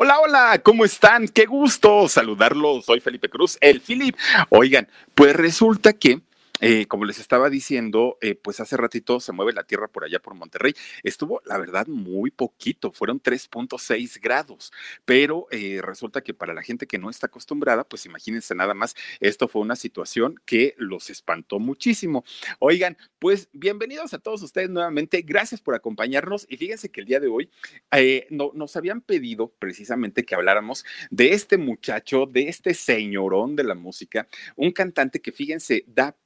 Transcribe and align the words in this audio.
Hola, 0.00 0.20
hola, 0.20 0.60
¿cómo 0.62 0.84
están? 0.84 1.26
Qué 1.26 1.44
gusto 1.44 2.06
saludarlos. 2.08 2.84
Soy 2.84 3.00
Felipe 3.00 3.28
Cruz, 3.28 3.58
el 3.60 3.80
Filip. 3.80 4.16
Oigan, 4.48 4.86
pues 5.16 5.34
resulta 5.34 5.92
que 5.92 6.20
eh, 6.60 6.86
como 6.86 7.04
les 7.04 7.18
estaba 7.18 7.50
diciendo, 7.50 8.18
eh, 8.20 8.34
pues 8.34 8.60
hace 8.60 8.76
ratito 8.76 9.20
se 9.20 9.32
mueve 9.32 9.52
la 9.52 9.64
tierra 9.64 9.88
por 9.88 10.04
allá 10.04 10.18
por 10.18 10.34
Monterrey. 10.34 10.74
Estuvo, 11.02 11.40
la 11.44 11.58
verdad, 11.58 11.86
muy 11.86 12.30
poquito, 12.30 12.92
fueron 12.92 13.20
3.6 13.22 14.20
grados, 14.20 14.72
pero 15.04 15.46
eh, 15.50 15.80
resulta 15.82 16.22
que 16.22 16.34
para 16.34 16.54
la 16.54 16.62
gente 16.62 16.86
que 16.86 16.98
no 16.98 17.10
está 17.10 17.26
acostumbrada, 17.26 17.84
pues 17.84 18.06
imagínense 18.06 18.54
nada 18.54 18.74
más, 18.74 18.94
esto 19.20 19.46
fue 19.48 19.62
una 19.62 19.76
situación 19.76 20.40
que 20.44 20.74
los 20.78 21.10
espantó 21.10 21.58
muchísimo. 21.60 22.24
Oigan, 22.58 22.96
pues 23.18 23.48
bienvenidos 23.52 24.14
a 24.14 24.18
todos 24.18 24.42
ustedes 24.42 24.70
nuevamente, 24.70 25.22
gracias 25.22 25.60
por 25.60 25.74
acompañarnos 25.74 26.46
y 26.48 26.56
fíjense 26.56 26.90
que 26.90 27.00
el 27.00 27.06
día 27.06 27.20
de 27.20 27.28
hoy 27.28 27.50
no, 28.30 28.50
nos 28.54 28.76
habían 28.76 29.00
pedido 29.00 29.52
precisamente 29.58 30.24
que 30.24 30.34
habláramos 30.34 30.84
de 31.10 31.32
este 31.32 31.56
muchacho, 31.56 32.26
de 32.26 32.48
este 32.48 32.74
señorón 32.74 33.56
de 33.56 33.64
la 33.64 33.74
música, 33.74 34.26
un 34.56 34.72
cantante 34.72 35.20
que 35.20 35.32
fíjense, 35.32 35.84
da 35.86 36.16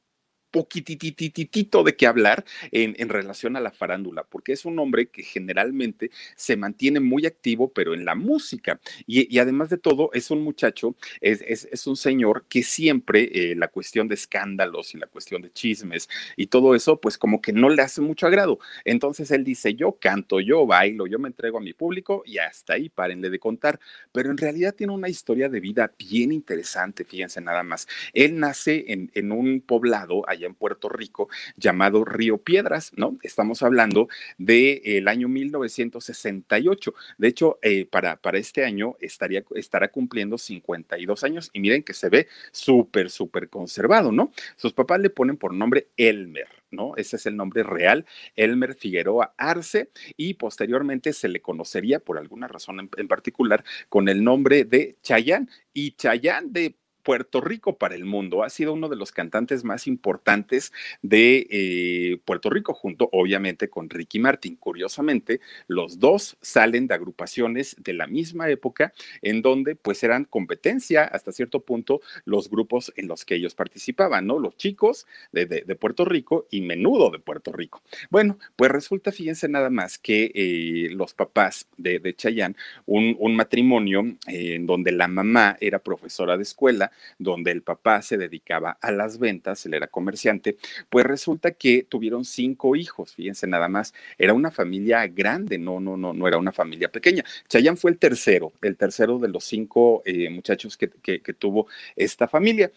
poquitititito 0.52 1.82
de 1.82 1.96
qué 1.96 2.06
hablar 2.06 2.44
en, 2.70 3.08
relación 3.08 3.56
a 3.56 3.60
la 3.60 3.72
farándula, 3.72 4.24
porque 4.24 4.52
es 4.52 4.64
un 4.64 4.78
hombre 4.78 5.06
que 5.08 5.22
generalmente 5.22 6.10
se 6.36 6.56
mantiene 6.56 7.00
muy 7.00 7.26
activo, 7.26 7.72
pero 7.72 7.94
en 7.94 8.04
la 8.04 8.14
música. 8.14 8.78
Y, 9.06 9.38
además 9.38 9.70
de 9.70 9.78
todo, 9.78 10.10
es 10.12 10.30
un 10.30 10.42
muchacho, 10.42 10.94
es, 11.20 11.86
un 11.86 11.96
señor 11.96 12.44
que 12.48 12.62
siempre 12.62 13.30
eh, 13.32 13.56
la 13.56 13.68
cuestión 13.68 14.06
de 14.08 14.14
escándalos 14.14 14.94
y 14.94 14.98
la 14.98 15.06
cuestión 15.06 15.42
de 15.42 15.50
chismes 15.50 16.08
y 16.36 16.46
todo 16.46 16.74
eso, 16.74 17.00
pues 17.00 17.18
como 17.18 17.40
que 17.40 17.52
no 17.52 17.70
le 17.70 17.82
hace 17.82 18.00
mucho 18.00 18.26
agrado. 18.26 18.58
Entonces 18.84 19.30
él 19.30 19.42
dice, 19.42 19.74
yo 19.74 19.96
canto, 19.98 20.38
yo 20.38 20.66
bailo, 20.66 21.06
yo 21.06 21.18
me 21.18 21.28
entrego 21.28 21.58
a 21.58 21.62
mi 21.62 21.72
público 21.72 22.22
y 22.26 22.38
hasta 22.38 22.74
ahí 22.74 22.90
párenle 22.90 23.30
de 23.30 23.38
contar. 23.38 23.80
Pero 24.12 24.30
en 24.30 24.36
realidad 24.36 24.74
tiene 24.74 24.92
una 24.92 25.08
historia 25.08 25.48
de 25.48 25.60
vida 25.60 25.92
bien 25.98 26.30
interesante, 26.30 27.04
fíjense 27.04 27.40
nada 27.40 27.62
más. 27.62 27.88
Él 28.12 28.38
nace 28.38 28.84
en, 28.88 29.10
en 29.14 29.32
un 29.32 29.62
poblado 29.62 30.28
allá 30.28 30.41
en 30.46 30.54
Puerto 30.54 30.88
Rico 30.88 31.28
llamado 31.56 32.04
Río 32.04 32.38
Piedras, 32.38 32.92
¿no? 32.96 33.18
Estamos 33.22 33.62
hablando 33.62 34.08
del 34.38 34.80
el 34.84 35.08
año 35.08 35.28
1968. 35.28 36.94
De 37.18 37.28
hecho, 37.28 37.58
eh, 37.62 37.86
para, 37.86 38.16
para 38.16 38.38
este 38.38 38.64
año 38.64 38.96
estaría, 39.00 39.44
estará 39.54 39.88
cumpliendo 39.88 40.38
52 40.38 41.24
años 41.24 41.50
y 41.52 41.60
miren 41.60 41.82
que 41.82 41.94
se 41.94 42.08
ve 42.08 42.28
súper, 42.50 43.10
súper 43.10 43.48
conservado, 43.48 44.12
¿no? 44.12 44.32
Sus 44.56 44.72
papás 44.72 45.00
le 45.00 45.10
ponen 45.10 45.36
por 45.36 45.54
nombre 45.54 45.88
Elmer. 45.96 46.48
¿no? 46.72 46.94
Ese 46.96 47.16
es 47.16 47.26
el 47.26 47.36
nombre 47.36 47.62
real, 47.62 48.06
Elmer 48.34 48.74
Figueroa 48.74 49.34
Arce, 49.36 49.90
y 50.16 50.34
posteriormente 50.34 51.12
se 51.12 51.28
le 51.28 51.40
conocería 51.42 52.00
por 52.00 52.18
alguna 52.18 52.48
razón 52.48 52.80
en, 52.80 52.90
en 52.96 53.08
particular 53.08 53.62
con 53.88 54.08
el 54.08 54.24
nombre 54.24 54.64
de 54.64 54.96
Chayán, 55.02 55.50
y 55.74 55.92
Chayán 55.92 56.52
de 56.52 56.74
Puerto 57.02 57.40
Rico 57.40 57.76
para 57.76 57.94
el 57.94 58.04
mundo. 58.04 58.42
Ha 58.42 58.50
sido 58.50 58.72
uno 58.72 58.88
de 58.88 58.96
los 58.96 59.12
cantantes 59.12 59.64
más 59.64 59.86
importantes 59.86 60.72
de 61.02 61.46
eh, 61.50 62.18
Puerto 62.24 62.50
Rico, 62.50 62.74
junto 62.74 63.08
obviamente 63.12 63.68
con 63.68 63.90
Ricky 63.90 64.18
Martin. 64.18 64.56
Curiosamente, 64.56 65.40
los 65.66 65.98
dos 65.98 66.36
salen 66.40 66.86
de 66.86 66.94
agrupaciones 66.94 67.76
de 67.78 67.92
la 67.92 68.06
misma 68.06 68.48
época 68.48 68.92
en 69.22 69.42
donde 69.42 69.74
pues 69.76 70.02
eran 70.02 70.24
competencia 70.24 71.04
hasta 71.04 71.32
cierto 71.32 71.60
punto 71.60 72.00
los 72.24 72.48
grupos 72.48 72.92
en 72.96 73.08
los 73.08 73.24
que 73.24 73.34
ellos 73.34 73.54
participaban, 73.54 74.26
¿no? 74.26 74.38
Los 74.38 74.56
chicos 74.56 75.06
de, 75.32 75.62
Puerto 75.80 76.04
Rico 76.04 76.46
y 76.50 76.60
Menudo 76.60 77.10
de 77.10 77.18
Puerto 77.18 77.52
Rico. 77.52 77.82
Bueno, 78.10 78.38
pues 78.56 78.70
resulta, 78.70 79.10
fíjense 79.10 79.48
nada 79.48 79.70
más 79.70 79.98
que 79.98 80.30
eh, 80.34 80.88
los 80.90 81.14
papás 81.14 81.66
de, 81.76 81.98
de 81.98 82.14
Chayanne, 82.14 82.54
un, 82.86 83.34
matrimonio 83.34 84.02
eh, 84.28 84.54
en 84.54 84.66
donde 84.66 84.92
la 84.92 85.08
mamá 85.08 85.56
era 85.60 85.78
profesora 85.78 86.36
de 86.36 86.42
escuela, 86.42 86.91
donde 87.18 87.50
el 87.50 87.62
papá 87.62 88.02
se 88.02 88.18
dedicaba 88.18 88.78
a 88.80 88.92
las 88.92 89.18
ventas, 89.18 89.64
él 89.66 89.74
era 89.74 89.86
comerciante, 89.86 90.56
pues 90.88 91.04
resulta 91.06 91.52
que 91.52 91.84
tuvieron 91.88 92.24
cinco 92.24 92.76
hijos, 92.76 93.14
fíjense 93.14 93.46
nada 93.46 93.68
más, 93.68 93.94
era 94.18 94.34
una 94.34 94.50
familia 94.50 95.06
grande, 95.06 95.58
no, 95.58 95.80
no, 95.80 95.96
no, 95.96 96.12
no 96.12 96.28
era 96.28 96.38
una 96.38 96.52
familia 96.52 96.90
pequeña. 96.90 97.24
Chayán 97.48 97.76
fue 97.76 97.90
el 97.90 97.98
tercero, 97.98 98.52
el 98.62 98.76
tercero 98.76 99.18
de 99.18 99.28
los 99.28 99.44
cinco 99.44 100.02
eh, 100.04 100.30
muchachos 100.30 100.76
que, 100.76 100.90
que 101.02 101.32
tuvo 101.34 101.66
esta 101.96 102.28
familia 102.28 102.70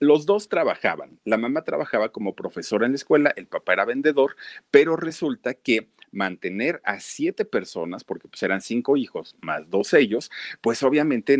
los 0.00 0.26
dos 0.26 0.48
trabajaban. 0.48 1.18
La 1.24 1.36
mamá 1.36 1.62
trabajaba 1.62 2.10
como 2.10 2.34
profesora 2.34 2.86
en 2.86 2.92
la 2.92 2.96
escuela, 2.96 3.32
el 3.36 3.46
papá 3.46 3.72
era 3.72 3.84
vendedor, 3.84 4.36
pero 4.70 4.96
resulta 4.96 5.54
que 5.54 5.88
mantener 6.10 6.80
a 6.84 7.00
siete 7.00 7.44
personas, 7.44 8.04
porque 8.04 8.28
pues 8.28 8.42
eran 8.42 8.60
cinco 8.60 8.96
hijos 8.96 9.36
más 9.40 9.68
dos 9.68 9.92
ellos, 9.94 10.30
pues 10.60 10.82
obviamente 10.82 11.38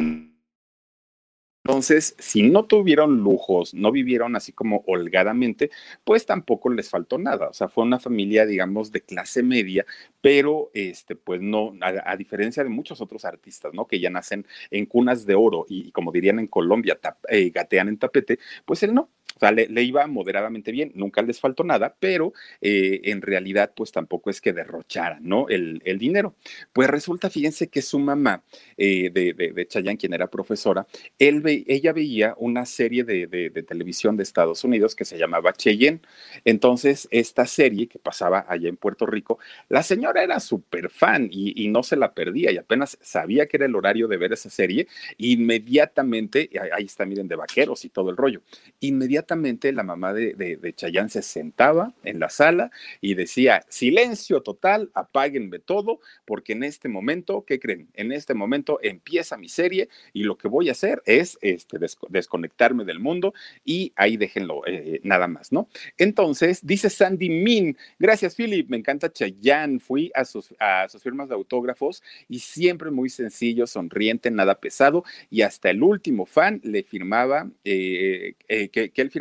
entonces, 1.68 2.16
si 2.18 2.44
no 2.44 2.64
tuvieron 2.64 3.18
lujos, 3.18 3.74
no 3.74 3.92
vivieron 3.92 4.34
así 4.36 4.52
como 4.52 4.84
holgadamente, 4.86 5.70
pues 6.02 6.24
tampoco 6.24 6.70
les 6.70 6.88
faltó 6.88 7.18
nada. 7.18 7.50
O 7.50 7.52
sea, 7.52 7.68
fue 7.68 7.84
una 7.84 7.98
familia, 7.98 8.46
digamos, 8.46 8.90
de 8.90 9.02
clase 9.02 9.42
media, 9.42 9.84
pero 10.22 10.70
este, 10.72 11.14
pues 11.14 11.42
no, 11.42 11.74
a, 11.82 12.16
diferencia 12.16 12.64
de 12.64 12.70
muchos 12.70 13.02
otros 13.02 13.26
artistas, 13.26 13.74
¿no? 13.74 13.86
Que 13.86 14.00
ya 14.00 14.08
nacen 14.08 14.46
en 14.70 14.86
cunas 14.86 15.26
de 15.26 15.34
oro 15.34 15.66
y, 15.68 15.92
como 15.92 16.10
dirían 16.10 16.38
en 16.38 16.46
Colombia, 16.46 16.98
eh, 17.28 17.50
gatean 17.50 17.88
en 17.88 17.98
tapete, 17.98 18.38
pues 18.64 18.82
él 18.82 18.94
no. 18.94 19.10
O 19.38 19.40
sea, 19.40 19.52
le, 19.52 19.82
iba 19.82 20.04
moderadamente 20.08 20.72
bien, 20.72 20.90
nunca 20.96 21.22
les 21.22 21.38
faltó 21.38 21.62
nada, 21.62 21.94
pero 22.00 22.32
eh, 22.60 23.02
en 23.04 23.22
realidad, 23.22 23.72
pues 23.76 23.92
tampoco 23.92 24.30
es 24.30 24.40
que 24.40 24.52
derrochara, 24.52 25.18
¿no? 25.20 25.48
El, 25.48 25.78
dinero. 25.98 26.34
Pues 26.72 26.88
resulta, 26.88 27.30
fíjense 27.30 27.68
que 27.68 27.82
su 27.82 27.98
mamá 27.98 28.42
eh, 28.76 29.10
de, 29.10 29.32
de, 29.32 29.66
Chayanne, 29.66 29.96
quien 29.96 30.12
era 30.12 30.28
profesora, 30.28 30.86
ella 31.18 31.92
veía 31.92 32.34
una 32.38 32.66
serie 32.66 33.04
de, 33.04 33.50
televisión 33.66 34.16
de 34.16 34.24
Estados 34.24 34.64
Unidos 34.64 34.96
que 34.96 35.04
se 35.04 35.18
llamaba 35.18 35.52
Cheyenne. 35.52 36.00
Entonces, 36.44 37.06
esta 37.10 37.46
serie 37.46 37.86
que 37.86 37.98
pasaba 37.98 38.44
allá 38.48 38.68
en 38.68 38.76
Puerto 38.76 39.06
Rico, 39.06 39.38
la 39.68 39.82
señora 39.82 40.22
era 40.22 40.40
súper 40.40 40.90
fan 40.90 41.28
y, 41.30 41.64
y, 41.64 41.68
no 41.68 41.82
se 41.82 41.96
la 41.96 42.12
perdía 42.12 42.50
y 42.50 42.56
apenas 42.56 42.98
sabía 43.00 43.46
que 43.46 43.56
era 43.56 43.66
el 43.66 43.76
horario 43.76 44.08
de 44.08 44.16
ver 44.16 44.32
esa 44.32 44.50
serie, 44.50 44.88
inmediatamente, 45.16 46.50
ahí 46.72 46.84
está, 46.84 47.04
miren, 47.04 47.28
de 47.28 47.36
vaqueros 47.36 47.84
y 47.84 47.88
todo 47.88 48.10
el 48.10 48.16
rollo, 48.16 48.42
inmediatamente 48.80 49.27
la 49.28 49.82
mamá 49.82 50.12
de, 50.14 50.34
de, 50.34 50.72
Chayán 50.74 51.10
se 51.10 51.22
sentaba 51.22 51.92
en 52.02 52.18
la 52.18 52.30
sala 52.30 52.70
y 53.00 53.14
decía, 53.14 53.64
silencio 53.68 54.42
total, 54.42 54.90
apáguenme 54.94 55.58
todo, 55.58 56.00
porque 56.24 56.54
en 56.54 56.64
este 56.64 56.88
momento, 56.88 57.44
¿qué 57.46 57.58
creen? 57.58 57.88
En 57.94 58.12
este 58.12 58.34
momento 58.34 58.78
empieza 58.82 59.36
mi 59.36 59.48
serie 59.48 59.88
y 60.12 60.22
lo 60.22 60.38
que 60.38 60.48
voy 60.48 60.68
a 60.68 60.72
hacer 60.72 61.02
es 61.04 61.38
este, 61.42 61.78
desconectarme 62.08 62.84
del 62.84 63.00
mundo 63.00 63.34
y 63.64 63.92
ahí 63.96 64.16
déjenlo 64.16 64.62
eh, 64.66 65.00
nada 65.02 65.28
más, 65.28 65.52
¿no? 65.52 65.68
Entonces, 65.98 66.64
dice 66.64 66.88
Sandy 66.88 67.28
Min, 67.28 67.76
gracias 67.98 68.34
Philip, 68.34 68.68
me 68.70 68.78
encanta 68.78 69.12
Chayán, 69.12 69.80
fui 69.80 70.10
a 70.14 70.24
sus, 70.24 70.54
a 70.58 70.88
sus 70.88 71.02
firmas 71.02 71.28
de 71.28 71.34
autógrafos 71.34 72.02
y 72.28 72.38
siempre 72.38 72.90
muy 72.90 73.10
sencillo, 73.10 73.66
sonriente, 73.66 74.30
nada 74.30 74.58
pesado 74.58 75.04
y 75.30 75.42
hasta 75.42 75.70
el 75.70 75.82
último 75.82 76.24
fan 76.24 76.60
le 76.64 76.82
firmaba 76.82 77.50
eh, 77.64 78.34
eh, 78.48 78.68
que, 78.70 78.90
que 78.90 79.02
él 79.02 79.10
firmaba, 79.10 79.17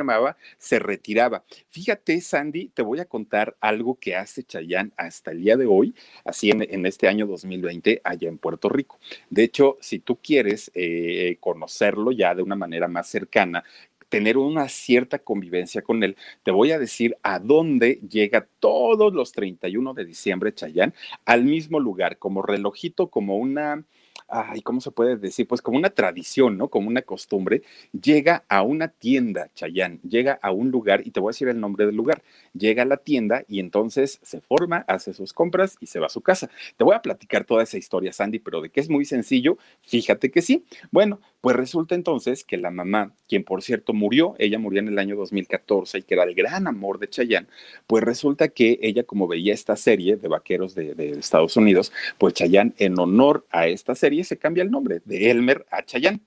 se 0.58 0.80
retiraba. 0.80 1.44
Fíjate, 1.70 2.20
Sandy, 2.22 2.70
te 2.70 2.82
voy 2.82 3.00
a 3.00 3.06
contar 3.06 3.56
algo 3.62 3.98
que 4.00 4.16
hace 4.16 4.44
Chayán 4.44 4.94
hasta 4.98 5.32
el 5.32 5.42
día 5.42 5.58
de 5.58 5.66
hoy, 5.66 5.96
así 6.26 6.50
en, 6.50 6.86
este 6.86 7.08
año 7.08 7.28
2020, 7.28 8.02
allá 8.04 8.30
en 8.30 8.38
Puerto 8.38 8.70
Rico. 8.70 9.00
De 9.30 9.44
hecho, 9.44 9.78
si 9.82 10.00
tú 10.00 10.18
quieres 10.18 10.72
eh, 10.74 11.38
conocerlo 11.40 12.12
ya 12.12 12.36
de 12.36 12.44
una 12.44 12.56
manera 12.56 12.88
más 12.88 13.08
cercana, 13.08 13.64
tener 14.10 14.38
una 14.38 14.70
cierta 14.70 15.20
convivencia 15.20 15.82
con 15.82 16.04
él, 16.04 16.16
te 16.44 16.52
voy 16.52 16.72
a 16.72 16.80
decir 16.80 17.18
a 17.24 17.40
dónde 17.40 18.00
llega 18.10 18.48
todos 18.60 19.14
los 19.14 19.32
31 19.32 19.94
de 19.94 20.06
diciembre 20.06 20.54
Chayán, 20.54 20.94
al 21.26 21.44
mismo 21.44 21.80
lugar, 21.80 22.18
como 22.18 22.42
relojito, 22.42 23.08
como 23.08 23.38
una 23.38 23.84
ay, 24.28 24.62
¿cómo 24.62 24.82
se 24.82 24.92
puede 24.92 25.18
decir? 25.18 25.48
Pues 25.48 25.62
como 25.62 25.78
una 25.78 25.90
tradición, 25.90 26.58
¿no? 26.58 26.70
Como 26.70 26.88
una 26.88 27.02
costumbre, 27.02 27.64
llega 27.92 28.44
a 28.50 28.62
una 28.62 28.90
tienda, 28.90 29.50
Chayán, 29.54 30.00
llega 30.02 30.40
a 30.42 30.52
un 30.52 30.72
lugar, 30.72 31.02
y 31.06 31.12
te 31.12 31.20
voy 31.20 31.30
a 31.30 31.34
decir 31.34 31.48
el 31.48 31.60
nombre 31.60 31.86
del 31.86 31.96
lugar, 31.96 32.22
llega 32.54 32.84
a 32.84 32.86
la 32.86 32.98
tienda 32.98 33.44
y 33.48 33.60
entonces 33.60 34.20
se 34.22 34.42
forma, 34.42 34.86
hace 34.88 35.14
sus 35.14 35.34
compras 35.34 35.78
y 35.80 35.88
se 35.88 36.00
va 36.00 36.08
a 36.08 36.10
su 36.10 36.22
casa. 36.22 36.50
Te 36.78 36.84
voy 36.84 36.96
a 36.96 37.02
platicar 37.02 37.46
toda 37.46 37.64
esa 37.64 37.78
historia, 37.78 38.12
Sandy, 38.14 38.40
pero 38.40 38.62
de 38.62 38.70
que 38.70 38.80
es 38.80 38.90
muy 38.90 39.06
sencillo, 39.06 39.58
fíjate 39.82 40.32
que 40.32 40.42
sí. 40.42 40.66
Bueno, 40.92 41.20
pues 41.48 41.56
resulta 41.56 41.96
entonces 41.96 42.44
que 42.44 42.58
la 42.58 42.72
mamá, 42.72 43.14
quien 43.30 43.46
por 43.46 43.64
cierto 43.64 43.94
murió, 43.94 44.36
ella 44.38 44.60
murió 44.60 44.82
en 44.82 44.90
el 44.90 45.00
año 45.00 45.16
2014 45.16 46.00
y 46.00 46.04
que 46.04 46.14
era 46.14 46.26
el 46.26 46.36
gran 46.36 46.68
amor 46.68 47.00
de 47.00 47.08
Chayán, 47.08 47.48
pues 47.88 48.04
resulta 48.04 48.50
que 48.50 48.78
ella 48.82 49.06
como 49.06 49.30
veía 49.30 49.54
esta 49.54 49.78
serie 49.78 50.18
de 50.18 50.28
vaqueros 50.28 50.76
de, 50.76 50.94
de 50.94 51.12
Estados 51.12 51.56
Unidos, 51.56 51.94
pues 52.18 52.34
Chayán 52.34 52.74
en 52.80 53.00
honor 53.00 53.46
a 53.50 53.68
esta 53.68 53.96
serie 53.96 54.26
se 54.26 54.36
cambia 54.36 54.62
el 54.62 54.72
nombre 54.72 55.02
de 55.06 55.32
Elmer 55.32 55.66
a 55.72 55.86
Chayán. 55.86 56.20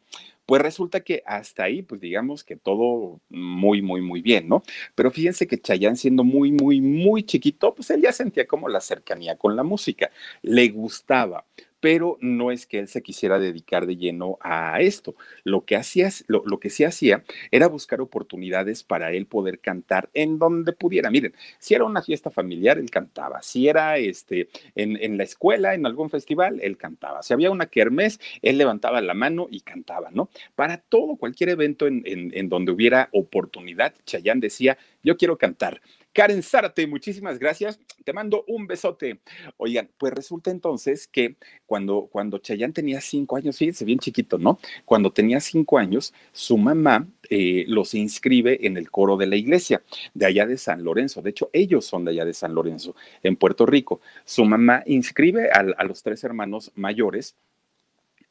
Pues 0.46 0.62
resulta 0.62 1.00
que 1.00 1.22
hasta 1.26 1.64
ahí, 1.64 1.82
pues 1.82 2.00
digamos 2.00 2.42
que 2.42 2.56
todo 2.56 3.20
muy, 3.28 3.82
muy, 3.82 4.00
muy 4.00 4.22
bien, 4.22 4.48
¿no? 4.48 4.62
Pero 4.94 5.10
fíjense 5.10 5.46
que 5.46 5.60
Chayán 5.60 5.98
siendo 5.98 6.24
muy, 6.24 6.50
muy, 6.50 6.80
muy 6.80 7.24
chiquito, 7.24 7.74
pues 7.74 7.90
él 7.90 8.00
ya 8.00 8.12
sentía 8.12 8.46
como 8.46 8.70
la 8.70 8.80
cercanía 8.80 9.36
con 9.36 9.54
la 9.54 9.64
música, 9.64 10.10
le 10.40 10.70
gustaba 10.70 11.44
pero 11.80 12.18
no 12.20 12.50
es 12.50 12.66
que 12.66 12.78
él 12.78 12.88
se 12.88 13.02
quisiera 13.02 13.38
dedicar 13.38 13.86
de 13.86 13.96
lleno 13.96 14.38
a 14.40 14.80
esto. 14.80 15.14
Lo 15.44 15.64
que, 15.64 15.76
hacía, 15.76 16.10
lo, 16.28 16.60
que 16.60 16.70
sí 16.70 16.84
hacía 16.84 17.24
era 17.50 17.66
buscar 17.66 18.00
oportunidades 18.00 18.82
para 18.84 19.12
él 19.12 19.26
poder 19.26 19.58
cantar 19.58 20.10
en 20.14 20.38
donde 20.38 20.72
pudiera. 20.72 21.10
Miren, 21.10 21.34
si 21.58 21.74
era 21.74 21.84
una 21.84 22.02
fiesta 22.02 22.30
familiar, 22.30 22.78
él 22.78 22.90
cantaba. 22.90 23.42
Si 23.42 23.68
era 23.68 23.98
este, 23.98 24.48
en, 24.74 25.16
la 25.16 25.24
escuela, 25.24 25.74
en 25.74 25.86
algún 25.86 26.10
festival, 26.10 26.60
él 26.62 26.76
cantaba. 26.76 27.22
Si 27.22 27.32
había 27.32 27.50
una 27.50 27.66
kermés, 27.66 28.20
él 28.42 28.58
levantaba 28.58 29.00
la 29.00 29.14
mano 29.14 29.48
y 29.50 29.60
cantaba, 29.60 30.10
¿no? 30.10 30.28
Para 30.54 30.78
todo, 30.78 31.16
cualquier 31.16 31.50
evento 31.50 31.86
en, 31.86 32.02
en, 32.04 32.30
en 32.34 32.48
donde 32.48 32.72
hubiera 32.72 33.08
oportunidad, 33.12 33.94
Chayán 34.04 34.40
decía, 34.40 34.76
yo 35.02 35.16
quiero 35.16 35.38
cantar. 35.38 35.80
Karen 36.12 36.42
Zárate, 36.42 36.86
muchísimas 36.86 37.38
gracias. 37.38 37.78
Te 38.04 38.12
mando 38.12 38.44
un 38.48 38.66
besote. 38.66 39.20
Oigan, 39.56 39.90
pues 39.96 40.12
resulta 40.12 40.50
entonces 40.50 41.06
que 41.06 41.36
cuando, 41.66 42.08
cuando 42.10 42.38
Chayán 42.38 42.72
tenía 42.72 43.00
cinco 43.00 43.36
años, 43.36 43.58
fíjense, 43.58 43.84
bien 43.84 43.98
chiquito, 43.98 44.38
¿no? 44.38 44.58
Cuando 44.84 45.12
tenía 45.12 45.40
cinco 45.40 45.78
años, 45.78 46.12
su 46.32 46.58
mamá 46.58 47.06
eh, 47.28 47.64
los 47.68 47.94
inscribe 47.94 48.66
en 48.66 48.76
el 48.76 48.90
coro 48.90 49.16
de 49.16 49.26
la 49.26 49.36
iglesia 49.36 49.82
de 50.14 50.26
allá 50.26 50.46
de 50.46 50.58
San 50.58 50.82
Lorenzo. 50.82 51.22
De 51.22 51.30
hecho, 51.30 51.48
ellos 51.52 51.84
son 51.84 52.04
de 52.04 52.10
allá 52.10 52.24
de 52.24 52.34
San 52.34 52.54
Lorenzo, 52.54 52.96
en 53.22 53.36
Puerto 53.36 53.64
Rico. 53.66 54.00
Su 54.24 54.44
mamá 54.44 54.82
inscribe 54.86 55.50
a 55.50 55.84
los 55.84 56.02
tres 56.02 56.24
hermanos 56.24 56.72
mayores 56.74 57.36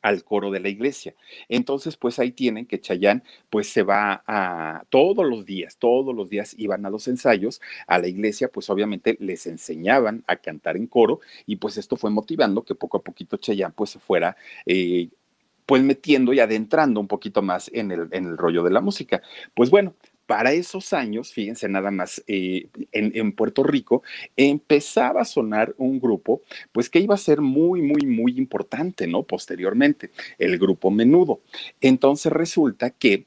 al 0.01 0.23
coro 0.23 0.51
de 0.51 0.59
la 0.59 0.69
iglesia. 0.69 1.15
Entonces, 1.47 1.97
pues 1.97 2.19
ahí 2.19 2.31
tienen 2.31 2.65
que 2.65 2.79
Chayán, 2.79 3.23
pues 3.49 3.69
se 3.69 3.83
va 3.83 4.23
a 4.27 4.83
todos 4.89 5.27
los 5.27 5.45
días, 5.45 5.77
todos 5.77 6.15
los 6.15 6.29
días 6.29 6.55
iban 6.57 6.85
a 6.85 6.89
los 6.89 7.07
ensayos 7.07 7.61
a 7.87 7.99
la 7.99 8.07
iglesia, 8.07 8.49
pues 8.49 8.69
obviamente 8.69 9.17
les 9.19 9.47
enseñaban 9.47 10.23
a 10.27 10.37
cantar 10.37 10.77
en 10.77 10.87
coro 10.87 11.19
y 11.45 11.57
pues 11.57 11.77
esto 11.77 11.95
fue 11.97 12.09
motivando 12.09 12.63
que 12.63 12.75
poco 12.75 12.97
a 12.97 13.03
poquito 13.03 13.37
Chayán 13.37 13.73
pues 13.73 13.91
se 13.91 13.99
fuera 13.99 14.35
eh, 14.65 15.09
pues 15.69 15.83
metiendo 15.83 16.33
y 16.33 16.39
adentrando 16.39 16.99
un 16.99 17.07
poquito 17.07 17.43
más 17.43 17.69
en 17.71 17.91
el, 17.91 18.07
en 18.11 18.25
el 18.25 18.37
rollo 18.37 18.63
de 18.63 18.71
la 18.71 18.81
música. 18.81 19.21
Pues 19.53 19.69
bueno, 19.69 19.93
para 20.29 20.51
esos 20.53 20.93
años, 20.93 21.33
fíjense 21.33 21.67
nada 21.67 21.89
más, 21.89 22.23
eh, 22.27 22.67
en, 22.91 23.31
Puerto 23.31 23.63
Rico 23.63 24.03
empezaba 24.37 25.21
a 25.21 25.25
sonar 25.25 25.73
un 25.79 25.99
grupo, 25.99 26.43
pues 26.71 26.87
que 26.87 26.99
iba 26.99 27.15
a 27.15 27.17
ser 27.17 27.41
muy, 27.41 27.81
muy, 27.81 28.05
muy 28.05 28.37
importante, 28.37 29.07
¿no? 29.07 29.23
Posteriormente, 29.23 30.11
el 30.37 30.59
grupo 30.59 30.91
Menudo. 30.91 31.41
Entonces 31.81 32.31
resulta 32.31 32.91
que 32.91 33.25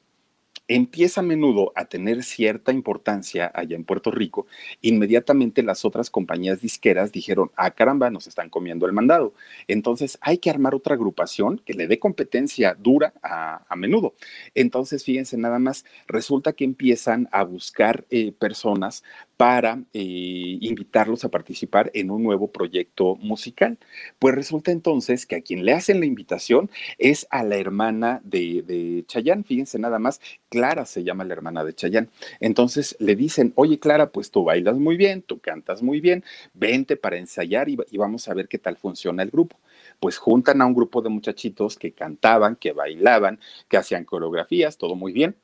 empieza 0.67 1.21
a 1.21 1.23
menudo 1.23 1.71
a 1.75 1.85
tener 1.85 2.23
cierta 2.23 2.71
importancia 2.71 3.51
allá 3.53 3.75
en 3.75 3.83
Puerto 3.83 4.11
Rico, 4.11 4.47
inmediatamente 4.81 5.63
las 5.63 5.85
otras 5.85 6.09
compañías 6.09 6.61
disqueras 6.61 7.11
dijeron, 7.11 7.51
ah, 7.55 7.71
caramba, 7.71 8.09
nos 8.09 8.27
están 8.27 8.49
comiendo 8.49 8.85
el 8.85 8.93
mandado. 8.93 9.33
Entonces 9.67 10.17
hay 10.21 10.37
que 10.37 10.49
armar 10.49 10.75
otra 10.75 10.95
agrupación 10.95 11.61
que 11.65 11.73
le 11.73 11.87
dé 11.87 11.99
competencia 11.99 12.75
dura 12.79 13.13
a, 13.21 13.65
menudo. 13.75 14.13
Entonces, 14.53 15.03
fíjense 15.03 15.35
nada 15.35 15.59
más, 15.59 15.83
resulta 16.07 16.53
que 16.53 16.63
empiezan 16.63 17.27
a 17.31 17.43
buscar 17.43 18.05
eh, 18.11 18.31
personas 18.31 19.03
para 19.37 19.83
eh, 19.93 20.57
invitarlos 20.61 21.23
a 21.23 21.29
participar 21.29 21.91
en 21.93 22.11
un 22.11 22.23
nuevo 22.23 22.51
proyecto 22.51 23.15
musical. 23.15 23.77
Pues 24.19 24.35
resulta 24.35 24.71
entonces 24.71 25.25
que 25.25 25.35
a 25.35 25.41
quien 25.41 25.65
le 25.65 25.73
hacen 25.73 25.99
la 25.99 26.05
invitación 26.05 26.69
es 26.97 27.27
a 27.29 27.43
la 27.43 27.57
hermana 27.57 28.21
de, 28.23 29.03
Chayán, 29.07 29.43
fíjense 29.43 29.79
nada 29.79 29.99
más, 29.99 30.21
Clara 30.49 30.85
se 30.85 31.03
llama 31.03 31.23
la 31.23 31.33
hermana 31.33 31.63
de 31.63 31.73
Chayán. 31.73 32.09
Entonces 32.39 32.95
le 32.99 33.15
dicen, 33.15 33.53
oye 33.55 33.79
Clara, 33.79 34.11
pues 34.11 34.31
tú 34.31 34.43
bailas 34.43 34.77
muy 34.77 34.97
bien, 34.97 35.21
tú 35.21 35.39
cantas 35.39 35.81
muy 35.81 35.99
bien, 35.99 36.23
vente 36.53 36.95
para 36.95 37.17
ensayar 37.17 37.69
y 37.69 37.97
vamos 37.97 38.27
a 38.27 38.33
ver 38.33 38.47
qué 38.47 38.59
tal 38.59 38.77
funciona 38.77 39.23
el 39.23 39.29
grupo 39.29 39.57
pues 39.99 40.17
juntan 40.17 40.61
a 40.61 40.65
un 40.65 40.73
grupo 40.73 41.01
de 41.01 41.09
muchachitos 41.09 41.77
que 41.77 41.93
cantaban, 41.93 42.57
que 42.57 42.73
bailaban, 42.73 43.39
que 43.69 43.77
hacían 43.77 44.03
coreografías, 44.05 44.77
todo 44.77 44.95
muy 44.95 45.13
bien 45.13 45.37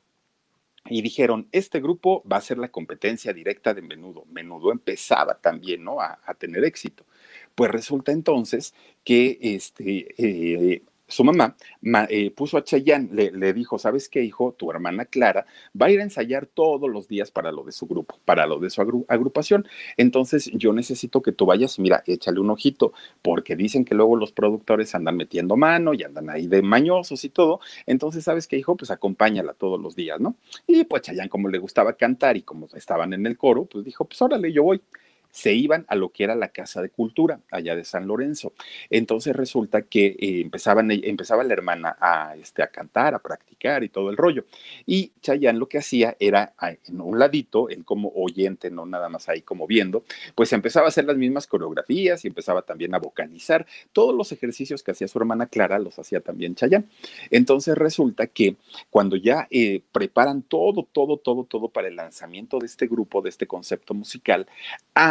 y 0.88 1.02
dijeron, 1.02 1.48
este 1.52 1.80
grupo 1.80 2.22
va 2.30 2.38
a 2.38 2.40
ser 2.40 2.58
la 2.58 2.68
competencia 2.68 3.32
directa 3.32 3.74
de 3.74 3.82
Menudo. 3.82 4.24
Menudo 4.30 4.72
empezaba 4.72 5.34
también 5.34 5.84
¿no? 5.84 6.00
a, 6.00 6.18
tener 6.38 6.64
éxito. 6.64 7.04
Pues 7.54 7.70
resulta 7.70 8.12
entonces 8.12 8.74
que 9.04 9.38
este, 9.40 10.14
eh, 10.16 10.82
su 11.10 11.24
mamá 11.24 11.56
eh, 12.08 12.30
puso 12.30 12.56
a 12.56 12.64
Chayán, 12.64 13.10
le, 13.12 13.52
dijo, 13.52 13.78
¿sabes 13.78 14.08
qué, 14.08 14.22
hijo? 14.22 14.54
Tu 14.56 14.70
hermana 14.70 15.04
Clara 15.04 15.44
va 15.80 15.86
a 15.86 15.90
ir 15.90 16.00
a 16.00 16.04
ensayar 16.04 16.46
todos 16.46 16.88
los 16.88 17.08
días 17.08 17.30
para 17.30 17.52
lo 17.52 17.64
de 17.64 17.72
su 17.72 17.86
grupo, 17.86 18.18
para 18.24 18.46
lo 18.46 18.58
de 18.58 18.70
su 18.70 18.80
agrupación. 19.08 19.66
Entonces 19.96 20.50
yo 20.54 20.72
necesito 20.72 21.22
que 21.22 21.32
tú 21.32 21.46
vayas 21.46 21.78
mira, 21.78 22.02
échale 22.06 22.40
un 22.40 22.50
ojito, 22.50 22.92
porque 23.22 23.56
dicen 23.56 23.84
que 23.84 23.94
luego 23.94 24.16
los 24.16 24.32
productores 24.32 24.94
andan 24.94 25.16
metiendo 25.16 25.56
mano 25.56 25.94
y 25.94 26.02
andan 26.02 26.30
ahí 26.30 26.46
de 26.46 26.62
mañosos 26.62 27.24
y 27.24 27.30
todo. 27.30 27.60
Entonces, 27.86 28.24
¿sabes 28.24 28.46
qué, 28.46 28.56
hijo? 28.56 28.76
Pues 28.76 28.90
acompáñala 28.90 29.54
todos 29.54 29.80
los 29.80 29.96
días, 29.96 30.20
¿no? 30.20 30.36
Y 30.66 30.84
pues 30.84 31.02
Chayán, 31.02 31.28
como 31.28 31.48
le 31.48 31.58
gustaba 31.58 31.94
cantar 31.94 32.36
y 32.36 32.42
como 32.42 32.68
estaban 32.74 33.12
en 33.12 33.26
el 33.26 33.36
coro, 33.36 33.64
pues 33.64 33.84
dijo, 33.84 34.04
pues 34.04 34.20
órale, 34.22 34.52
yo 34.52 34.62
voy 34.62 34.80
se 35.30 35.54
iban 35.54 35.84
a 35.88 35.94
lo 35.94 36.10
que 36.10 36.24
era 36.24 36.34
la 36.34 36.48
Casa 36.48 36.82
de 36.82 36.90
Cultura, 36.90 37.40
allá 37.50 37.76
de 37.76 37.84
San 37.84 38.06
Lorenzo. 38.06 38.52
Entonces 38.88 39.34
resulta 39.34 39.82
que 39.82 40.16
eh, 40.18 40.40
empezaban, 40.40 40.90
e, 40.90 41.00
empezaba 41.04 41.44
la 41.44 41.52
hermana 41.52 41.96
a, 42.00 42.34
este, 42.36 42.62
a 42.62 42.68
cantar, 42.68 43.14
a 43.14 43.18
practicar 43.18 43.84
y 43.84 43.88
todo 43.88 44.10
el 44.10 44.16
rollo. 44.16 44.44
Y 44.86 45.12
Chayán 45.20 45.58
lo 45.58 45.68
que 45.68 45.78
hacía 45.78 46.16
era, 46.18 46.54
en 46.86 47.00
un 47.00 47.18
ladito, 47.18 47.68
él 47.68 47.84
como 47.84 48.12
oyente, 48.14 48.70
no 48.70 48.86
nada 48.86 49.08
más 49.08 49.28
ahí 49.28 49.42
como 49.42 49.66
viendo, 49.66 50.04
pues 50.34 50.52
empezaba 50.52 50.86
a 50.86 50.88
hacer 50.88 51.04
las 51.04 51.16
mismas 51.16 51.46
coreografías 51.46 52.24
y 52.24 52.28
empezaba 52.28 52.62
también 52.62 52.94
a 52.94 52.98
vocalizar. 52.98 53.66
Todos 53.92 54.14
los 54.14 54.32
ejercicios 54.32 54.82
que 54.82 54.92
hacía 54.92 55.08
su 55.08 55.18
hermana 55.18 55.46
Clara 55.46 55.78
los 55.78 55.98
hacía 55.98 56.20
también 56.20 56.54
Chayán. 56.54 56.88
Entonces 57.30 57.76
resulta 57.76 58.26
que 58.26 58.56
cuando 58.90 59.16
ya 59.16 59.46
eh, 59.50 59.82
preparan 59.92 60.42
todo, 60.42 60.86
todo, 60.90 61.16
todo, 61.16 61.44
todo 61.44 61.68
para 61.68 61.88
el 61.88 61.96
lanzamiento 61.96 62.58
de 62.58 62.66
este 62.66 62.86
grupo, 62.86 63.22
de 63.22 63.30
este 63.30 63.46
concepto 63.46 63.94
musical, 63.94 64.46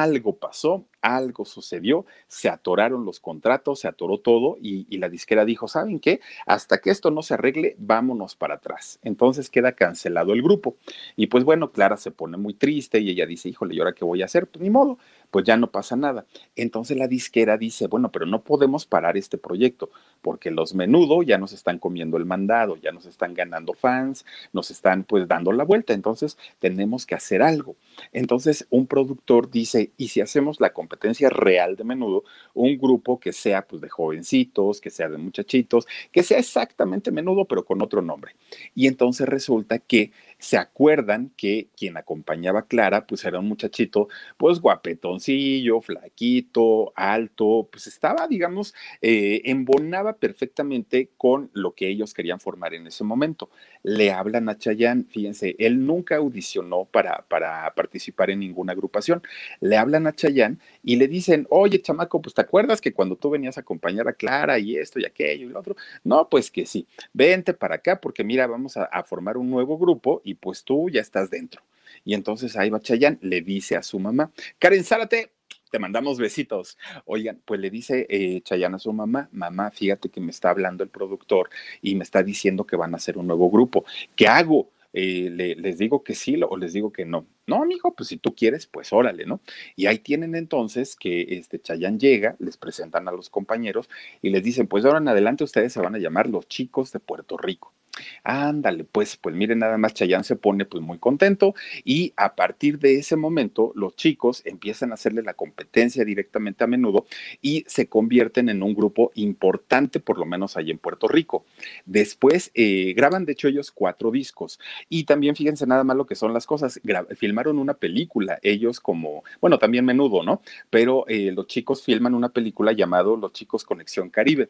algo 0.09 0.37
pasó, 0.37 0.85
algo 1.01 1.45
sucedió, 1.45 2.05
se 2.27 2.49
atoraron 2.49 3.05
los 3.05 3.19
contratos, 3.19 3.79
se 3.79 3.87
atoró 3.87 4.19
todo 4.19 4.57
y, 4.61 4.85
la 4.99 5.07
disquera 5.07 5.45
dijo, 5.45 5.69
¿saben 5.69 5.99
qué? 5.99 6.19
Hasta 6.45 6.79
que 6.79 6.89
esto 6.89 7.09
no 7.09 7.21
se 7.21 7.35
arregle, 7.35 7.75
vámonos 7.77 8.35
para 8.35 8.55
atrás. 8.55 8.99
Entonces 9.01 9.49
queda 9.49 9.71
cancelado 9.71 10.33
el 10.33 10.41
grupo. 10.41 10.75
Y 11.15 11.27
pues 11.27 11.45
bueno, 11.45 11.71
Clara 11.71 11.95
se 11.95 12.11
pone 12.11 12.35
muy 12.35 12.53
triste 12.53 12.99
y 12.99 13.09
ella 13.09 13.25
dice, 13.25 13.47
híjole, 13.47 13.75
¿y 13.75 13.79
ahora 13.79 13.93
qué 13.93 14.03
voy 14.03 14.21
a 14.21 14.25
hacer? 14.25 14.47
Pues 14.47 14.61
ni 14.61 14.69
modo, 14.69 14.97
pues 15.31 15.45
ya 15.45 15.55
no 15.55 15.71
pasa 15.71 15.95
nada. 15.95 16.25
Entonces 16.57 16.97
la 16.97 17.07
disquera 17.07 17.57
dice, 17.57 17.87
bueno, 17.87 18.11
pero 18.11 18.25
no 18.25 18.41
podemos 18.41 18.85
parar 18.85 19.15
este 19.15 19.37
proyecto 19.37 19.89
porque 20.21 20.51
los 20.51 20.73
menudo 20.73 21.23
ya 21.23 21.37
nos 21.37 21.53
están 21.53 21.79
comiendo 21.79 22.17
el 22.17 22.25
mandado, 22.25 22.75
ya 22.75 22.91
nos 22.91 23.05
están 23.05 23.33
ganando 23.33 23.73
fans, 23.73 24.25
nos 24.51 24.69
están 24.69 25.05
pues 25.05 25.27
dando 25.29 25.53
la 25.53 25.63
vuelta, 25.63 25.93
entonces 25.93 26.37
tenemos 26.59 27.05
que 27.05 27.15
hacer 27.15 27.41
algo. 27.41 27.77
Entonces 28.11 28.67
un 28.69 28.85
productor 28.85 29.49
dice, 29.49 29.91
¿y 29.95 30.09
si 30.09 30.19
hacemos 30.19 30.59
la 30.59 30.73
competencia 30.73 30.88
real 31.29 31.75
de 31.75 31.83
menudo, 31.83 32.23
un 32.53 32.77
grupo 32.77 33.19
que 33.19 33.33
sea 33.33 33.61
pues 33.63 33.81
de 33.81 33.89
jovencitos, 33.89 34.81
que 34.81 34.89
sea 34.89 35.09
de 35.09 35.17
muchachitos, 35.17 35.87
que 36.11 36.23
sea 36.23 36.39
exactamente 36.39 37.11
menudo 37.11 37.45
pero 37.45 37.65
con 37.65 37.81
otro 37.81 38.01
nombre? 38.01 38.35
Y 38.75 38.87
entonces 38.87 39.27
resulta 39.27 39.79
que 39.79 40.11
se 40.39 40.57
acuerdan 40.57 41.31
que 41.37 41.67
quien 41.77 41.97
acompañaba 41.97 42.61
a 42.61 42.65
Clara, 42.65 43.05
pues 43.05 43.23
era 43.25 43.39
un 43.39 43.47
muchachito, 43.47 44.07
pues 44.37 44.59
guapetoncillo, 44.59 45.81
flaquito, 45.81 46.93
alto, 46.95 47.67
pues 47.71 47.87
estaba, 47.87 48.27
digamos, 48.27 48.73
eh, 49.01 49.41
embonaba 49.45 50.13
perfectamente 50.13 51.09
con 51.17 51.51
lo 51.53 51.73
que 51.73 51.89
ellos 51.89 52.13
querían 52.13 52.39
formar 52.39 52.73
en 52.73 52.87
ese 52.87 53.03
momento. 53.03 53.49
Le 53.83 54.11
hablan 54.11 54.49
a 54.49 54.57
Chayanne, 54.57 55.05
fíjense, 55.09 55.55
él 55.59 55.85
nunca 55.85 56.15
audicionó 56.17 56.85
para, 56.85 57.25
para 57.27 57.73
participar 57.75 58.29
en 58.29 58.39
ninguna 58.39 58.73
agrupación. 58.73 59.21
Le 59.59 59.77
hablan 59.77 60.07
a 60.07 60.15
Chayanne 60.15 60.57
y 60.83 60.95
le 60.95 61.07
dicen, 61.07 61.47
oye, 61.49 61.81
chamaco, 61.81 62.21
pues 62.21 62.33
te 62.33 62.41
acuerdas 62.41 62.81
que 62.81 62.93
cuando 62.93 63.15
tú 63.15 63.29
venías 63.29 63.57
a 63.57 63.61
acompañar 63.61 64.07
a 64.07 64.13
Clara 64.13 64.59
y 64.59 64.77
esto 64.77 64.99
y 64.99 65.05
aquello 65.05 65.47
y 65.47 65.49
lo 65.49 65.59
otro, 65.59 65.75
no, 66.03 66.29
pues 66.29 66.49
que 66.49 66.65
sí, 66.65 66.87
vente 67.13 67.53
para 67.53 67.75
acá 67.75 67.99
porque 67.99 68.23
mira, 68.23 68.47
vamos 68.47 68.77
a, 68.77 68.89
formar 69.03 69.37
un 69.37 69.49
nuevo 69.49 69.77
grupo 69.77 70.21
y 70.29 70.35
pues 70.35 70.63
tú 70.63 70.89
ya 70.89 71.01
estás 71.01 71.29
dentro. 71.29 71.63
Y 72.05 72.13
entonces 72.13 72.55
ahí 72.55 72.69
va 72.69 72.79
Chayanne, 72.79 73.17
le 73.21 73.41
dice 73.41 73.75
a 73.75 73.83
su 73.83 73.99
mamá, 73.99 74.31
Karen 74.59 74.83
Zárate, 74.83 75.31
te 75.71 75.79
mandamos 75.79 76.19
besitos. 76.19 76.77
Oigan, 77.05 77.41
pues 77.45 77.59
le 77.59 77.69
dice 77.69 78.05
eh, 78.09 78.41
a 78.47 78.79
su 78.79 78.93
mamá, 78.93 79.29
mamá, 79.31 79.71
fíjate 79.71 80.09
que 80.09 80.21
me 80.21 80.31
está 80.31 80.51
hablando 80.51 80.83
el 80.83 80.89
productor 80.89 81.49
y 81.81 81.95
me 81.95 82.03
está 82.03 82.21
diciendo 82.23 82.65
que 82.65 82.75
van 82.75 82.93
a 82.93 82.97
hacer 82.97 83.17
un 83.17 83.27
nuevo 83.27 83.49
grupo. 83.49 83.85
¿Qué 84.15 84.27
hago? 84.27 84.71
Eh, 84.93 85.55
les 85.57 85.77
digo 85.77 86.03
que 86.03 86.15
sí 86.15 86.39
o 86.47 86.57
les 86.57 86.73
digo 86.73 86.91
que 86.91 87.05
no. 87.05 87.27
No, 87.45 87.63
amigo, 87.63 87.93
pues 87.95 88.09
si 88.09 88.17
tú 88.17 88.35
quieres, 88.35 88.65
pues 88.67 88.91
órale, 88.93 89.25
¿no? 89.25 89.41
Y 89.75 89.85
ahí 89.85 89.99
tienen 89.99 90.35
entonces 90.35 90.95
que 90.95 91.37
este 91.37 91.59
Chayán 91.59 91.99
llega, 91.99 92.35
les 92.39 92.57
presentan 92.57 93.07
a 93.07 93.11
los 93.11 93.29
compañeros 93.29 93.89
y 94.21 94.29
les 94.29 94.43
dicen, 94.43 94.67
pues 94.67 94.85
ahora 94.85 94.99
en 94.99 95.07
adelante 95.07 95.43
ustedes 95.43 95.73
se 95.73 95.79
van 95.81 95.95
a 95.95 95.99
llamar 95.99 96.27
los 96.27 96.47
chicos 96.47 96.91
de 96.91 96.99
Puerto 96.99 97.37
Rico. 97.37 97.73
Ándale, 98.23 98.83
pues, 98.83 99.17
pues 99.17 99.35
miren, 99.35 99.59
nada 99.59 99.77
más 99.77 99.93
Chayán 99.93 100.23
se 100.23 100.35
pone 100.35 100.65
pues 100.65 100.83
muy 100.83 100.97
contento 100.99 101.55
y 101.83 102.13
a 102.15 102.35
partir 102.35 102.79
de 102.79 102.95
ese 102.95 103.15
momento 103.15 103.71
los 103.75 103.95
chicos 103.95 104.41
empiezan 104.45 104.91
a 104.91 104.95
hacerle 104.95 105.21
la 105.21 105.33
competencia 105.33 106.05
directamente 106.05 106.63
a 106.63 106.67
menudo 106.67 107.05
y 107.41 107.63
se 107.67 107.87
convierten 107.87 108.49
en 108.49 108.63
un 108.63 108.73
grupo 108.73 109.11
importante, 109.15 109.99
por 109.99 110.17
lo 110.17 110.25
menos 110.25 110.57
ahí 110.57 110.71
en 110.71 110.77
Puerto 110.77 111.07
Rico. 111.07 111.45
Después 111.85 112.51
eh, 112.53 112.93
graban, 112.95 113.25
de 113.25 113.33
hecho, 113.33 113.47
ellos 113.47 113.71
cuatro 113.71 114.11
discos 114.11 114.59
y 114.87 115.03
también 115.03 115.35
fíjense 115.35 115.65
nada 115.67 115.83
más 115.83 115.97
lo 115.97 116.05
que 116.05 116.15
son 116.15 116.33
las 116.33 116.45
cosas, 116.45 116.79
filmaron 117.15 117.59
una 117.59 117.73
película, 117.73 118.39
ellos 118.41 118.79
como, 118.79 119.23
bueno, 119.41 119.57
también 119.59 119.85
menudo, 119.85 120.23
¿no? 120.23 120.41
Pero 120.69 121.05
eh, 121.07 121.31
los 121.33 121.47
chicos 121.47 121.83
filman 121.83 122.13
una 122.15 122.29
película 122.29 122.71
llamado 122.71 123.17
Los 123.17 123.33
chicos 123.33 123.63
Conexión 123.63 124.09
Caribe. 124.09 124.49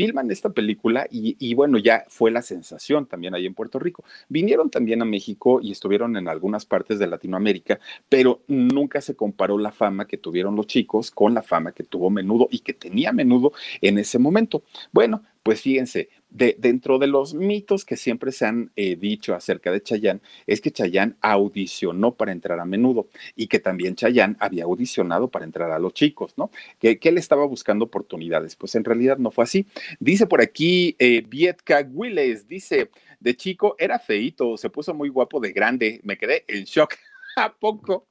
Filman 0.00 0.30
esta 0.30 0.48
película 0.48 1.06
y, 1.10 1.54
bueno, 1.54 1.76
ya 1.76 2.04
fue 2.08 2.30
la 2.30 2.40
sensación 2.40 3.06
también 3.06 3.34
ahí 3.34 3.44
en 3.44 3.54
Puerto 3.54 3.78
Rico. 3.78 4.02
Vinieron 4.28 4.70
también 4.70 5.02
a 5.02 5.04
México 5.04 5.60
y 5.62 5.72
estuvieron 5.72 6.16
en 6.16 6.26
algunas 6.26 6.64
partes 6.64 6.98
de 6.98 7.06
Latinoamérica, 7.06 7.78
pero 8.08 8.40
nunca 8.48 9.02
se 9.02 9.14
comparó 9.14 9.58
la 9.58 9.72
fama 9.72 10.06
que 10.06 10.16
tuvieron 10.16 10.56
los 10.56 10.66
chicos 10.66 11.10
con 11.10 11.34
la 11.34 11.42
fama 11.42 11.72
que 11.72 11.84
tuvo 11.84 12.08
Menudo 12.08 12.48
y 12.50 12.60
que 12.60 12.72
tenía 12.72 13.12
Menudo 13.12 13.52
en 13.82 13.98
ese 13.98 14.18
momento. 14.18 14.62
Bueno, 14.90 15.22
pues 15.42 15.60
fíjense, 15.60 16.08
de, 16.30 16.56
dentro 16.58 16.98
de 16.98 17.06
los 17.06 17.34
mitos 17.34 17.84
que 17.84 17.96
siempre 17.96 18.32
se 18.32 18.46
han 18.46 18.70
eh, 18.76 18.96
dicho 18.96 19.34
acerca 19.34 19.70
de 19.70 19.82
Chayán, 19.82 20.22
es 20.46 20.60
que 20.60 20.70
Chayán 20.70 21.16
audicionó 21.20 22.14
para 22.14 22.32
entrar 22.32 22.60
a 22.60 22.64
menudo 22.64 23.08
y 23.36 23.48
que 23.48 23.58
también 23.58 23.96
Chayán 23.96 24.36
había 24.40 24.64
audicionado 24.64 25.28
para 25.28 25.44
entrar 25.44 25.70
a 25.70 25.78
los 25.78 25.94
chicos, 25.94 26.34
¿no? 26.36 26.50
Que, 26.78 26.98
él 27.02 27.18
estaba 27.18 27.44
buscando 27.44 27.86
oportunidades. 27.86 28.54
Pues 28.54 28.76
en 28.76 28.84
realidad 28.84 29.18
no 29.18 29.32
fue 29.32 29.42
así. 29.42 29.66
Dice 29.98 30.26
por 30.26 30.40
aquí 30.40 30.94
eh, 31.00 31.24
Vietka 31.26 31.84
Willes, 31.92 32.46
dice, 32.46 32.90
de 33.18 33.36
chico 33.36 33.74
era 33.78 33.98
feito, 33.98 34.56
se 34.56 34.70
puso 34.70 34.94
muy 34.94 35.08
guapo 35.08 35.40
de 35.40 35.52
grande, 35.52 36.00
me 36.04 36.16
quedé 36.16 36.44
en 36.46 36.64
shock. 36.64 36.94
¿A 37.36 37.52
poco? 37.52 38.08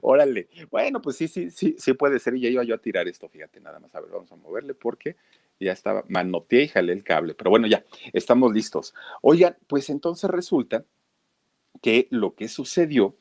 Órale. 0.00 0.48
Bueno, 0.70 1.00
pues 1.02 1.16
sí, 1.16 1.28
sí, 1.28 1.50
sí, 1.50 1.76
sí 1.78 1.92
puede 1.92 2.18
ser. 2.18 2.36
Y 2.36 2.40
ya 2.40 2.48
iba 2.48 2.64
yo 2.64 2.74
a 2.74 2.78
tirar 2.78 3.06
esto, 3.06 3.28
fíjate, 3.28 3.60
nada 3.60 3.78
más. 3.78 3.94
A 3.94 4.00
ver, 4.00 4.10
vamos 4.10 4.32
a 4.32 4.36
moverle 4.36 4.74
porque 4.74 5.16
ya 5.62 5.72
estaba, 5.72 6.04
manoteé 6.08 6.64
y 6.64 6.68
jalé 6.68 6.92
el 6.92 7.04
cable, 7.04 7.34
pero 7.34 7.50
bueno, 7.50 7.66
ya, 7.66 7.84
estamos 8.12 8.52
listos. 8.52 8.94
Oigan, 9.20 9.56
pues 9.66 9.90
entonces 9.90 10.30
resulta 10.30 10.84
que 11.80 12.08
lo 12.10 12.34
que 12.34 12.48
sucedió 12.48 13.16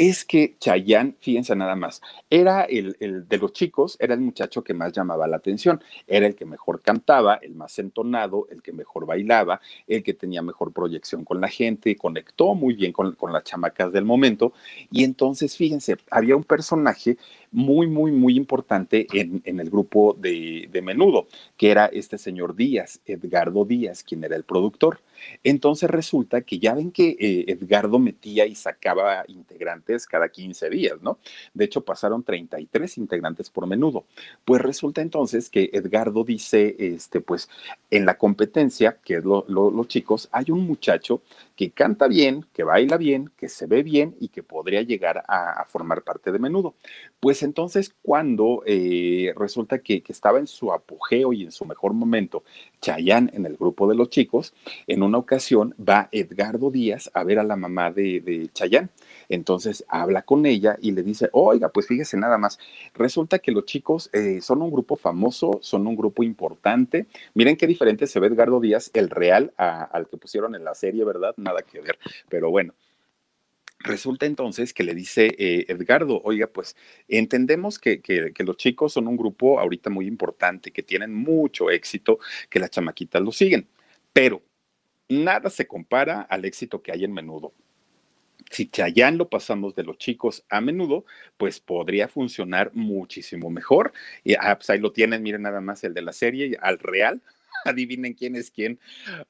es 0.00 0.24
que 0.24 0.56
Chayán, 0.58 1.14
fíjense 1.20 1.54
nada 1.54 1.76
más, 1.76 2.00
era 2.30 2.62
el, 2.62 2.96
de 2.98 3.36
los 3.36 3.52
chicos, 3.52 3.98
era 4.00 4.14
el 4.14 4.20
muchacho 4.20 4.64
que 4.64 4.72
más 4.72 4.92
llamaba 4.92 5.26
la 5.26 5.36
atención, 5.36 5.82
era 6.06 6.26
el 6.26 6.34
que 6.34 6.46
mejor 6.46 6.80
cantaba, 6.80 7.34
el 7.34 7.54
más 7.54 7.78
entonado, 7.78 8.46
el 8.50 8.62
que 8.62 8.72
mejor 8.72 9.04
bailaba, 9.04 9.60
el 9.86 10.02
que 10.02 10.14
tenía 10.14 10.40
mejor 10.40 10.72
proyección 10.72 11.22
con 11.26 11.38
la 11.42 11.48
gente, 11.48 11.96
conectó 11.96 12.54
muy 12.54 12.72
bien 12.72 12.92
con, 12.92 13.14
las 13.30 13.44
chamacas 13.44 13.92
del 13.92 14.06
momento. 14.06 14.54
Y 14.90 15.04
entonces, 15.04 15.54
fíjense, 15.54 15.98
había 16.10 16.34
un 16.34 16.44
personaje 16.44 17.18
muy, 17.52 17.86
muy, 17.86 18.10
muy 18.10 18.36
importante 18.36 19.06
en, 19.12 19.42
el 19.44 19.68
grupo 19.68 20.16
de, 20.18 20.66
de 20.72 20.80
menudo, 20.80 21.26
que 21.58 21.70
era 21.70 21.86
este 21.86 22.16
señor 22.16 22.56
Díaz, 22.56 23.00
Edgardo 23.04 23.66
Díaz, 23.66 24.02
quien 24.02 24.24
era 24.24 24.36
el 24.36 24.44
productor. 24.44 25.00
Entonces 25.44 25.90
resulta 25.90 26.42
que 26.42 26.58
ya 26.58 26.74
ven 26.74 26.90
que 26.90 27.16
eh, 27.18 27.44
Edgardo 27.48 27.98
metía 27.98 28.46
y 28.46 28.54
sacaba 28.54 29.24
integrantes 29.28 30.06
cada 30.06 30.28
15 30.28 30.70
días, 30.70 31.02
¿no? 31.02 31.18
De 31.54 31.64
hecho, 31.64 31.82
pasaron 31.82 32.22
33 32.22 32.98
integrantes 32.98 33.50
por 33.50 33.66
menudo. 33.66 34.04
Pues 34.44 34.62
resulta 34.62 35.02
entonces 35.02 35.50
que 35.50 35.70
Edgardo 35.72 36.24
dice, 36.24 36.76
este, 36.78 37.20
pues 37.20 37.48
en 37.90 38.06
la 38.06 38.18
competencia, 38.18 38.98
que 39.04 39.16
es 39.16 39.24
los 39.24 39.88
chicos, 39.88 40.28
hay 40.32 40.50
un 40.50 40.66
muchacho 40.66 41.22
que 41.56 41.70
canta 41.70 42.08
bien, 42.08 42.46
que 42.54 42.64
baila 42.64 42.96
bien, 42.96 43.30
que 43.36 43.48
se 43.48 43.66
ve 43.66 43.82
bien 43.82 44.16
y 44.18 44.28
que 44.28 44.42
podría 44.42 44.80
llegar 44.80 45.24
a, 45.28 45.64
formar 45.68 46.02
parte 46.02 46.32
de 46.32 46.38
menudo. 46.38 46.74
Pues 47.20 47.42
entonces 47.42 47.94
cuando 48.00 48.62
eh, 48.64 49.34
resulta 49.36 49.78
que, 49.80 50.02
estaba 50.08 50.38
en 50.38 50.46
su 50.46 50.72
apogeo 50.72 51.32
y 51.32 51.44
en 51.44 51.52
su 51.52 51.64
mejor 51.64 51.92
momento, 51.92 52.42
Chayán 52.80 53.30
en 53.34 53.46
el 53.46 53.56
grupo 53.56 53.88
de 53.88 53.94
los 53.94 54.08
chicos, 54.08 54.54
en 54.86 55.02
una 55.10 55.18
ocasión 55.18 55.74
va 55.76 56.08
Edgardo 56.12 56.70
Díaz 56.70 57.10
a 57.14 57.24
ver 57.24 57.38
a 57.40 57.44
la 57.44 57.56
mamá 57.56 57.90
de, 57.90 58.20
de 58.20 58.48
Chayán. 58.52 58.90
Entonces 59.28 59.84
habla 59.88 60.22
con 60.22 60.46
ella 60.46 60.76
y 60.80 60.92
le 60.92 61.02
dice, 61.02 61.28
oiga, 61.32 61.68
pues 61.68 61.86
fíjese 61.86 62.16
nada 62.16 62.38
más, 62.38 62.58
resulta 62.94 63.40
que 63.40 63.50
los 63.50 63.64
chicos 63.64 64.08
eh, 64.12 64.40
son 64.40 64.62
un 64.62 64.70
grupo 64.70 64.96
famoso, 64.96 65.58
son 65.62 65.86
un 65.86 65.96
grupo 65.96 66.22
importante. 66.22 67.06
Miren 67.34 67.56
qué 67.56 67.66
diferente 67.66 68.06
se 68.06 68.20
ve 68.20 68.28
Edgardo 68.28 68.60
Díaz, 68.60 68.90
el 68.94 69.10
real, 69.10 69.52
al 69.56 70.08
que 70.08 70.16
pusieron 70.16 70.54
en 70.54 70.64
la 70.64 70.74
serie, 70.74 71.04
¿verdad? 71.04 71.34
nada 71.36 71.62
que 71.62 71.80
ver. 71.80 71.98
Pero 72.28 72.50
bueno, 72.50 72.74
Resulta 73.82 74.26
entonces 74.26 74.74
que 74.74 74.82
le 74.82 74.94
dice 74.94 75.34
eh, 75.38 75.64
Edgardo, 75.68 76.20
oiga, 76.22 76.48
pues 76.48 76.76
entendemos 77.08 77.78
que, 77.78 78.02
que, 78.02 78.34
los 78.44 78.58
chicos 78.58 78.92
son 78.92 79.08
un 79.08 79.16
grupo 79.16 79.58
ahorita 79.58 79.88
muy 79.88 80.06
importante, 80.06 80.70
que 80.70 80.82
tienen 80.82 81.14
mucho 81.14 81.70
éxito, 81.70 82.18
que 82.50 82.58
las 82.58 82.68
chamaquitas 82.68 83.22
lo 83.22 83.32
siguen, 83.32 83.66
pero 84.12 84.42
nada 85.10 85.50
se 85.50 85.66
compara 85.66 86.22
al 86.22 86.44
éxito 86.44 86.82
que 86.82 86.92
hay 86.92 87.04
en 87.04 87.12
menudo. 87.12 87.52
Si 88.50 88.68
Chayán 88.68 89.18
lo 89.18 89.28
pasamos 89.28 89.74
de 89.74 89.84
los 89.84 89.98
chicos 89.98 90.44
a 90.48 90.60
menudo, 90.60 91.04
pues 91.36 91.60
podría 91.60 92.08
funcionar 92.08 92.70
muchísimo 92.74 93.50
mejor. 93.50 93.92
Y 94.24 94.34
ah, 94.34 94.56
pues 94.56 94.70
ahí 94.70 94.78
lo 94.78 94.92
tienen, 94.92 95.22
miren 95.22 95.42
nada 95.42 95.60
más 95.60 95.84
el 95.84 95.94
de 95.94 96.02
la 96.02 96.12
serie, 96.12 96.56
al 96.60 96.78
real, 96.78 97.20
adivinen 97.64 98.14
quién 98.14 98.36
es 98.36 98.50
quién. 98.50 98.80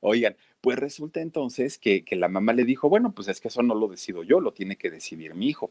Oigan, 0.01 0.37
pues 0.61 0.79
resulta 0.79 1.21
entonces 1.21 1.79
que, 1.79 2.05
la 2.11 2.29
mamá 2.29 2.53
le 2.53 2.65
dijo, 2.65 2.89
bueno, 2.89 3.13
pues 3.13 3.29
es 3.29 3.41
que 3.41 3.49
eso 3.49 3.63
no 3.63 3.75
lo 3.75 3.89
decido 3.89 4.23
yo, 4.23 4.41
lo 4.41 4.53
tiene 4.53 4.77
que 4.77 4.91
decidir 4.91 5.35
mi 5.35 5.49
hijo. 5.49 5.71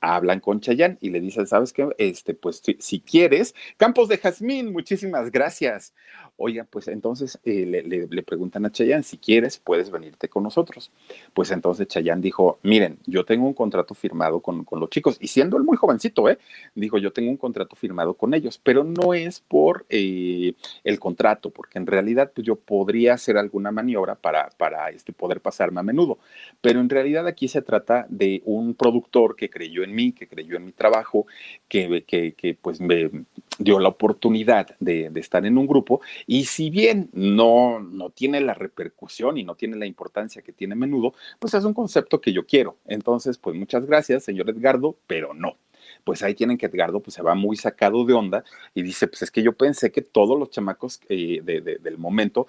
Hablan 0.00 0.40
con 0.40 0.60
Chayán 0.60 0.96
y 1.00 1.10
le 1.10 1.20
dicen, 1.20 1.46
¿sabes 1.46 1.72
qué? 1.72 1.88
Este, 1.98 2.32
pues 2.34 2.62
si, 2.78 3.00
quieres, 3.00 3.54
Campos 3.76 4.08
de 4.08 4.16
Jazmín, 4.16 4.72
muchísimas 4.72 5.30
gracias. 5.30 5.92
Oiga, 6.36 6.66
pues 6.70 6.88
entonces 6.88 7.38
eh, 7.44 7.66
le, 7.66 8.22
preguntan 8.22 8.64
a 8.64 8.72
Chayán, 8.72 9.02
si 9.02 9.18
quieres, 9.18 9.58
puedes 9.58 9.90
venirte 9.90 10.28
con 10.28 10.42
nosotros. 10.42 10.90
Pues 11.34 11.50
entonces 11.50 11.86
Chayán 11.88 12.22
dijo, 12.22 12.58
miren, 12.62 12.98
yo 13.06 13.26
tengo 13.26 13.46
un 13.46 13.52
contrato 13.52 13.94
firmado 13.94 14.40
con, 14.40 14.66
los 14.70 14.88
chicos, 14.88 15.18
y 15.20 15.28
siendo 15.28 15.58
él 15.58 15.64
muy 15.64 15.76
jovencito, 15.76 16.30
¿eh? 16.30 16.38
Dijo, 16.74 16.96
yo 16.96 17.12
tengo 17.12 17.30
un 17.30 17.36
contrato 17.36 17.76
firmado 17.76 18.14
con 18.14 18.32
ellos, 18.32 18.58
pero 18.62 18.84
no 18.84 19.12
es 19.12 19.40
por 19.40 19.84
eh, 19.90 20.54
el 20.84 20.98
contrato, 20.98 21.50
porque 21.50 21.78
en 21.78 21.86
realidad 21.86 22.32
pues, 22.34 22.46
yo 22.46 22.56
podría 22.56 23.14
hacer 23.14 23.36
alguna 23.36 23.70
maniobra 23.70 24.14
para 24.14 24.29
para, 24.30 24.48
para 24.56 24.90
este, 24.90 25.12
poder 25.12 25.40
pasarme 25.40 25.80
a 25.80 25.82
menudo. 25.82 26.18
Pero 26.60 26.80
en 26.80 26.88
realidad 26.88 27.26
aquí 27.26 27.48
se 27.48 27.62
trata 27.62 28.06
de 28.08 28.42
un 28.44 28.74
productor 28.74 29.34
que 29.34 29.50
creyó 29.50 29.82
en 29.82 29.92
mí, 29.92 30.12
que 30.12 30.28
creyó 30.28 30.56
en 30.56 30.66
mi 30.66 30.72
trabajo, 30.72 31.26
que, 31.68 32.56
pues 32.62 32.80
me 32.80 33.10
dio 33.58 33.80
la 33.80 33.88
oportunidad 33.88 34.76
de, 34.78 35.10
estar 35.16 35.44
en 35.44 35.58
un 35.58 35.66
grupo 35.66 36.00
y 36.26 36.44
si 36.44 36.70
bien 36.70 37.10
no, 37.12 37.80
no 37.80 38.10
tiene 38.10 38.40
la 38.40 38.54
repercusión 38.54 39.36
y 39.36 39.42
no 39.42 39.56
tiene 39.56 39.76
la 39.76 39.86
importancia 39.86 40.42
que 40.42 40.52
tiene 40.52 40.76
menudo, 40.76 41.12
pues 41.40 41.54
es 41.54 41.64
un 41.64 41.74
concepto 41.74 42.20
que 42.20 42.32
yo 42.32 42.46
quiero. 42.46 42.76
Entonces, 42.86 43.36
pues 43.36 43.56
muchas 43.56 43.84
gracias, 43.84 44.22
señor 44.22 44.48
Edgardo, 44.48 44.96
pero 45.08 45.34
no 45.34 45.56
pues 46.04 46.22
ahí 46.22 46.34
tienen 46.34 46.58
que 46.58 46.66
Edgardo 46.66 47.00
pues 47.00 47.14
se 47.14 47.22
va 47.22 47.34
muy 47.34 47.56
sacado 47.56 48.04
de 48.04 48.14
onda 48.14 48.44
y 48.74 48.82
dice, 48.82 49.06
pues 49.06 49.22
es 49.22 49.30
que 49.30 49.42
yo 49.42 49.52
pensé 49.52 49.90
que 49.92 50.02
todos 50.02 50.38
los 50.38 50.50
chamacos 50.50 51.00
eh, 51.08 51.40
de, 51.42 51.60
del 51.60 51.98
momento 51.98 52.46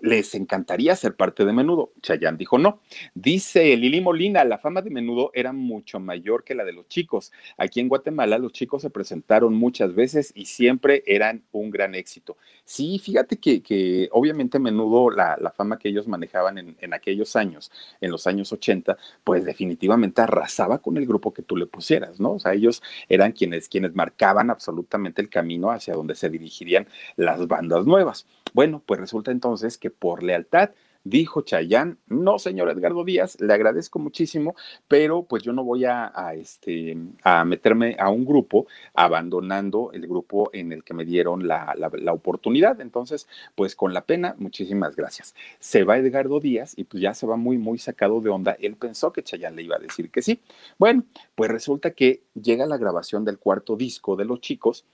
les 0.00 0.34
encantaría 0.34 0.94
ser 0.96 1.14
parte 1.14 1.44
de 1.44 1.52
Menudo. 1.52 1.92
Chayán 2.02 2.36
dijo 2.36 2.58
no. 2.58 2.80
Dice 3.14 3.76
Lili 3.76 4.00
Molina, 4.00 4.44
la 4.44 4.58
fama 4.58 4.82
de 4.82 4.90
Menudo 4.90 5.30
era 5.34 5.52
mucho 5.52 6.00
mayor 6.00 6.44
que 6.44 6.54
la 6.54 6.64
de 6.64 6.72
los 6.72 6.88
chicos. 6.88 7.32
Aquí 7.56 7.80
en 7.80 7.88
Guatemala 7.88 8.38
los 8.38 8.52
chicos 8.52 8.82
se 8.82 8.90
presentaron 8.90 9.54
muchas 9.54 9.94
veces 9.94 10.32
y 10.34 10.46
siempre 10.46 11.02
eran 11.06 11.42
un 11.52 11.70
gran 11.70 11.94
éxito. 11.94 12.36
Sí, 12.64 12.98
fíjate 12.98 13.38
que, 13.38 14.08
obviamente 14.12 14.58
Menudo, 14.58 15.10
la, 15.10 15.36
la, 15.40 15.50
fama 15.50 15.78
que 15.78 15.88
ellos 15.88 16.06
manejaban 16.06 16.58
en, 16.58 16.76
en, 16.80 16.94
aquellos 16.94 17.34
años, 17.36 17.72
en 18.00 18.10
los 18.10 18.26
años 18.26 18.52
80, 18.52 18.96
pues 19.24 19.44
definitivamente 19.44 20.20
arrasaba 20.20 20.78
con 20.78 20.96
el 20.96 21.06
grupo 21.06 21.32
que 21.32 21.42
tú 21.42 21.56
le 21.56 21.66
pusieras, 21.66 22.20
¿no? 22.20 22.32
O 22.32 22.38
sea, 22.38 22.52
ellos 22.52 22.82
eran 23.08 23.32
quienes, 23.32 23.68
quienes 23.68 23.94
marcaban 23.94 24.50
absolutamente 24.50 25.22
el 25.22 25.28
camino 25.30 25.70
hacia 25.70 25.94
donde 25.94 26.14
se 26.14 26.28
dirigirían 26.28 26.86
las 27.16 27.46
bandas 27.46 27.86
nuevas. 27.86 28.26
Bueno, 28.54 28.82
pues 28.84 29.00
resulta 29.00 29.30
entonces 29.30 29.78
que 29.78 29.90
por 29.90 30.22
lealtad 30.22 30.70
dijo 31.04 31.42
Chayán, 31.42 31.98
no, 32.08 32.38
señor 32.38 32.70
Edgardo 32.70 33.04
Díaz, 33.04 33.40
le 33.40 33.52
agradezco 33.52 33.98
muchísimo, 33.98 34.54
pero 34.88 35.22
pues 35.22 35.42
yo 35.42 35.52
no 35.52 35.64
voy 35.64 35.84
a, 35.84 36.12
este, 36.34 36.96
a 37.22 37.44
meterme 37.44 37.96
a 37.98 38.10
un 38.10 38.24
grupo 38.24 38.66
abandonando 38.94 39.90
el 39.92 40.06
grupo 40.06 40.50
en 40.52 40.72
el 40.72 40.84
que 40.84 40.94
me 40.94 41.04
dieron 41.04 41.46
la, 41.46 41.74
la, 41.76 41.90
la, 41.94 42.12
oportunidad. 42.12 42.80
Entonces, 42.80 43.26
pues 43.54 43.74
con 43.74 43.94
la 43.94 44.02
pena, 44.02 44.34
muchísimas 44.38 44.96
gracias. 44.96 45.34
Se 45.58 45.84
va 45.84 45.98
Edgardo 45.98 46.40
Díaz 46.40 46.74
y 46.76 46.84
pues 46.84 47.02
ya 47.02 47.14
se 47.14 47.26
va 47.26 47.36
muy, 47.36 47.58
muy 47.58 47.78
sacado 47.78 48.20
de 48.20 48.30
onda. 48.30 48.56
Él 48.60 48.76
pensó 48.76 49.12
que 49.12 49.22
Chayán 49.22 49.56
le 49.56 49.62
iba 49.62 49.76
a 49.76 49.80
decir 49.80 50.10
que 50.10 50.22
sí. 50.22 50.40
Bueno, 50.78 51.04
pues 51.34 51.50
resulta 51.50 51.92
que 51.92 52.22
llega 52.34 52.66
la 52.66 52.76
grabación 52.76 53.24
del 53.24 53.38
cuarto 53.38 53.76
disco 53.76 54.16
de 54.16 54.24
los 54.24 54.40
chicos 54.40 54.84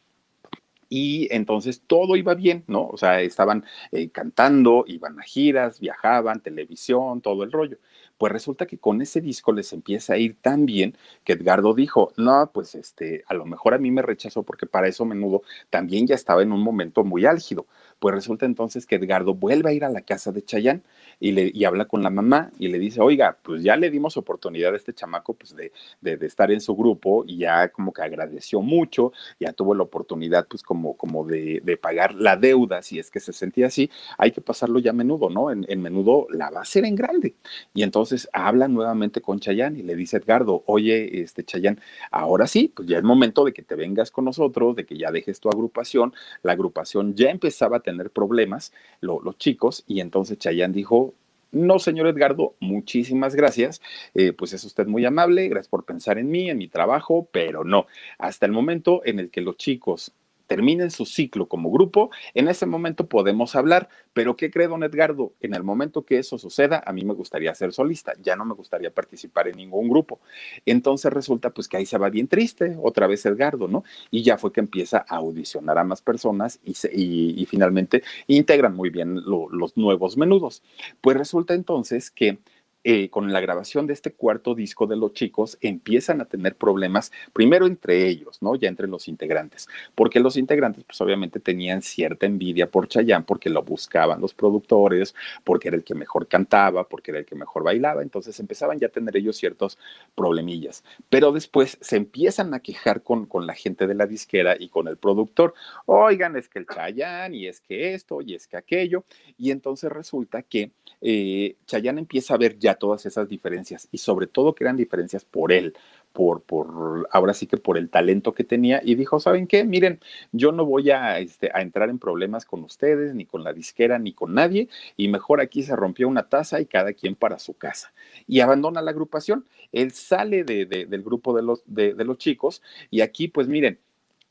y 0.94 1.26
entonces 1.32 1.82
todo 1.84 2.14
iba 2.14 2.34
bien, 2.34 2.62
¿no? 2.68 2.86
O 2.86 2.96
sea, 2.96 3.20
estaban 3.20 3.64
eh, 3.90 4.10
cantando, 4.10 4.84
iban 4.86 5.18
a 5.18 5.24
giras, 5.24 5.80
viajaban, 5.80 6.40
televisión, 6.40 7.20
todo 7.20 7.42
el 7.42 7.50
rollo. 7.50 7.78
Pues 8.16 8.32
resulta 8.32 8.66
que 8.66 8.78
con 8.78 9.02
ese 9.02 9.20
disco 9.20 9.52
les 9.52 9.72
empieza 9.72 10.12
a 10.14 10.18
ir 10.18 10.36
tan 10.40 10.66
bien 10.66 10.96
que 11.24 11.32
Edgardo 11.32 11.74
dijo, 11.74 12.12
no, 12.16 12.48
pues 12.54 12.76
este, 12.76 13.24
a 13.26 13.34
lo 13.34 13.44
mejor 13.44 13.74
a 13.74 13.78
mí 13.78 13.90
me 13.90 14.02
rechazó 14.02 14.44
porque 14.44 14.66
para 14.66 14.86
eso 14.86 15.04
menudo 15.04 15.42
también 15.68 16.06
ya 16.06 16.14
estaba 16.14 16.44
en 16.44 16.52
un 16.52 16.62
momento 16.62 17.02
muy 17.02 17.26
álgido. 17.26 17.66
Pues 18.04 18.16
resulta 18.16 18.44
entonces 18.44 18.84
que 18.84 18.96
Edgardo 18.96 19.32
vuelve 19.32 19.70
a 19.70 19.72
ir 19.72 19.82
a 19.82 19.88
la 19.88 20.02
casa 20.02 20.30
de 20.30 20.44
Chayán 20.44 20.82
y, 21.20 21.32
le, 21.32 21.50
y 21.54 21.64
habla 21.64 21.86
con 21.86 22.02
la 22.02 22.10
mamá 22.10 22.52
y 22.58 22.68
le 22.68 22.78
dice, 22.78 23.00
oiga, 23.00 23.38
pues 23.40 23.62
ya 23.62 23.76
le 23.76 23.90
dimos 23.90 24.18
oportunidad 24.18 24.74
a 24.74 24.76
este 24.76 24.92
chamaco 24.92 25.32
pues 25.32 25.56
de, 25.56 25.72
de, 26.02 26.26
estar 26.26 26.52
en 26.52 26.60
su 26.60 26.76
grupo 26.76 27.24
y 27.26 27.38
ya 27.38 27.70
como 27.70 27.94
que 27.94 28.02
agradeció 28.02 28.60
mucho, 28.60 29.14
ya 29.40 29.54
tuvo 29.54 29.74
la 29.74 29.84
oportunidad 29.84 30.46
pues 30.46 30.62
como, 30.62 30.98
como 30.98 31.24
de, 31.24 31.62
de 31.64 31.78
pagar 31.78 32.14
la 32.14 32.36
deuda, 32.36 32.82
si 32.82 32.98
es 32.98 33.10
que 33.10 33.20
se 33.20 33.32
sentía 33.32 33.68
así, 33.68 33.90
hay 34.18 34.32
que 34.32 34.42
pasarlo 34.42 34.80
ya 34.80 34.90
a 34.90 34.92
menudo, 34.92 35.30
¿no? 35.30 35.50
En, 35.50 35.64
en 35.66 35.80
menudo 35.80 36.26
la 36.28 36.50
va 36.50 36.58
a 36.58 36.62
hacer 36.64 36.84
en 36.84 36.96
grande. 36.96 37.36
Y 37.72 37.84
entonces 37.84 38.28
habla 38.34 38.68
nuevamente 38.68 39.22
con 39.22 39.40
Chayán 39.40 39.78
y 39.78 39.82
le 39.82 39.96
dice 39.96 40.18
Edgardo, 40.18 40.62
oye, 40.66 41.22
este 41.22 41.42
Chayán, 41.42 41.80
ahora 42.10 42.48
sí, 42.48 42.70
pues 42.76 42.86
ya 42.86 42.98
es 42.98 43.02
momento 43.02 43.46
de 43.46 43.54
que 43.54 43.62
te 43.62 43.76
vengas 43.76 44.10
con 44.10 44.26
nosotros, 44.26 44.76
de 44.76 44.84
que 44.84 44.98
ya 44.98 45.10
dejes 45.10 45.40
tu 45.40 45.48
agrupación. 45.48 46.12
La 46.42 46.52
agrupación 46.52 47.14
ya 47.14 47.30
empezaba 47.30 47.78
a 47.78 47.80
tener 47.80 47.93
tener 47.96 48.10
problemas 48.10 48.72
lo, 49.00 49.20
los 49.20 49.38
chicos 49.38 49.84
y 49.86 50.00
entonces 50.00 50.38
Chayán 50.38 50.72
dijo, 50.72 51.14
no, 51.54 51.78
señor 51.78 52.08
Edgardo, 52.08 52.54
muchísimas 52.58 53.34
gracias. 53.34 53.80
Eh, 54.14 54.32
pues 54.32 54.52
es 54.52 54.64
usted 54.64 54.86
muy 54.86 55.04
amable, 55.04 55.48
gracias 55.48 55.68
por 55.68 55.84
pensar 55.84 56.18
en 56.18 56.28
mí, 56.30 56.50
en 56.50 56.58
mi 56.58 56.68
trabajo, 56.68 57.28
pero 57.30 57.64
no. 57.64 57.86
Hasta 58.18 58.46
el 58.46 58.52
momento 58.52 59.02
en 59.04 59.20
el 59.20 59.30
que 59.30 59.40
los 59.40 59.56
chicos 59.56 60.12
terminen 60.46 60.90
su 60.90 61.06
ciclo 61.06 61.46
como 61.46 61.70
grupo, 61.70 62.10
en 62.34 62.48
ese 62.48 62.66
momento 62.66 63.06
podemos 63.06 63.56
hablar. 63.56 63.88
Pero 64.12 64.36
¿qué 64.36 64.50
cree 64.50 64.68
don 64.68 64.82
Edgardo? 64.84 65.32
En 65.40 65.54
el 65.54 65.62
momento 65.62 66.04
que 66.04 66.18
eso 66.18 66.38
suceda, 66.38 66.82
a 66.86 66.92
mí 66.92 67.04
me 67.04 67.14
gustaría 67.14 67.54
ser 67.54 67.72
solista, 67.72 68.12
ya 68.22 68.36
no 68.36 68.44
me 68.44 68.54
gustaría 68.54 68.92
participar 68.92 69.48
en 69.48 69.56
ningún 69.56 69.88
grupo. 69.88 70.20
Entonces 70.66 71.12
resulta 71.12 71.50
pues 71.50 71.68
que 71.68 71.76
ahí 71.76 71.86
se 71.86 71.98
va 71.98 72.10
bien 72.10 72.28
triste, 72.28 72.76
otra 72.82 73.06
vez 73.06 73.24
Edgardo, 73.26 73.68
¿no? 73.68 73.84
Y 74.10 74.22
ya 74.22 74.38
fue 74.38 74.52
que 74.52 74.60
empieza 74.60 75.04
a 75.08 75.16
audicionar 75.16 75.78
a 75.78 75.84
más 75.84 76.02
personas 76.02 76.60
y, 76.64 77.44
finalmente 77.46 78.02
integran 78.26 78.74
muy 78.74 78.90
bien 78.90 79.16
lo, 79.24 79.48
los 79.50 79.76
nuevos 79.76 80.16
menudos. 80.16 80.62
Pues 81.00 81.16
resulta 81.16 81.54
entonces 81.54 82.10
que 82.10 82.38
eh, 82.84 83.08
con 83.08 83.32
la 83.32 83.40
grabación 83.40 83.86
de 83.86 83.94
este 83.94 84.12
cuarto 84.12 84.54
disco 84.54 84.86
de 84.86 84.96
los 84.96 85.14
chicos, 85.14 85.56
empiezan 85.62 86.20
a 86.20 86.26
tener 86.26 86.54
problemas, 86.54 87.12
primero 87.32 87.66
entre 87.66 88.06
ellos, 88.06 88.42
¿no? 88.42 88.56
Ya 88.56 88.68
entre 88.68 88.86
los 88.86 89.08
integrantes, 89.08 89.68
porque 89.94 90.20
los 90.20 90.36
integrantes, 90.36 90.84
pues 90.84 91.00
obviamente 91.00 91.40
tenían 91.40 91.80
cierta 91.80 92.26
envidia 92.26 92.70
por 92.70 92.86
Chayanne, 92.88 93.24
porque 93.24 93.48
lo 93.48 93.62
buscaban 93.62 94.20
los 94.20 94.34
productores, 94.34 95.14
porque 95.44 95.68
era 95.68 95.78
el 95.78 95.84
que 95.84 95.94
mejor 95.94 96.28
cantaba, 96.28 96.86
porque 96.86 97.10
era 97.10 97.20
el 97.20 97.26
que 97.26 97.34
mejor 97.34 97.64
bailaba, 97.64 98.02
entonces 98.02 98.38
empezaban 98.38 98.78
ya 98.78 98.88
a 98.88 98.90
tener 98.90 99.16
ellos 99.16 99.36
ciertos 99.36 99.78
problemillas. 100.14 100.84
Pero 101.08 101.32
después 101.32 101.78
se 101.80 101.96
empiezan 101.96 102.52
a 102.52 102.60
quejar 102.60 103.02
con, 103.02 103.26
con 103.26 103.46
la 103.46 103.54
gente 103.54 103.86
de 103.86 103.94
la 103.94 104.06
disquera 104.06 104.56
y 104.58 104.68
con 104.68 104.88
el 104.88 104.98
productor, 104.98 105.54
oigan, 105.86 106.36
es 106.36 106.48
que 106.48 106.58
el 106.58 106.66
Chayanne, 106.66 107.36
y 107.36 107.46
es 107.46 107.60
que 107.60 107.94
esto, 107.94 108.20
y 108.20 108.34
es 108.34 108.46
que 108.46 108.58
aquello, 108.58 109.04
y 109.38 109.50
entonces 109.50 109.90
resulta 109.90 110.42
que 110.42 110.72
eh, 111.00 111.56
Chayanne 111.66 112.00
empieza 112.00 112.34
a 112.34 112.38
ver 112.38 112.58
ya 112.58 112.73
todas 112.76 113.06
esas 113.06 113.28
diferencias 113.28 113.88
y 113.92 113.98
sobre 113.98 114.26
todo 114.26 114.54
que 114.54 114.64
eran 114.64 114.76
diferencias 114.76 115.24
por 115.24 115.52
él, 115.52 115.74
por, 116.12 116.42
por, 116.42 117.08
ahora 117.10 117.34
sí 117.34 117.46
que 117.46 117.56
por 117.56 117.76
el 117.76 117.90
talento 117.90 118.34
que 118.34 118.44
tenía 118.44 118.80
y 118.84 118.94
dijo, 118.94 119.18
¿saben 119.18 119.46
qué? 119.46 119.64
Miren, 119.64 120.00
yo 120.32 120.52
no 120.52 120.64
voy 120.64 120.90
a, 120.90 121.18
este, 121.18 121.50
a 121.52 121.60
entrar 121.60 121.90
en 121.90 121.98
problemas 121.98 122.46
con 122.46 122.62
ustedes, 122.62 123.14
ni 123.14 123.26
con 123.26 123.42
la 123.42 123.52
disquera, 123.52 123.98
ni 123.98 124.12
con 124.12 124.34
nadie, 124.34 124.68
y 124.96 125.08
mejor 125.08 125.40
aquí 125.40 125.62
se 125.62 125.74
rompió 125.74 126.08
una 126.08 126.28
taza 126.28 126.60
y 126.60 126.66
cada 126.66 126.92
quien 126.92 127.16
para 127.16 127.38
su 127.38 127.54
casa. 127.54 127.92
Y 128.28 128.40
abandona 128.40 128.80
la 128.80 128.92
agrupación. 128.92 129.44
Él 129.72 129.90
sale 129.90 130.44
de, 130.44 130.66
de, 130.66 130.86
del 130.86 131.02
grupo 131.02 131.34
de 131.34 131.42
los, 131.42 131.62
de, 131.66 131.94
de 131.94 132.04
los 132.04 132.18
chicos 132.18 132.62
y 132.90 133.00
aquí, 133.00 133.26
pues 133.28 133.48
miren, 133.48 133.80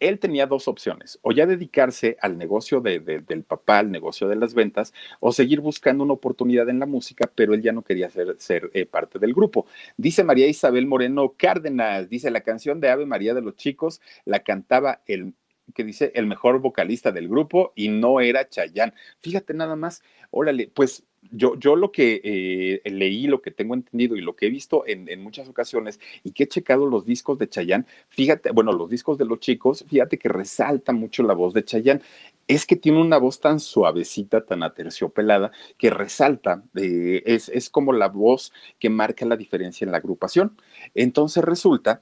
él 0.08 0.20
tenía 0.20 0.48
dos 0.48 0.68
opciones, 0.68 1.20
o 1.22 1.32
ya 1.32 1.46
dedicarse 1.46 2.18
al 2.22 2.38
negocio 2.38 2.82
de, 2.82 3.00
de, 3.00 3.20
del 3.20 3.44
papá, 3.44 3.80
al 3.80 3.92
negocio 3.92 4.28
de 4.28 4.36
las 4.36 4.54
ventas, 4.54 4.94
o 5.20 5.32
seguir 5.32 5.62
buscando 5.62 6.04
una 6.04 6.14
oportunidad 6.14 6.70
en 6.70 6.80
la 6.80 6.86
música, 6.86 7.32
pero 7.34 7.54
él 7.54 7.62
ya 7.62 7.72
no 7.72 7.84
quería 7.84 8.10
ser, 8.10 8.36
ser 8.38 8.70
eh, 8.74 8.86
parte 8.86 9.20
del 9.20 9.34
grupo. 9.34 9.66
Dice 9.98 10.24
María 10.24 10.48
Isabel 10.48 10.88
Moreno 10.88 11.36
Cárdenas, 11.38 12.10
dice 12.10 12.32
la 12.32 12.42
canción 12.42 12.80
de 12.82 12.90
Ave 12.90 13.06
María 13.06 13.34
de 13.34 13.42
los 13.42 13.56
chicos, 13.56 14.02
la 14.26 14.40
cantaba 14.40 15.02
el 15.06 15.34
que 15.74 15.84
dice 15.86 16.12
el 16.16 16.28
mejor 16.28 16.60
vocalista 16.60 17.12
del 17.12 17.30
grupo 17.30 17.72
y 17.76 17.88
no 17.88 18.20
era 18.20 18.50
Chayán. 18.50 18.94
Fíjate 19.22 19.54
nada 19.54 19.78
más, 19.78 20.04
órale, 20.30 20.70
pues 20.74 21.06
yo, 21.32 21.56
yo 21.58 21.76
lo 21.76 21.92
que 21.92 22.22
eh, 22.24 22.90
leí, 22.90 23.28
lo 23.28 23.42
que 23.42 23.52
tengo 23.52 23.74
entendido 23.74 24.16
y 24.16 24.22
lo 24.22 24.36
que 24.36 24.48
he 24.48 24.50
visto 24.50 24.84
en, 24.88 25.10
en, 25.10 25.22
muchas 25.22 25.48
ocasiones 25.48 26.00
y 26.24 26.32
que 26.32 26.44
he 26.44 26.48
checado 26.48 26.86
los 26.86 27.06
discos 27.06 27.38
de 27.40 27.50
Chayanne, 27.50 27.86
fíjate, 28.10 28.52
bueno, 28.52 28.72
los 28.72 28.90
discos 28.90 29.18
de 29.18 29.26
los 29.26 29.40
chicos, 29.40 29.86
fíjate 29.88 30.18
que 30.18 30.30
resalta 30.30 30.94
mucho 30.94 31.24
la 31.24 31.34
voz 31.34 31.54
de 31.54 31.64
Chayanne. 31.64 32.02
Es 32.48 32.66
que 32.66 32.76
tiene 32.76 33.02
una 33.02 33.18
voz 33.18 33.40
tan 33.40 33.60
suavecita, 33.60 34.46
tan 34.46 34.64
aterciopelada, 34.64 35.52
que 35.78 35.90
resalta, 35.90 36.64
eh, 36.76 37.24
es, 37.26 37.50
es 37.50 37.70
como 37.70 37.94
la 37.94 38.10
voz 38.10 38.52
que 38.80 38.90
marca 38.90 39.26
la 39.26 39.38
diferencia 39.38 39.86
en 39.86 39.92
la 39.92 39.98
agrupación. 39.98 40.58
Entonces 40.94 41.44
resulta, 41.44 42.02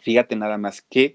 fíjate 0.00 0.34
nada 0.36 0.58
más 0.58 0.82
que 0.82 1.14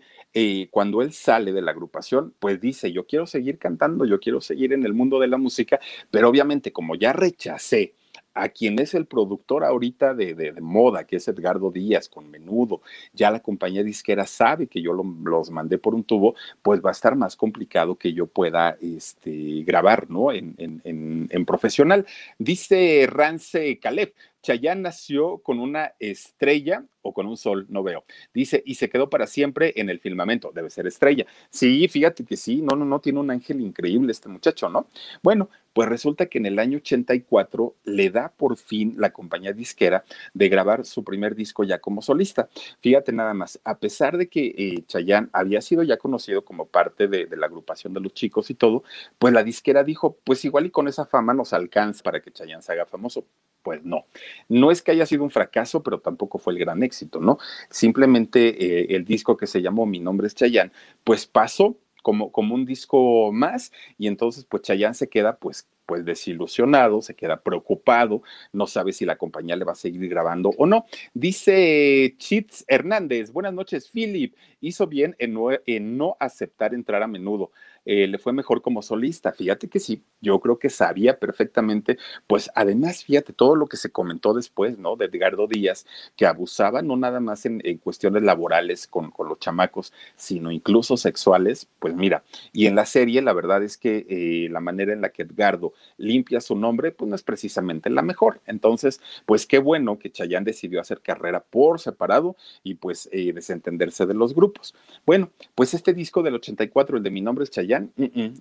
cuando 0.71 1.01
él 1.01 1.13
sale 1.13 1.51
de 1.53 1.61
la 1.61 1.71
agrupación, 1.71 2.33
pues 2.39 2.61
dice, 2.61 2.91
yo 2.91 3.05
quiero 3.05 3.25
seguir 3.25 3.57
cantando, 3.57 4.05
yo 4.05 4.19
quiero 4.19 4.41
seguir 4.41 4.73
en 4.73 4.85
el 4.85 4.93
mundo 4.93 5.19
de 5.19 5.27
la 5.27 5.37
música, 5.37 5.79
pero 6.11 6.29
obviamente 6.29 6.71
como 6.71 6.95
ya 6.95 7.13
rechacé 7.13 7.93
a 8.33 8.49
quien 8.49 8.79
es 8.79 8.93
el 8.93 9.05
productor 9.05 9.63
ahorita 9.63 10.13
de, 10.13 10.33
de, 10.33 10.53
moda, 10.61 11.05
que 11.05 11.17
es 11.17 11.27
Edgardo 11.27 11.71
Díaz, 11.71 12.07
con 12.09 12.29
menudo, 12.29 12.81
ya 13.13 13.31
la 13.31 13.41
compañía 13.41 13.83
disquera 13.83 14.25
sabe 14.25 14.67
que 14.67 14.81
yo 14.81 14.93
lo, 14.93 15.03
los 15.23 15.49
mandé 15.51 15.77
por 15.77 15.95
un 15.95 16.03
tubo, 16.03 16.35
pues 16.61 16.81
va 16.83 16.89
a 16.89 16.93
estar 16.93 17.15
más 17.15 17.35
complicado 17.35 17.95
que 17.95 18.13
yo 18.13 18.27
pueda 18.27 18.77
este, 18.81 19.63
grabar, 19.63 20.09
¿no? 20.09 20.31
En, 20.31 20.55
en, 20.57 20.81
en, 20.83 21.27
en 21.29 21.45
profesional. 21.45 22.05
Dice 22.37 23.07
Rance 23.09 23.79
Caleb, 23.79 24.13
Chayanne 24.41 24.81
nació 24.81 25.39
con 25.39 25.59
una 25.59 25.93
estrella 25.99 26.85
o 27.01 27.13
con 27.13 27.27
un 27.27 27.37
sol, 27.37 27.65
no 27.69 27.83
veo. 27.83 28.03
Dice, 28.33 28.61
y 28.65 28.75
se 28.75 28.89
quedó 28.89 29.09
para 29.09 29.27
siempre 29.27 29.73
en 29.75 29.89
el 29.89 29.99
firmamento, 29.99 30.51
debe 30.53 30.69
ser 30.69 30.87
estrella. 30.87 31.25
Sí, 31.49 31.87
fíjate 31.87 32.25
que 32.25 32.37
sí, 32.37 32.61
no, 32.61 32.75
no, 32.75 32.85
no, 32.85 32.99
tiene 32.99 33.19
un 33.19 33.31
ángel 33.31 33.61
increíble 33.61 34.11
este 34.11 34.29
muchacho, 34.29 34.69
¿no? 34.69 34.87
Bueno, 35.21 35.49
pues 35.73 35.87
resulta 35.87 36.25
que 36.25 36.39
en 36.39 36.45
el 36.45 36.59
año 36.59 36.77
84 36.77 37.75
le 37.85 38.09
da 38.09 38.29
por 38.35 38.57
fin 38.57 38.95
la 38.97 39.11
compañía 39.11 39.53
disquera 39.53 40.03
de 40.33 40.49
grabar 40.49 40.85
su 40.85 41.03
primer 41.03 41.35
disco 41.35 41.63
ya 41.63 41.79
como 41.79 42.01
solista. 42.01 42.49
Fíjate 42.81 43.11
nada 43.13 43.33
más, 43.33 43.59
a 43.63 43.77
pesar 43.77 44.17
de 44.17 44.27
que 44.27 44.53
eh, 44.57 44.83
Chayanne 44.87 45.29
había 45.33 45.61
sido 45.61 45.83
ya 45.83 45.97
conocido 45.97 46.43
como 46.43 46.65
parte 46.65 47.07
de, 47.07 47.25
de, 47.25 47.37
la 47.37 47.45
agrupación 47.45 47.93
de 47.93 48.01
los 48.01 48.13
chicos 48.13 48.49
y 48.49 48.55
todo, 48.55 48.83
pues 49.17 49.33
la 49.33 49.43
disquera 49.43 49.83
dijo, 49.83 50.17
pues 50.23 50.43
igual 50.45 50.65
y 50.65 50.71
con 50.71 50.87
esa 50.87 51.05
fama 51.05 51.33
nos 51.33 51.53
alcanza 51.53 52.03
para 52.03 52.21
que 52.21 52.31
Chayanne 52.31 52.63
se 52.63 52.73
haga 52.73 52.85
famoso. 52.85 53.25
Pues 53.63 53.83
no, 53.83 54.05
no 54.47 54.71
es 54.71 54.81
que 54.81 54.91
haya 54.91 55.05
sido 55.05 55.23
un 55.23 55.31
fracaso, 55.31 55.83
pero 55.83 55.99
tampoco 55.99 56.37
fue 56.37 56.53
el 56.53 56.59
gran 56.59 56.81
éxito, 56.83 57.19
¿no? 57.19 57.37
Simplemente 57.69 58.83
eh, 58.83 58.95
el 58.95 59.05
disco 59.05 59.37
que 59.37 59.47
se 59.47 59.61
llamó 59.61 59.85
Mi 59.85 59.99
nombre 59.99 60.27
es 60.27 60.35
Chayanne, 60.35 60.71
pues 61.03 61.27
pasó 61.27 61.77
como, 62.01 62.31
como 62.31 62.55
un 62.55 62.65
disco 62.65 63.31
más 63.33 63.71
y 63.97 64.07
entonces 64.07 64.45
pues 64.45 64.63
Chayanne 64.63 64.95
se 64.95 65.09
queda 65.09 65.37
pues 65.37 65.67
pues 65.89 66.05
desilusionado, 66.05 67.01
se 67.01 67.15
queda 67.15 67.41
preocupado, 67.41 68.21
no 68.53 68.67
sabe 68.67 68.93
si 68.93 69.05
la 69.05 69.17
compañía 69.17 69.55
le 69.55 69.65
va 69.65 69.71
a 69.71 69.75
seguir 69.75 70.07
grabando 70.07 70.51
o 70.55 70.67
no. 70.67 70.85
Dice 71.15 72.13
Chits 72.19 72.63
Hernández, 72.67 73.31
buenas 73.31 73.55
noches, 73.55 73.89
Philip, 73.89 74.35
hizo 74.61 74.85
bien 74.85 75.15
en 75.17 75.33
no, 75.33 75.49
en 75.65 75.97
no 75.97 76.15
aceptar 76.19 76.75
entrar 76.75 77.01
a 77.01 77.07
menudo. 77.07 77.51
Eh, 77.91 78.05
le 78.05 78.19
fue 78.19 78.33
mejor 78.33 78.61
como 78.61 78.83
solista. 78.83 79.31
Fíjate 79.31 79.67
que 79.67 79.79
sí, 79.79 80.03
yo 80.21 80.39
creo 80.39 80.59
que 80.59 80.69
sabía 80.69 81.17
perfectamente, 81.17 81.97
pues 82.27 82.51
además, 82.53 83.03
fíjate 83.03 83.33
todo 83.33 83.55
lo 83.55 83.65
que 83.65 83.77
se 83.77 83.89
comentó 83.89 84.35
después, 84.35 84.77
¿no? 84.77 84.95
De 84.95 85.05
Edgardo 85.05 85.47
Díaz, 85.47 85.87
que 86.15 86.27
abusaba 86.27 86.83
no 86.83 86.97
nada 86.97 87.19
más 87.19 87.47
en, 87.47 87.59
cuestiones 87.79 88.21
laborales 88.21 88.85
con, 88.85 89.09
con, 89.09 89.27
los 89.27 89.39
chamacos, 89.39 89.91
sino 90.15 90.51
incluso 90.51 90.97
sexuales, 90.97 91.67
pues 91.79 91.95
mira, 91.95 92.23
y 92.53 92.67
en 92.67 92.75
la 92.75 92.85
serie 92.85 93.23
la 93.23 93.33
verdad 93.33 93.63
es 93.63 93.75
que 93.75 94.05
eh, 94.07 94.49
la 94.51 94.59
manera 94.59 94.93
en 94.93 95.01
la 95.01 95.09
que 95.09 95.23
Edgardo 95.23 95.73
limpia 95.97 96.41
su 96.41 96.55
nombre, 96.55 96.91
pues 96.91 97.09
no 97.09 97.15
es 97.15 97.23
precisamente 97.23 97.89
la 97.89 98.03
mejor. 98.03 98.39
Entonces, 98.45 99.01
pues 99.25 99.47
qué 99.47 99.57
bueno 99.57 99.97
que 99.97 100.11
Chayanne 100.11 100.45
decidió 100.45 100.79
hacer 100.79 101.01
carrera 101.01 101.39
por 101.39 101.79
separado 101.79 102.35
y 102.63 102.75
pues 102.75 103.09
eh, 103.11 103.33
desentenderse 103.33 104.05
de 104.05 104.13
los 104.13 104.35
grupos. 104.35 104.75
Bueno, 105.07 105.31
pues 105.55 105.73
este 105.73 105.95
disco 105.95 106.21
del 106.21 106.35
84, 106.35 106.97
el 106.97 107.03
de 107.03 107.09
Mi 107.09 107.21
Nombre 107.21 107.45
es 107.45 107.49
Chayanne, 107.49 107.78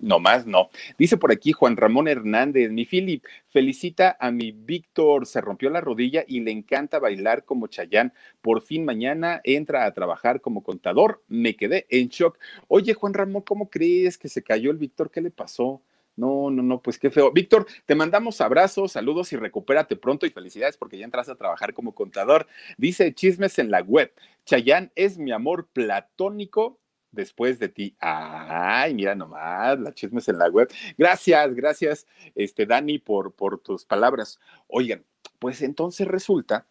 No 0.00 0.18
más, 0.18 0.46
no. 0.46 0.70
Dice 0.98 1.16
por 1.16 1.32
aquí 1.32 1.52
Juan 1.52 1.76
Ramón 1.76 2.08
Hernández, 2.08 2.70
mi 2.70 2.84
Philip, 2.84 3.24
felicita 3.48 4.16
a 4.20 4.30
mi 4.30 4.52
Víctor, 4.52 5.26
se 5.26 5.40
rompió 5.40 5.70
la 5.70 5.80
rodilla 5.80 6.24
y 6.26 6.40
le 6.40 6.50
encanta 6.50 6.98
bailar 6.98 7.44
como 7.44 7.66
Chayán. 7.66 8.12
Por 8.40 8.62
fin 8.62 8.84
mañana 8.84 9.40
entra 9.44 9.84
a 9.84 9.92
trabajar 9.92 10.40
como 10.40 10.62
contador. 10.62 11.22
Me 11.28 11.56
quedé 11.56 11.86
en 11.90 12.08
shock. 12.08 12.38
Oye, 12.68 12.94
Juan 12.94 13.14
Ramón, 13.14 13.42
¿cómo 13.42 13.70
crees 13.70 14.18
que 14.18 14.28
se 14.28 14.42
cayó 14.42 14.70
el 14.70 14.78
Víctor? 14.78 15.10
¿Qué 15.10 15.20
le 15.20 15.30
pasó? 15.30 15.82
No, 16.18 16.50
no, 16.50 16.64
no, 16.64 16.82
pues 16.82 16.98
qué 16.98 17.12
feo. 17.12 17.30
Víctor, 17.30 17.64
te 17.86 17.94
mandamos 17.94 18.40
abrazos, 18.40 18.90
saludos 18.90 19.32
y 19.32 19.36
recupérate 19.36 19.94
pronto 19.94 20.26
y 20.26 20.30
felicidades 20.30 20.76
porque 20.76 20.98
ya 20.98 21.04
entras 21.04 21.28
a 21.28 21.36
trabajar 21.36 21.74
como 21.74 21.94
contador. 21.94 22.48
Dice 22.76 23.14
chismes 23.14 23.60
en 23.60 23.70
la 23.70 23.82
web. 23.82 24.12
Chayán 24.44 24.90
es 24.96 25.16
mi 25.16 25.30
amor 25.30 25.68
platónico 25.72 26.80
después 27.18 27.58
de 27.58 27.68
ti. 27.68 27.94
Ay, 27.98 28.94
mira 28.94 29.14
nomás, 29.14 29.78
la 29.78 29.92
chismes 29.92 30.28
en 30.28 30.38
la 30.38 30.48
web. 30.48 30.68
Gracias, 30.96 31.54
gracias, 31.54 32.06
este, 32.34 32.64
Dani, 32.64 32.98
por, 32.98 33.32
por 33.32 33.58
tus 33.58 33.84
palabras. 33.84 34.38
Oigan, 34.68 35.04
pues 35.38 35.60
entonces 35.62 36.06
resulta 36.06 36.66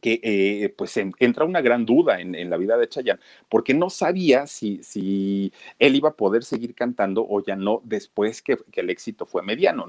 que 0.00 0.20
eh, 0.22 0.74
pues 0.76 0.96
en, 0.96 1.12
entra 1.18 1.44
una 1.44 1.60
gran 1.60 1.84
duda 1.84 2.20
en, 2.20 2.34
en, 2.34 2.48
la 2.48 2.56
vida 2.56 2.76
de 2.76 2.88
Chayanne, 2.88 3.20
porque 3.48 3.74
no 3.74 3.90
sabía 3.90 4.46
si, 4.46 4.82
si 4.82 5.52
él 5.78 5.94
iba 5.94 6.08
a 6.08 6.16
poder 6.16 6.44
seguir 6.44 6.74
cantando 6.74 7.24
o 7.28 7.44
ya 7.44 7.54
no 7.54 7.82
después 7.84 8.42
que, 8.42 8.56
que 8.72 8.80
el 8.80 8.90
éxito 8.90 9.26
fue 9.26 9.42
mediano. 9.42 9.88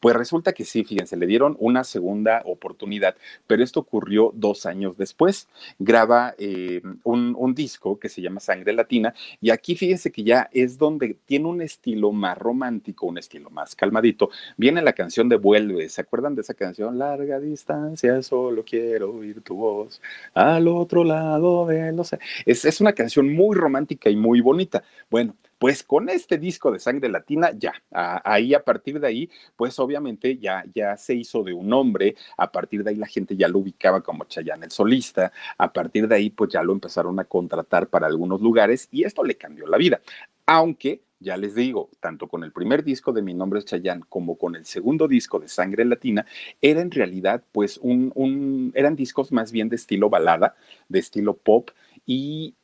Pues 0.00 0.16
resulta 0.16 0.52
que 0.52 0.64
sí, 0.64 0.82
fíjense, 0.82 1.16
le 1.16 1.26
dieron 1.26 1.56
una 1.60 1.84
segunda 1.84 2.42
oportunidad, 2.46 3.16
pero 3.46 3.62
esto 3.62 3.80
ocurrió 3.80 4.32
dos 4.34 4.64
años 4.64 4.96
después. 4.96 5.48
Graba 5.78 6.34
eh, 6.38 6.80
un, 7.04 7.34
un, 7.38 7.54
disco 7.54 7.98
que 7.98 8.08
se 8.08 8.22
llama 8.22 8.40
Sangre 8.40 8.72
Latina 8.72 9.12
y 9.40 9.50
aquí 9.50 9.74
fíjense 9.74 10.10
que 10.10 10.22
ya 10.22 10.48
es 10.52 10.78
donde 10.78 11.16
tiene 11.26 11.48
un 11.48 11.60
estilo 11.60 12.12
más 12.12 12.38
romántico, 12.38 13.06
un 13.06 13.18
estilo 13.18 13.50
más 13.50 13.76
calmadito. 13.76 14.30
Viene 14.56 14.80
la 14.80 14.94
canción 14.94 15.28
de 15.28 15.36
Vuelve, 15.36 15.88
¿se 15.88 16.00
acuerdan 16.00 16.34
de 16.34 16.42
esa 16.42 16.54
canción? 16.54 16.98
Larga 16.98 17.38
distancia, 17.38 18.22
solo 18.22 18.64
quiero 18.64 19.12
oír 19.12 19.42
tu 19.42 19.56
voz 19.56 20.00
al 20.34 20.68
otro 20.68 21.04
lado 21.04 21.66
de, 21.66 21.92
no 21.92 22.04
sé. 22.04 22.18
Es, 22.46 22.64
es 22.64 22.80
una 22.80 22.92
canción 22.94 23.32
muy 23.34 23.56
romántica 23.56 24.08
y 24.08 24.16
muy 24.16 24.40
bonita. 24.40 24.82
Bueno, 25.10 25.34
pues 25.60 25.82
con 25.82 26.08
este 26.08 26.38
disco 26.38 26.72
de 26.72 26.78
Sangre 26.78 27.10
Latina, 27.10 27.50
ya, 27.54 27.74
a, 27.92 28.22
ahí 28.24 28.54
a 28.54 28.64
partir 28.64 28.98
de 28.98 29.06
ahí, 29.06 29.30
pues 29.56 29.78
obviamente 29.78 30.38
ya, 30.38 30.64
ya 30.74 30.96
se 30.96 31.14
hizo 31.14 31.42
de 31.42 31.52
un 31.52 31.70
hombre, 31.74 32.16
a 32.38 32.50
partir 32.50 32.82
de 32.82 32.90
ahí 32.90 32.96
la 32.96 33.06
gente 33.06 33.36
ya 33.36 33.46
lo 33.46 33.58
ubicaba 33.58 34.00
como 34.00 34.24
Chayanne 34.24 34.64
el 34.64 34.70
solista, 34.70 35.32
a 35.58 35.70
partir 35.70 36.08
de 36.08 36.14
ahí 36.14 36.30
pues 36.30 36.50
ya 36.50 36.62
lo 36.62 36.72
empezaron 36.72 37.20
a 37.20 37.24
contratar 37.24 37.88
para 37.88 38.06
algunos 38.06 38.40
lugares 38.40 38.88
y 38.90 39.04
esto 39.04 39.22
le 39.22 39.36
cambió 39.36 39.66
la 39.66 39.76
vida, 39.76 40.00
aunque 40.46 41.02
ya 41.18 41.36
les 41.36 41.54
digo, 41.54 41.90
tanto 42.00 42.26
con 42.26 42.42
el 42.42 42.52
primer 42.52 42.82
disco 42.82 43.12
de 43.12 43.20
Mi 43.20 43.34
Nombre 43.34 43.58
es 43.58 43.66
Chayanne 43.66 44.04
como 44.08 44.38
con 44.38 44.56
el 44.56 44.64
segundo 44.64 45.08
disco 45.08 45.40
de 45.40 45.48
Sangre 45.48 45.84
Latina, 45.84 46.24
era 46.62 46.80
en 46.80 46.90
realidad 46.90 47.44
pues 47.52 47.76
un, 47.82 48.12
un, 48.14 48.72
eran 48.74 48.96
discos 48.96 49.30
más 49.30 49.52
bien 49.52 49.68
de 49.68 49.76
estilo 49.76 50.08
balada, 50.08 50.56
de 50.88 51.00
estilo 51.00 51.36
pop 51.36 51.68
y 52.06 52.54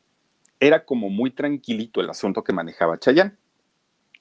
era 0.60 0.84
como 0.84 1.10
muy 1.10 1.30
tranquilito 1.30 2.00
el 2.00 2.10
asunto 2.10 2.44
que 2.44 2.52
manejaba 2.52 2.98
Chayanne. 2.98 3.36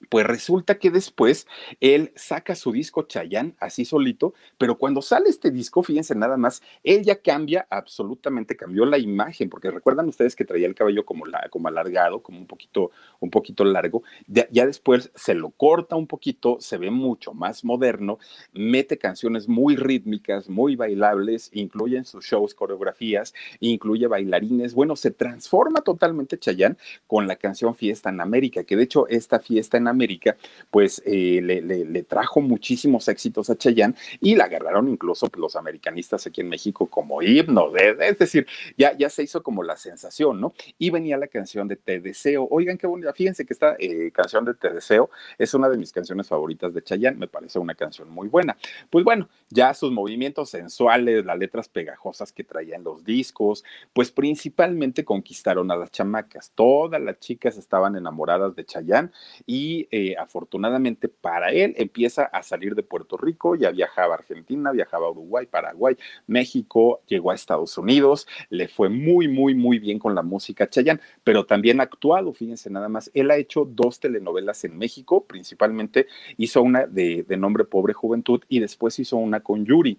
Pues 0.10 0.26
resulta 0.26 0.78
que 0.78 0.92
después 0.92 1.48
él 1.80 2.12
saca 2.16 2.56
su 2.56 2.72
disco 2.72 3.04
Chayán 3.04 3.56
así 3.60 3.86
solito, 3.86 4.34
pero 4.58 4.78
cuando 4.78 5.02
sale 5.02 5.30
este 5.30 5.52
disco, 5.52 5.84
fíjense 5.84 6.16
nada 6.16 6.38
más, 6.38 6.62
él 6.84 7.04
ya 7.04 7.22
cambia, 7.22 7.68
absolutamente 7.70 8.56
cambió 8.56 8.86
la 8.86 8.98
imagen, 8.98 9.50
porque 9.50 9.72
recuerdan 9.72 10.08
ustedes 10.08 10.36
que 10.36 10.46
traía 10.46 10.68
el 10.68 10.76
cabello 10.76 11.06
como, 11.06 11.26
la, 11.26 11.48
como 11.50 11.68
alargado, 11.68 12.22
como 12.22 12.40
un 12.40 12.48
poquito, 12.48 12.92
un 13.20 13.30
poquito 13.30 13.64
largo, 13.64 14.04
ya, 14.28 14.48
ya, 14.52 14.66
después 14.66 15.12
se 15.16 15.34
lo 15.34 15.52
corta 15.52 15.96
un 15.96 16.08
poquito, 16.08 16.58
se 16.60 16.78
ve 16.78 16.92
mucho 16.92 17.34
más 17.34 17.64
moderno, 17.64 18.20
mete 18.54 18.98
canciones 18.98 19.48
muy 19.48 19.76
rítmicas, 19.76 20.50
muy 20.50 20.76
bailables, 20.76 21.50
incluye 21.54 21.98
en 21.98 22.06
sus 22.06 22.26
shows 22.26 22.54
coreografías, 22.54 23.34
incluye 23.60 24.08
bailarines, 24.08 24.74
bueno, 24.74 24.96
se 24.96 25.12
transforma 25.12 25.82
totalmente 25.82 26.38
Chayán 26.38 26.78
con 27.08 27.28
la 27.28 27.36
canción 27.36 27.76
Fiesta 27.76 28.10
en 28.10 28.22
América, 28.22 28.64
que 28.64 28.76
de 28.76 28.84
hecho 28.84 29.08
esta 29.08 29.40
fiesta 29.40 29.78
en 29.78 29.85
América, 29.88 30.36
pues 30.72 31.02
eh, 31.06 31.40
le, 31.42 32.04
trajo 32.04 32.42
muchísimos 32.42 33.08
éxitos 33.08 33.50
a 33.50 33.58
Chayanne 33.58 33.96
y 34.22 34.36
la 34.36 34.46
agarraron 34.46 34.88
incluso 34.90 35.28
los 35.38 35.56
americanistas 35.56 36.28
aquí 36.28 36.42
en 36.42 36.50
México 36.50 36.88
como 36.88 37.22
himno, 37.22 37.76
es 37.76 38.20
decir, 38.20 38.46
ya, 38.78 38.96
ya 38.98 39.10
se 39.10 39.24
hizo 39.24 39.42
como 39.42 39.64
la 39.64 39.76
sensación, 39.78 40.40
¿no? 40.40 40.54
Y 40.78 40.90
venía 40.90 41.18
la 41.18 41.28
canción 41.28 41.68
de 41.68 41.76
Te 41.76 42.00
Deseo. 42.00 42.48
Oigan 42.50 42.78
qué 42.78 42.88
bonita, 42.88 43.14
fíjense 43.14 43.46
que 43.46 43.54
esta 43.54 43.76
eh, 43.80 44.12
canción 44.12 44.46
de 44.46 44.54
Te 44.54 44.70
Deseo 44.70 45.10
es 45.38 45.54
una 45.54 45.70
de 45.70 45.78
mis 45.78 45.92
canciones 45.92 46.28
favoritas 46.28 46.74
de 46.74 46.84
Chayanne, 46.84 47.18
me 47.18 47.28
parece 47.28 47.60
una 47.60 47.76
canción 47.76 48.10
muy 48.10 48.28
buena. 48.28 48.58
Pues 48.90 49.04
bueno, 49.04 49.30
ya 49.50 49.74
sus 49.74 49.92
movimientos 49.92 50.50
sensuales, 50.50 51.26
las 51.26 51.38
letras 51.38 51.70
pegajosas 51.70 52.32
que 52.32 52.44
traían 52.44 52.84
los 52.84 53.04
discos, 53.04 53.64
pues 53.94 54.12
principalmente 54.12 55.04
conquistaron 55.04 55.72
a 55.72 55.76
las 55.76 55.92
chamacas. 55.92 56.52
Todas 56.56 57.02
las 57.02 57.20
chicas 57.20 57.58
estaban 57.58 57.96
enamoradas 57.96 58.56
de 58.56 58.66
Chayanne 58.66 59.10
y 59.46 59.75
y 59.76 59.88
eh, 59.92 60.16
afortunadamente 60.18 61.08
para 61.10 61.52
él 61.52 61.74
empieza 61.78 62.24
a 62.26 62.44
salir 62.44 62.76
de 62.76 62.84
Puerto 62.84 63.18
Rico, 63.18 63.56
ya 63.56 63.72
viajaba 63.72 64.14
a 64.14 64.18
Argentina, 64.18 64.72
viajaba 64.72 65.08
a 65.08 65.12
Uruguay, 65.12 65.46
Paraguay, 65.46 65.98
México, 66.28 67.02
llegó 67.08 67.32
a 67.32 67.36
Estados 67.36 67.78
Unidos, 67.78 68.28
le 68.50 68.68
fue 68.68 68.90
muy, 68.90 69.28
muy, 69.28 69.54
muy 69.54 69.80
bien 69.80 70.00
con 70.00 70.16
la 70.16 70.22
música 70.22 70.70
Chayanne, 70.70 71.02
pero 71.24 71.46
también 71.46 71.80
ha 71.80 71.84
actuado, 71.84 72.34
fíjense 72.34 72.70
nada 72.70 72.90
más, 72.90 73.12
él 73.14 73.32
ha 73.32 73.38
hecho 73.38 73.66
dos 73.66 74.00
telenovelas 74.00 74.64
en 74.64 74.78
México, 74.78 75.26
principalmente 75.26 76.08
hizo 76.38 76.62
una 76.62 76.86
de, 76.86 77.24
de 77.28 77.38
nombre 77.38 77.66
Pobre 77.66 77.94
Juventud 77.94 78.42
y 78.48 78.60
después 78.60 78.98
hizo 79.00 79.18
una 79.18 79.42
con 79.42 79.66
Yuri 79.66 79.98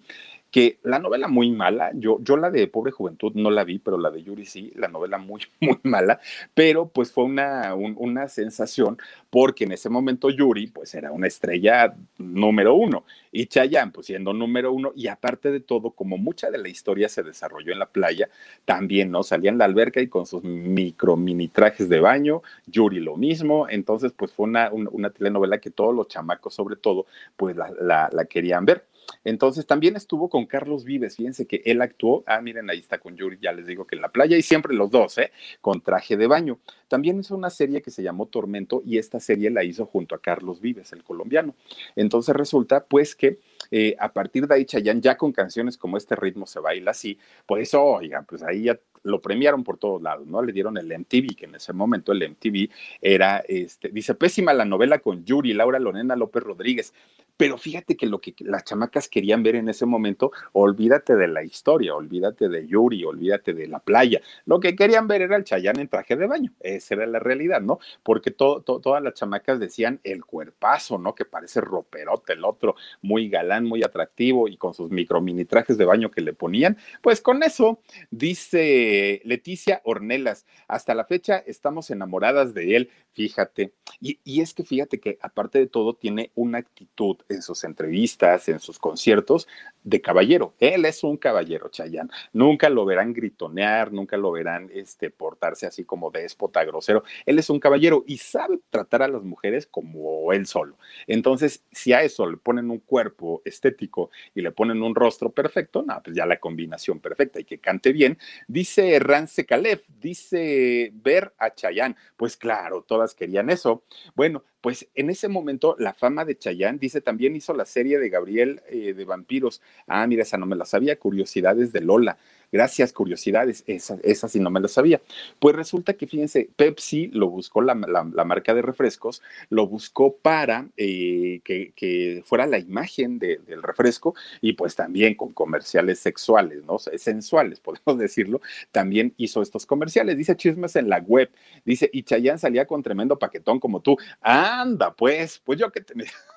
que 0.57 0.79
la 0.81 0.97
novela 0.97 1.27
muy 1.27 1.51
mala, 1.51 1.91
yo, 1.93 2.17
yo 2.21 2.35
la 2.35 2.49
de 2.49 2.65
Pobre 2.65 2.91
Juventud 2.91 3.31
no 3.35 3.51
la 3.51 3.63
vi, 3.63 3.77
pero 3.77 3.99
la 3.99 4.09
de 4.09 4.23
Yuri 4.23 4.43
sí, 4.43 4.73
la 4.75 4.87
novela 4.87 5.19
muy, 5.19 5.41
muy 5.59 5.77
mala, 5.83 6.19
pero 6.55 6.87
pues 6.87 7.11
fue 7.11 7.25
una, 7.25 7.75
una 7.75 8.27
sensación 8.27 8.97
porque 9.29 9.65
en 9.65 9.73
ese 9.73 9.87
momento 9.87 10.31
Yuri 10.31 10.65
pues 10.65 10.95
era 10.95 11.11
una 11.11 11.27
estrella 11.27 11.93
número 12.17 12.73
uno 12.73 13.05
y 13.31 13.45
Chayanne 13.45 13.91
pues 13.91 14.07
siendo 14.07 14.33
número 14.33 14.71
uno 14.73 14.93
y 14.95 15.09
aparte 15.09 15.51
de 15.51 15.59
todo, 15.59 15.91
como 15.91 16.17
mucha 16.17 16.49
de 16.49 16.57
la 16.57 16.69
historia 16.69 17.07
se 17.07 17.21
desarrolló 17.21 17.71
en 17.71 17.77
la 17.77 17.89
playa, 17.89 18.27
también, 18.65 19.11
¿no? 19.11 19.21
Salía 19.21 19.51
en 19.51 19.59
la 19.59 19.65
alberca 19.65 20.01
y 20.01 20.07
con 20.07 20.25
sus 20.25 20.43
micro 20.43 21.17
mini 21.17 21.49
trajes 21.49 21.87
de 21.87 21.99
baño, 21.99 22.41
Yuri 22.65 22.99
lo 22.99 23.15
mismo, 23.15 23.69
entonces 23.69 24.11
pues 24.11 24.31
fue 24.31 24.45
una, 24.47 24.71
una, 24.71 25.11
telenovela 25.11 25.59
que 25.59 25.69
todos 25.69 25.93
los 25.93 26.07
chamacos 26.07 26.55
sobre 26.55 26.77
todo 26.77 27.05
pues 27.35 27.55
la, 27.55 28.09
la 28.11 28.25
querían 28.25 28.65
ver. 28.65 28.87
Entonces 29.23 29.65
también 29.65 29.95
estuvo 29.95 30.29
con 30.29 30.45
Carlos 30.45 30.83
Vives, 30.83 31.15
fíjense 31.15 31.45
que 31.45 31.61
él 31.65 31.81
actuó, 31.81 32.23
ah, 32.27 32.41
miren, 32.41 32.69
ahí 32.69 32.79
está 32.79 32.97
con 32.97 33.15
Yuri, 33.15 33.37
ya 33.41 33.51
les 33.51 33.67
digo 33.67 33.85
que 33.85 33.95
en 33.95 34.01
la 34.01 34.09
playa 34.09 34.37
y 34.37 34.41
siempre 34.41 34.73
los 34.73 34.91
dos, 34.91 35.17
¿eh? 35.17 35.31
Con 35.61 35.81
traje 35.81 36.17
de 36.17 36.27
baño. 36.27 36.59
También 36.87 37.19
hizo 37.19 37.35
una 37.35 37.49
serie 37.49 37.81
que 37.81 37.91
se 37.91 38.03
llamó 38.03 38.27
Tormento 38.27 38.81
y 38.85 38.97
esta 38.97 39.19
serie 39.19 39.49
la 39.49 39.63
hizo 39.63 39.85
junto 39.85 40.15
a 40.15 40.21
Carlos 40.21 40.61
Vives, 40.61 40.93
el 40.93 41.03
colombiano. 41.03 41.55
Entonces 41.95 42.35
resulta 42.35 42.85
pues 42.85 43.15
que 43.15 43.39
eh, 43.71 43.95
a 43.99 44.13
partir 44.13 44.47
de 44.47 44.55
ahí 44.55 44.65
Chayanne 44.65 45.01
ya 45.01 45.17
con 45.17 45.31
canciones 45.31 45.77
como 45.77 45.97
este 45.97 46.15
ritmo 46.15 46.45
se 46.45 46.59
baila 46.59 46.91
así, 46.91 47.17
por 47.45 47.59
eso, 47.59 47.83
oigan, 47.83 48.25
pues 48.25 48.43
ahí 48.43 48.63
ya 48.63 48.79
lo 49.03 49.21
premiaron 49.21 49.63
por 49.63 49.77
todos 49.77 50.01
lados, 50.01 50.27
¿no? 50.27 50.41
Le 50.41 50.53
dieron 50.53 50.77
el 50.77 50.91
MTV, 50.91 51.35
que 51.35 51.45
en 51.45 51.55
ese 51.55 51.73
momento 51.73 52.11
el 52.11 52.29
MTV 52.29 52.69
era, 53.01 53.43
este, 53.47 53.89
dice, 53.89 54.15
pésima 54.15 54.53
la 54.53 54.65
novela 54.65 54.99
con 54.99 55.23
Yuri, 55.25 55.53
Laura 55.53 55.79
Lorena 55.79 56.15
López 56.15 56.43
Rodríguez. 56.43 56.93
Pero 57.37 57.57
fíjate 57.59 57.95
que 57.95 58.07
lo 58.07 58.19
que 58.19 58.33
las 58.39 58.63
chamacas 58.63 59.07
querían 59.07 59.43
ver 59.43 59.55
en 59.55 59.69
ese 59.69 59.85
momento, 59.85 60.31
olvídate 60.53 61.15
de 61.15 61.27
la 61.27 61.43
historia, 61.43 61.95
olvídate 61.95 62.49
de 62.49 62.67
Yuri, 62.67 63.03
olvídate 63.05 63.53
de 63.53 63.67
la 63.67 63.79
playa. 63.79 64.21
Lo 64.45 64.59
que 64.59 64.75
querían 64.75 65.07
ver 65.07 65.21
era 65.21 65.35
el 65.35 65.43
Chayán 65.43 65.79
en 65.79 65.87
traje 65.87 66.15
de 66.15 66.25
baño. 66.25 66.51
Esa 66.59 66.95
era 66.95 67.05
la 67.05 67.19
realidad, 67.19 67.61
¿no? 67.61 67.79
Porque 68.01 68.31
todas 68.31 69.03
las 69.03 69.13
chamacas 69.13 69.59
decían 69.59 69.99
el 70.03 70.25
cuerpazo, 70.25 70.97
¿no? 70.97 71.13
Que 71.13 71.25
parece 71.25 71.61
roperote, 71.61 72.33
el 72.33 72.43
otro 72.43 72.75
muy 73.01 73.29
galán, 73.29 73.65
muy 73.65 73.83
atractivo 73.83 74.47
y 74.47 74.57
con 74.57 74.73
sus 74.73 74.89
micro 74.89 75.21
mini 75.21 75.45
trajes 75.45 75.77
de 75.77 75.85
baño 75.85 76.09
que 76.09 76.21
le 76.21 76.33
ponían. 76.33 76.77
Pues 77.01 77.21
con 77.21 77.43
eso, 77.43 77.79
dice 78.09 79.21
Leticia 79.25 79.81
Ornelas, 79.83 80.47
hasta 80.67 80.95
la 80.95 81.05
fecha 81.05 81.37
estamos 81.37 81.91
enamoradas 81.91 82.55
de 82.55 82.75
él, 82.75 82.89
fíjate. 83.13 83.73
Y, 84.01 84.19
y 84.23 84.41
es 84.41 84.55
que 84.55 84.63
fíjate 84.63 84.99
que 84.99 85.19
aparte 85.21 85.59
de 85.59 85.67
todo 85.67 85.93
tiene 85.93 86.31
una 86.35 86.57
actitud 86.57 87.17
en 87.29 87.41
sus 87.41 87.63
entrevistas, 87.63 88.47
en 88.49 88.59
sus 88.59 88.79
conciertos, 88.79 89.47
de 89.87 90.01
caballero. 90.01 90.53
Él 90.59 90.83
es 90.83 91.01
un 91.05 91.15
caballero, 91.15 91.69
Chayán. 91.69 92.11
Nunca 92.33 92.69
lo 92.69 92.83
verán 92.83 93.13
gritonear, 93.13 93.93
nunca 93.93 94.17
lo 94.17 94.31
verán 94.33 94.69
este, 94.73 95.09
portarse 95.09 95.65
así 95.65 95.85
como 95.85 96.11
déspota, 96.11 96.65
grosero. 96.65 97.03
Él 97.25 97.39
es 97.39 97.49
un 97.49 97.61
caballero 97.61 98.03
y 98.05 98.17
sabe 98.17 98.59
tratar 98.69 99.03
a 99.03 99.07
las 99.07 99.23
mujeres 99.23 99.65
como 99.65 100.33
él 100.33 100.45
solo. 100.45 100.77
Entonces, 101.07 101.63
si 101.71 101.93
a 101.93 102.03
eso 102.03 102.29
le 102.29 102.35
ponen 102.35 102.69
un 102.69 102.79
cuerpo 102.79 103.41
estético 103.45 104.11
y 104.35 104.41
le 104.41 104.51
ponen 104.51 104.83
un 104.83 104.93
rostro 104.93 105.31
perfecto, 105.31 105.83
no, 105.83 106.01
pues 106.03 106.15
ya 106.15 106.25
la 106.25 106.37
combinación 106.37 106.99
perfecta 106.99 107.39
y 107.39 107.45
que 107.45 107.59
cante 107.59 107.93
bien. 107.93 108.17
Dice 108.49 108.99
Rance 108.99 109.45
Caleb, 109.45 109.83
dice 109.87 110.91
ver 110.95 111.33
a 111.37 111.55
Chayán. 111.55 111.95
Pues 112.17 112.35
claro, 112.35 112.83
todas 112.85 113.15
querían 113.15 113.49
eso. 113.49 113.83
Bueno, 114.15 114.43
pues 114.61 114.89
en 114.95 115.09
ese 115.09 115.29
momento 115.29 115.75
la 115.79 115.93
fama 115.93 116.25
de 116.25 116.37
Chayanne, 116.37 116.79
dice, 116.79 116.99
también 116.99 117.35
hizo 117.35 117.53
la 117.53 117.65
serie 117.65 117.99
de 117.99 118.09
Gabriel 118.09 118.61
eh, 118.67 118.93
de 118.93 119.05
vampiros. 119.05 119.61
Ah, 119.85 120.07
mira, 120.07 120.23
esa 120.23 120.37
no 120.37 120.45
me 120.45 120.55
la 120.55 120.65
sabía, 120.65 120.97
Curiosidades 120.97 121.71
de 121.71 121.81
Lola. 121.81 122.17
Gracias, 122.49 122.93
curiosidades, 122.93 123.65
esa, 123.67 123.97
esa 124.03 124.29
sí 124.29 124.39
no 124.39 124.49
me 124.49 124.61
la 124.61 124.69
sabía. 124.69 125.01
Pues 125.37 125.53
resulta 125.53 125.95
que, 125.95 126.07
fíjense, 126.07 126.49
Pepsi 126.55 127.07
lo 127.07 127.29
buscó, 127.29 127.61
la, 127.61 127.75
marca 127.75 128.53
de 128.53 128.61
refrescos, 128.61 129.21
lo 129.49 129.67
buscó 129.67 130.15
para 130.15 130.67
eh, 130.77 131.41
que, 131.43 132.23
fuera 132.25 132.45
la 132.45 132.57
imagen 132.57 133.19
del 133.19 133.61
refresco 133.61 134.15
y 134.39 134.53
pues 134.53 134.75
también 134.75 135.15
con 135.15 135.33
comerciales 135.33 135.99
sexuales, 135.99 136.63
¿no? 136.63 136.79
Sensuales, 136.79 137.59
podemos 137.61 137.97
decirlo. 137.97 138.39
También 138.71 139.13
hizo 139.17 139.41
estos 139.41 139.65
comerciales. 139.65 140.17
Dice 140.17 140.37
chismes 140.37 140.77
en 140.77 140.87
la 140.89 140.99
web. 140.99 141.29
Dice, 141.65 141.89
y 141.91 142.03
Chayanne 142.03 142.39
salía 142.39 142.65
con 142.65 142.81
tremendo 142.81 143.19
paquetón 143.19 143.59
como 143.59 143.81
tú. 143.81 143.97
Anda, 144.21 144.93
pues, 144.93 145.41
pues 145.43 145.59
yo 145.59 145.69
que 145.69 145.81
te... 145.81 145.93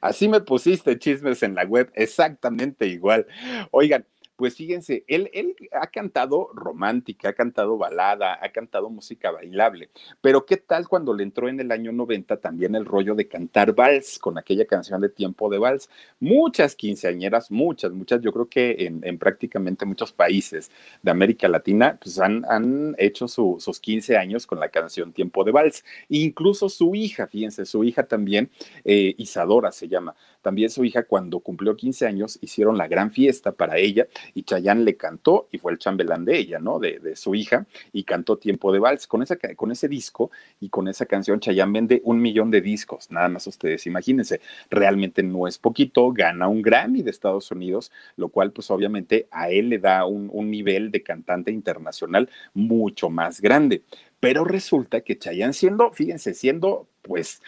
Así 0.00 0.28
me 0.28 0.40
pusiste 0.40 0.98
chismes 0.98 1.42
en 1.42 1.54
la 1.54 1.64
web, 1.64 1.90
exactamente 1.94 2.86
igual. 2.86 3.26
Oigan, 3.70 4.06
pues 4.36 4.56
fíjense, 4.56 5.04
él, 5.06 5.30
él 5.32 5.54
ha 5.72 5.86
cantado 5.86 6.50
romántica, 6.54 7.28
ha 7.28 7.32
cantado 7.32 7.78
balada, 7.78 8.38
ha 8.42 8.50
cantado 8.50 8.90
música 8.90 9.30
bailable, 9.30 9.90
pero 10.20 10.44
¿qué 10.44 10.56
tal 10.56 10.88
cuando 10.88 11.14
le 11.14 11.22
entró 11.22 11.48
en 11.48 11.60
el 11.60 11.70
año 11.70 11.92
90 11.92 12.38
también 12.38 12.74
el 12.74 12.84
rollo 12.84 13.14
de 13.14 13.28
cantar 13.28 13.74
vals 13.74 14.18
con 14.18 14.36
aquella 14.36 14.66
canción 14.66 15.00
de 15.00 15.08
tiempo 15.08 15.48
de 15.48 15.58
vals? 15.58 15.88
Muchas 16.18 16.74
quinceañeras, 16.74 17.50
muchas, 17.50 17.92
muchas, 17.92 18.20
yo 18.22 18.32
creo 18.32 18.48
que 18.48 18.86
en, 18.86 19.18
prácticamente 19.18 19.86
muchos 19.86 20.12
países 20.12 20.70
de 21.02 21.10
América 21.10 21.48
Latina, 21.48 21.98
pues 22.02 22.18
han, 22.18 22.44
han 22.48 22.96
hecho 22.98 23.28
sus 23.28 23.80
15 23.80 24.16
años 24.16 24.46
con 24.46 24.58
la 24.58 24.68
canción 24.68 25.12
Tiempo 25.12 25.44
de 25.44 25.52
Vals. 25.52 25.84
incluso 26.08 26.68
su 26.68 26.94
hija, 26.94 27.26
fíjense, 27.26 27.64
su 27.66 27.84
hija 27.84 28.04
también, 28.04 28.50
eh, 28.84 29.14
Isadora 29.18 29.70
se 29.70 29.88
llama, 29.88 30.14
también 30.42 30.70
su 30.70 30.84
hija 30.84 31.04
cuando 31.04 31.40
cumplió 31.40 31.76
15 31.76 32.06
años 32.06 32.38
hicieron 32.42 32.76
la 32.76 32.88
gran 32.88 33.10
fiesta 33.10 33.52
para 33.52 33.78
ella 33.78 34.06
y 34.34 34.44
Chayanne 34.44 34.84
le 34.84 34.96
cantó 34.96 35.48
y 35.52 35.58
fue 35.58 35.72
el 35.72 35.78
chambelán 35.78 36.24
de 36.24 36.38
ella, 36.38 36.58
¿no? 36.58 36.78
De, 36.78 36.94
su 37.16 37.34
hija 37.34 37.66
y 37.92 38.04
cantó 38.04 38.38
Tiempo 38.38 38.72
de 38.72 38.78
Vals. 38.78 39.06
Con, 39.06 39.24
con 39.56 39.72
ese 39.72 39.88
disco 39.88 40.30
y 40.60 40.68
con 40.68 40.88
esa 40.88 41.06
canción 41.06 41.40
Chayanne 41.40 41.72
vende 41.72 42.00
un 42.04 42.20
millón 42.20 42.50
de 42.50 42.60
discos, 42.60 43.10
nada 43.10 43.28
más 43.28 43.46
ustedes 43.46 43.86
imagínense, 43.86 44.40
realmente 44.70 45.22
no 45.22 45.46
es 45.46 45.58
poquito, 45.58 46.12
gana 46.12 46.48
un 46.48 46.62
Grammy 46.62 47.02
de 47.02 47.10
Estados 47.10 47.50
Unidos, 47.50 47.92
lo 48.16 48.28
cual 48.28 48.52
pues 48.52 48.70
obviamente 48.70 49.28
a 49.30 49.50
él 49.50 49.68
le 49.68 49.78
da 49.78 50.06
un, 50.06 50.30
un 50.32 50.50
nivel 50.50 50.90
de 50.90 51.02
cantante 51.02 51.50
internacional 51.50 52.28
mucho 52.54 53.10
más 53.10 53.40
grande. 53.40 53.82
Pero 54.20 54.44
resulta 54.44 55.02
que 55.02 55.18
Chayanne 55.18 55.52
siendo, 55.52 55.90
fíjense, 55.92 56.32
siendo 56.34 56.88
pues 57.02 57.42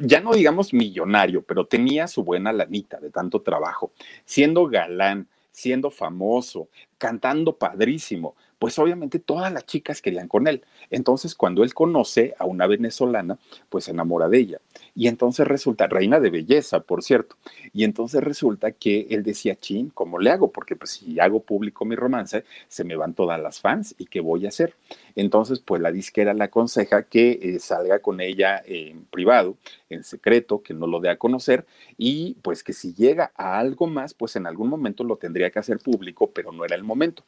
ya 0.00 0.20
no 0.20 0.32
digamos 0.32 0.72
millonario, 0.72 1.42
pero 1.42 1.66
tenía 1.66 2.06
su 2.06 2.24
buena 2.24 2.52
lanita 2.52 2.98
de 2.98 3.10
tanto 3.10 3.42
trabajo, 3.42 3.92
siendo 4.24 4.66
galán, 4.66 5.28
siendo 5.52 5.90
famoso, 5.90 6.68
cantando 6.98 7.56
padrísimo, 7.56 8.34
pues 8.62 8.78
obviamente 8.78 9.18
todas 9.18 9.52
las 9.52 9.66
chicas 9.66 10.00
querían 10.00 10.28
con 10.28 10.46
él. 10.46 10.64
Entonces, 10.88 11.34
cuando 11.34 11.64
él 11.64 11.74
conoce 11.74 12.32
a 12.38 12.44
una 12.44 12.68
venezolana, 12.68 13.36
pues 13.68 13.86
se 13.86 13.90
enamora 13.90 14.28
de 14.28 14.38
ella. 14.38 14.60
Y 14.94 15.08
entonces 15.08 15.48
resulta, 15.48 15.88
reina 15.88 16.20
de 16.20 16.30
belleza, 16.30 16.78
por 16.78 17.02
cierto. 17.02 17.34
Y 17.72 17.82
entonces 17.82 18.22
resulta 18.22 18.70
que 18.70 19.08
él 19.10 19.24
decía, 19.24 19.58
chin, 19.58 19.90
¿cómo 19.90 20.20
le 20.20 20.30
hago? 20.30 20.52
Porque 20.52 20.76
pues 20.76 20.92
si 20.92 21.18
hago 21.18 21.40
público 21.42 21.84
mi 21.84 21.96
romance, 21.96 22.44
se 22.68 22.84
me 22.84 22.94
van 22.94 23.14
todas 23.14 23.40
las 23.40 23.60
fans. 23.60 23.96
¿Y 23.98 24.06
qué 24.06 24.20
voy 24.20 24.46
a 24.46 24.50
hacer? 24.50 24.76
Entonces, 25.14 25.60
pues 25.60 25.80
la 25.80 25.92
disquera 25.92 26.34
le 26.34 26.44
aconseja 26.44 27.04
que 27.04 27.38
eh, 27.42 27.58
salga 27.58 28.00
con 28.00 28.20
ella 28.20 28.62
en 28.64 29.04
privado, 29.06 29.56
en 29.88 30.04
secreto, 30.04 30.62
que 30.62 30.74
no 30.74 30.86
lo 30.86 31.00
dé 31.00 31.10
a 31.10 31.18
conocer. 31.18 31.66
Y 31.98 32.34
pues 32.42 32.62
que 32.62 32.72
si 32.72 32.94
llega 32.94 33.32
a 33.36 33.58
algo 33.58 33.86
más, 33.86 34.14
pues 34.14 34.36
en 34.36 34.46
algún 34.46 34.68
momento 34.68 35.04
lo 35.04 35.16
tendría 35.16 35.50
que 35.50 35.58
hacer 35.58 35.78
público, 35.78 36.30
pero 36.30 36.52
no 36.52 36.64
era 36.64 36.76
el 36.76 36.84
momento. 36.84 37.24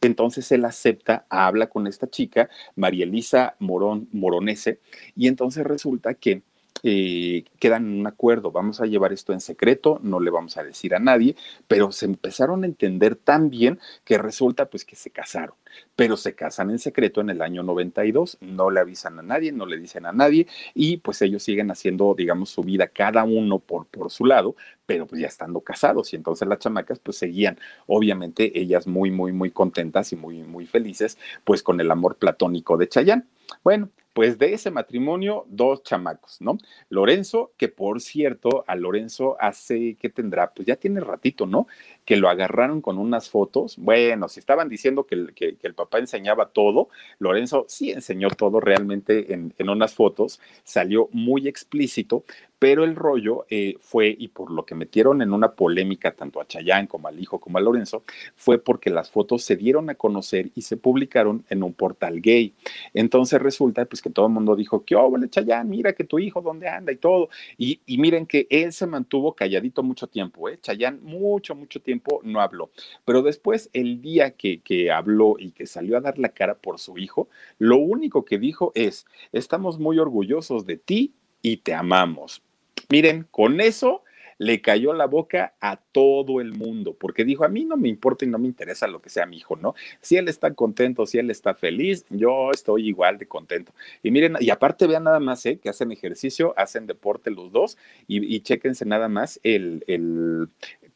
Entonces 0.00 0.50
él 0.52 0.64
acepta, 0.64 1.26
habla 1.28 1.68
con 1.68 1.86
esta 1.86 2.08
chica, 2.08 2.48
María 2.76 3.04
Elisa 3.04 3.56
Morón, 3.58 4.08
Moronese, 4.12 4.80
y 5.16 5.28
entonces 5.28 5.64
resulta 5.64 6.14
que 6.14 6.42
eh, 6.82 7.44
quedan 7.58 7.86
en 7.86 8.00
un 8.00 8.06
acuerdo, 8.06 8.52
vamos 8.52 8.80
a 8.80 8.86
llevar 8.86 9.12
esto 9.12 9.32
en 9.32 9.40
secreto, 9.40 9.98
no 10.02 10.20
le 10.20 10.30
vamos 10.30 10.56
a 10.56 10.62
decir 10.62 10.94
a 10.94 10.98
nadie, 10.98 11.36
pero 11.66 11.92
se 11.92 12.06
empezaron 12.06 12.62
a 12.62 12.66
entender 12.66 13.16
tan 13.16 13.50
bien 13.50 13.78
que 14.04 14.18
resulta 14.18 14.66
pues 14.66 14.84
que 14.84 14.96
se 14.96 15.10
casaron, 15.10 15.54
pero 15.96 16.16
se 16.16 16.34
casan 16.34 16.70
en 16.70 16.78
secreto 16.78 17.20
en 17.20 17.30
el 17.30 17.42
año 17.42 17.62
92, 17.62 18.38
no 18.40 18.70
le 18.70 18.80
avisan 18.80 19.18
a 19.18 19.22
nadie, 19.22 19.52
no 19.52 19.66
le 19.66 19.78
dicen 19.78 20.06
a 20.06 20.12
nadie 20.12 20.46
y 20.74 20.98
pues 20.98 21.20
ellos 21.22 21.42
siguen 21.42 21.70
haciendo, 21.70 22.14
digamos, 22.16 22.50
su 22.50 22.62
vida 22.62 22.88
cada 22.88 23.24
uno 23.24 23.58
por, 23.58 23.86
por 23.86 24.10
su 24.10 24.24
lado, 24.24 24.56
pero 24.86 25.06
pues 25.06 25.20
ya 25.20 25.28
estando 25.28 25.60
casados 25.60 26.12
y 26.12 26.16
entonces 26.16 26.48
las 26.48 26.58
chamacas 26.60 26.98
pues 26.98 27.18
seguían, 27.18 27.58
obviamente 27.86 28.58
ellas 28.58 28.86
muy, 28.86 29.10
muy, 29.10 29.32
muy 29.32 29.50
contentas 29.50 30.12
y 30.12 30.16
muy, 30.16 30.42
muy 30.44 30.66
felices 30.66 31.18
pues 31.44 31.62
con 31.62 31.80
el 31.80 31.90
amor 31.90 32.16
platónico 32.16 32.76
de 32.76 32.88
Chayanne. 32.88 33.24
Bueno, 33.64 33.90
pues 34.18 34.36
de 34.36 34.52
ese 34.52 34.72
matrimonio, 34.72 35.44
dos 35.48 35.84
chamacos, 35.84 36.40
¿no? 36.40 36.58
Lorenzo, 36.88 37.52
que 37.56 37.68
por 37.68 38.00
cierto, 38.00 38.64
a 38.66 38.74
Lorenzo 38.74 39.36
hace 39.38 39.94
que 39.94 40.08
tendrá, 40.08 40.52
pues 40.52 40.66
ya 40.66 40.74
tiene 40.74 40.98
ratito, 40.98 41.46
¿no? 41.46 41.68
Que 42.08 42.16
lo 42.16 42.30
agarraron 42.30 42.80
con 42.80 42.96
unas 42.96 43.28
fotos. 43.28 43.76
Bueno, 43.76 44.30
si 44.30 44.40
estaban 44.40 44.70
diciendo 44.70 45.04
que 45.04 45.14
el, 45.14 45.34
que, 45.34 45.58
papá 45.78 45.98
enseñaba 45.98 46.46
todo, 46.48 46.88
Lorenzo 47.18 47.66
sí 47.68 47.90
enseñó 47.90 48.28
todo 48.30 48.60
realmente 48.60 49.34
en, 49.34 49.52
unas 49.68 49.94
fotos, 49.94 50.40
salió 50.64 51.10
muy 51.12 51.46
explícito, 51.48 52.24
pero 52.58 52.84
el 52.84 52.96
rollo 52.96 53.46
eh, 53.50 53.76
fue, 53.80 54.14
y 54.18 54.28
por 54.28 54.50
lo 54.50 54.64
que 54.64 54.74
metieron 54.74 55.22
en 55.22 55.32
una 55.32 55.52
polémica 55.52 56.12
tanto 56.12 56.40
a 56.40 56.46
Chayán 56.46 56.86
como 56.88 57.06
al 57.06 57.20
hijo 57.20 57.38
como 57.38 57.58
a 57.58 57.60
Lorenzo, 57.60 58.02
fue 58.34 58.58
porque 58.58 58.90
las 58.90 59.10
fotos 59.10 59.44
se 59.44 59.54
dieron 59.54 59.88
a 59.90 59.94
conocer 59.94 60.50
y 60.56 60.62
se 60.62 60.76
publicaron 60.76 61.44
en 61.50 61.62
un 61.62 61.72
portal 61.72 62.20
gay. 62.20 62.54
Entonces 62.94 63.40
resulta 63.40 63.84
pues 63.84 64.02
que 64.02 64.10
todo 64.10 64.26
el 64.26 64.32
mundo 64.32 64.56
dijo, 64.56 64.84
¿qué 64.84 64.96
óvole, 64.96 65.28
Chayán? 65.28 65.68
Mira 65.68 65.92
que 65.92 66.04
tu 66.04 66.18
hijo 66.18 66.42
dónde 66.42 66.68
anda 66.68 66.90
y 66.90 66.96
todo. 66.96 67.28
Y, 67.56 67.80
miren 67.98 68.26
que 68.26 68.46
él 68.50 68.72
se 68.72 68.86
mantuvo 68.86 69.34
calladito 69.34 69.82
mucho 69.82 70.06
tiempo, 70.06 70.48
¿eh? 70.48 70.58
Chayán 70.60 71.00
mucho, 71.02 71.54
mucho 71.54 71.80
tiempo 71.80 71.97
no 72.22 72.40
habló. 72.40 72.70
Pero 73.04 73.22
después, 73.22 73.70
el 73.72 74.00
día 74.00 74.32
que, 74.32 74.60
que 74.60 74.90
habló 74.90 75.36
y 75.38 75.52
que 75.52 75.66
salió 75.66 75.96
a 75.96 76.00
dar 76.00 76.18
la 76.18 76.30
cara 76.30 76.56
por 76.56 76.78
su 76.78 76.98
hijo, 76.98 77.28
lo 77.58 77.76
único 77.76 78.24
que 78.24 78.38
dijo 78.38 78.72
es, 78.74 79.06
estamos 79.32 79.78
muy 79.78 79.98
orgullosos 79.98 80.66
de 80.66 80.76
ti 80.76 81.14
y 81.42 81.58
te 81.58 81.74
amamos. 81.74 82.42
Miren, 82.90 83.26
con 83.30 83.60
eso 83.60 84.02
le 84.38 84.60
cayó 84.60 84.92
la 84.92 85.06
boca 85.06 85.54
a 85.60 85.76
todo 85.76 86.40
el 86.40 86.54
mundo, 86.54 86.94
porque 86.98 87.24
dijo, 87.24 87.44
a 87.44 87.48
mí 87.48 87.64
no 87.64 87.76
me 87.76 87.88
importa 87.88 88.24
y 88.24 88.28
no 88.28 88.38
me 88.38 88.46
interesa 88.46 88.86
lo 88.86 89.02
que 89.02 89.10
sea 89.10 89.26
mi 89.26 89.36
hijo, 89.36 89.56
¿no? 89.56 89.74
Si 90.00 90.16
él 90.16 90.28
está 90.28 90.54
contento, 90.54 91.06
si 91.06 91.18
él 91.18 91.30
está 91.30 91.54
feliz, 91.54 92.06
yo 92.08 92.50
estoy 92.52 92.88
igual 92.88 93.18
de 93.18 93.26
contento. 93.26 93.72
Y 94.02 94.10
miren, 94.12 94.36
y 94.40 94.50
aparte 94.50 94.86
vean 94.86 95.04
nada 95.04 95.20
más, 95.20 95.44
¿eh? 95.44 95.58
Que 95.58 95.68
hacen 95.68 95.90
ejercicio, 95.90 96.54
hacen 96.56 96.86
deporte 96.86 97.30
los 97.30 97.50
dos 97.50 97.76
y, 98.06 98.34
y 98.34 98.40
chéquense 98.40 98.84
nada 98.84 99.08
más 99.08 99.40
el, 99.42 99.84
el, 99.88 100.48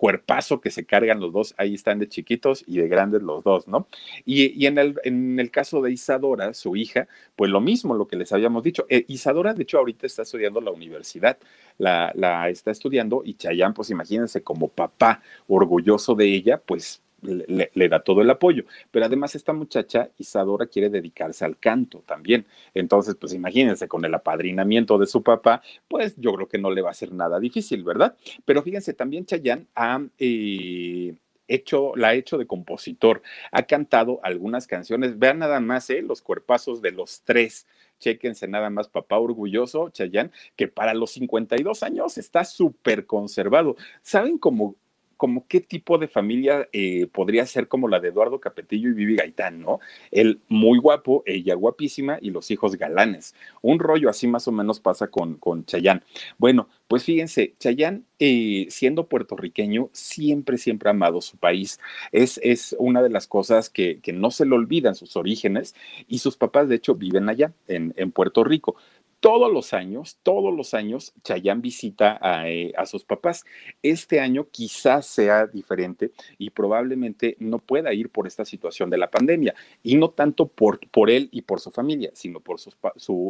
cuerpazo 0.02 0.60
que 0.60 0.72
se 0.72 0.84
cargan 0.84 1.20
los 1.20 1.32
dos, 1.32 1.54
ahí 1.58 1.74
están 1.74 2.00
de 2.00 2.08
chiquitos 2.08 2.64
y 2.66 2.78
de 2.78 2.88
grandes 2.88 3.22
los 3.22 3.44
dos, 3.44 3.68
¿no? 3.68 3.86
Y, 4.24 4.66
en, 4.66 4.76
el, 4.76 4.96
en 5.04 5.38
el 5.38 5.52
caso 5.52 5.80
de 5.80 5.92
Isadora, 5.92 6.54
su 6.54 6.74
hija, 6.74 7.06
pues 7.36 7.52
lo 7.52 7.60
mismo, 7.60 7.94
lo 7.94 8.08
que 8.08 8.16
les 8.16 8.32
habíamos 8.32 8.64
dicho. 8.64 8.84
Eh, 8.88 9.04
Isadora, 9.06 9.54
de 9.54 9.62
hecho, 9.62 9.78
ahorita 9.78 10.08
está 10.08 10.22
estudiando 10.22 10.60
la 10.60 10.72
universidad, 10.72 11.38
la, 11.78 12.10
la 12.16 12.48
está 12.48 12.72
estudiando 12.72 13.22
y 13.24 13.34
Chayán, 13.34 13.74
pues 13.74 13.90
imagínense 13.90 14.42
como 14.42 14.66
papá 14.66 15.22
orgulloso 15.46 16.16
de 16.16 16.34
ella, 16.34 16.60
pues 16.60 17.00
le, 17.22 17.88
da 17.88 18.02
todo 18.02 18.20
el 18.20 18.30
apoyo. 18.30 18.64
Pero 18.90 19.06
además 19.06 19.34
esta 19.34 19.52
muchacha, 19.52 20.10
Isadora, 20.18 20.66
quiere 20.66 20.90
dedicarse 20.90 21.44
al 21.44 21.58
canto 21.58 22.02
también. 22.06 22.46
Entonces, 22.74 23.14
pues 23.14 23.32
imagínense, 23.32 23.88
con 23.88 24.04
el 24.04 24.14
apadrinamiento 24.14 24.98
de 24.98 25.06
su 25.06 25.22
papá, 25.22 25.62
pues 25.88 26.14
yo 26.16 26.32
creo 26.34 26.48
que 26.48 26.58
no 26.58 26.70
le 26.70 26.82
va 26.82 26.90
a 26.90 26.94
ser 26.94 27.12
nada 27.12 27.38
difícil, 27.38 27.84
¿verdad? 27.84 28.16
Pero 28.44 28.62
fíjense, 28.62 28.94
también 28.94 29.26
Chayanne 29.26 29.66
ha... 29.74 30.00
Eh, 30.18 31.14
hecho, 31.48 31.92
la 31.96 32.08
ha 32.08 32.14
hecho 32.14 32.38
de 32.38 32.46
compositor, 32.46 33.22
ha 33.50 33.64
cantado 33.64 34.20
algunas 34.22 34.66
canciones, 34.66 35.18
vean 35.18 35.40
nada 35.40 35.60
más 35.60 35.90
¿eh? 35.90 36.00
los 36.00 36.22
cuerpazos 36.22 36.80
de 36.80 36.92
los 36.92 37.22
tres, 37.24 37.66
chéquense 37.98 38.48
nada 38.48 38.70
más, 38.70 38.88
papá 38.88 39.18
orgulloso, 39.18 39.90
Chayanne, 39.90 40.30
que 40.56 40.68
para 40.68 40.94
los 40.94 41.12
52 41.12 41.82
años 41.82 42.18
está 42.18 42.44
súper 42.44 43.06
conservado. 43.06 43.76
¿Saben 44.02 44.38
cómo 44.38 44.76
como 45.22 45.46
qué 45.46 45.60
tipo 45.60 45.98
de 45.98 46.08
familia 46.08 46.68
eh, 46.72 47.06
podría 47.06 47.46
ser 47.46 47.68
como 47.68 47.86
la 47.86 48.00
de 48.00 48.08
Eduardo 48.08 48.40
Capetillo 48.40 48.90
y 48.90 48.92
Vivi 48.92 49.14
Gaitán, 49.14 49.60
¿no? 49.60 49.78
Él 50.10 50.40
muy 50.48 50.80
guapo, 50.80 51.22
ella 51.26 51.54
guapísima 51.54 52.18
y 52.20 52.30
los 52.32 52.50
hijos 52.50 52.74
galanes. 52.74 53.36
Un 53.60 53.78
rollo 53.78 54.10
así 54.10 54.26
más 54.26 54.48
o 54.48 54.52
menos 54.52 54.80
pasa 54.80 55.06
con, 55.06 55.36
con 55.36 55.64
Chayán. 55.64 56.02
Bueno, 56.38 56.68
pues 56.88 57.04
fíjense, 57.04 57.54
Chayán, 57.60 58.04
eh, 58.18 58.66
siendo 58.68 59.06
puertorriqueño, 59.06 59.90
siempre, 59.92 60.58
siempre 60.58 60.88
ha 60.88 60.90
amado 60.90 61.20
su 61.20 61.36
país. 61.36 61.78
Es, 62.10 62.40
es 62.42 62.74
una 62.80 63.00
de 63.00 63.10
las 63.10 63.28
cosas 63.28 63.70
que, 63.70 64.00
que, 64.00 64.12
no 64.12 64.32
se 64.32 64.44
le 64.44 64.56
olvidan 64.56 64.96
sus 64.96 65.16
orígenes 65.16 65.76
y 66.08 66.18
sus 66.18 66.36
papás, 66.36 66.68
de 66.68 66.74
hecho, 66.74 66.96
viven 66.96 67.28
allá, 67.28 67.52
en, 67.68 67.94
en 67.96 68.10
Puerto 68.10 68.42
Rico 68.42 68.74
todos 69.22 69.52
los 69.52 69.72
años, 69.72 70.18
todos 70.24 70.52
los 70.52 70.74
años, 70.74 71.14
Chayán 71.22 71.62
visita 71.62 72.18
eh, 72.44 72.72
a, 72.76 72.86
sus 72.86 73.04
papás. 73.04 73.44
Este 73.80 74.18
año 74.18 74.48
quizás 74.50 75.06
sea 75.06 75.46
diferente 75.46 76.10
y 76.38 76.50
probablemente 76.50 77.36
no 77.38 77.60
pueda 77.60 77.94
ir 77.94 78.10
por 78.10 78.26
esta 78.26 78.44
situación 78.44 78.90
de 78.90 78.98
la 78.98 79.12
pandemia. 79.12 79.54
Y 79.84 79.94
no 79.94 80.10
tanto 80.10 80.48
por, 80.48 80.80
por 80.88 81.08
él 81.08 81.28
y 81.30 81.42
por 81.42 81.60
su 81.60 81.70
familia, 81.70 82.10
sino 82.14 82.40
por 82.40 82.58
su, 82.58 82.72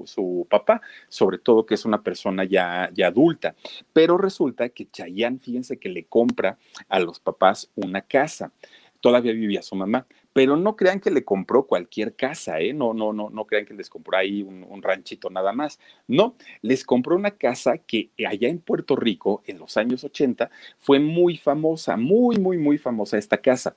su, 0.07 0.46
papá, 0.48 0.81
sobre 1.11 1.37
todo 1.37 1.66
que 1.66 1.74
es 1.74 1.85
una 1.85 2.00
persona 2.00 2.44
ya, 2.44 2.88
ya 2.94 3.09
adulta. 3.09 3.55
Pero 3.92 4.16
resulta 4.16 4.70
que 4.70 4.90
Chayán, 4.90 5.40
fíjense 5.40 5.76
que 5.76 5.90
le 5.90 6.05
compra 6.05 6.57
a 6.88 7.00
los 7.00 7.20
papás 7.20 7.70
una 7.74 8.00
casa. 8.00 8.50
Todavía 9.02 9.32
vivía 9.32 9.60
su 9.60 9.76
mamá 9.76 10.06
pero 10.32 10.56
no 10.56 10.76
crean 10.76 11.00
que 11.00 11.10
le 11.10 11.24
compró 11.24 11.66
cualquier 11.66 12.14
casa, 12.14 12.60
¿eh? 12.60 12.72
No, 12.72 12.94
no, 12.94 13.12
no, 13.12 13.30
no 13.30 13.44
crean 13.46 13.66
que 13.66 13.74
les 13.74 13.90
compró 13.90 14.16
ahí 14.16 14.42
un, 14.42 14.82
ranchito 14.82 15.30
nada 15.30 15.52
más. 15.52 15.78
No, 16.08 16.34
les 16.62 16.84
compró 16.84 17.16
una 17.16 17.32
casa 17.32 17.78
que 17.78 18.10
allá 18.26 18.48
en 18.48 18.58
Puerto 18.58 18.96
Rico, 18.96 19.42
en 19.46 19.58
los 19.58 19.76
años 19.76 20.02
80, 20.04 20.50
fue 20.78 20.98
muy 20.98 21.36
famosa, 21.36 21.96
muy, 21.96 22.38
muy, 22.38 22.58
muy 22.58 22.78
famosa 22.78 23.18
esta 23.18 23.38
casa. 23.38 23.76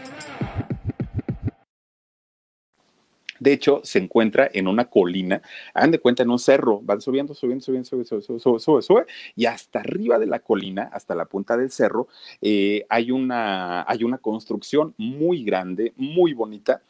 De 3.41 3.53
hecho, 3.53 3.81
se 3.83 3.97
encuentra 3.97 4.47
en 4.53 4.67
una 4.67 4.85
colina, 4.85 5.41
hagan 5.73 5.89
de 5.89 5.97
cuenta 5.97 6.21
en 6.21 6.29
un 6.29 6.37
cerro, 6.37 6.79
van 6.83 7.01
subiendo, 7.01 7.33
subiendo, 7.33 7.65
subiendo, 7.65 7.85
subiendo, 7.89 8.21
sube, 8.21 8.39
sube, 8.39 8.59
sube, 8.59 8.81
sube, 8.83 9.05
y 9.35 9.47
hasta 9.47 9.79
arriba 9.79 10.19
de 10.19 10.27
la 10.27 10.41
colina, 10.41 10.91
hasta 10.93 11.15
la 11.15 11.25
punta 11.25 11.57
del 11.57 11.71
cerro, 11.71 12.07
eh, 12.39 12.85
hay, 12.87 13.09
una, 13.09 13.81
hay 13.89 14.03
una 14.03 14.19
construcción 14.19 14.93
muy 14.95 15.43
grande, 15.43 15.91
muy 15.97 16.33
bonita, 16.33 16.83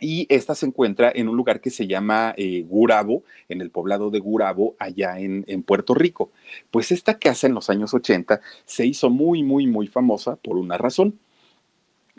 y 0.00 0.28
esta 0.28 0.54
se 0.54 0.66
encuentra 0.66 1.10
en 1.12 1.28
un 1.28 1.36
lugar 1.36 1.60
que 1.60 1.70
se 1.70 1.88
llama 1.88 2.34
eh, 2.36 2.62
Gurabo, 2.62 3.24
en 3.48 3.60
el 3.60 3.72
poblado 3.72 4.10
de 4.10 4.20
Gurabo, 4.20 4.76
allá 4.78 5.18
en, 5.18 5.44
en, 5.48 5.64
Puerto 5.64 5.92
Rico. 5.92 6.30
Pues 6.70 6.92
esta 6.92 7.18
casa 7.18 7.48
en 7.48 7.54
los 7.54 7.68
años 7.68 7.92
80 7.94 8.40
se 8.64 8.86
hizo 8.86 9.10
muy, 9.10 9.42
muy, 9.42 9.66
muy 9.66 9.88
famosa 9.88 10.36
por 10.36 10.56
una 10.56 10.78
razón 10.78 11.18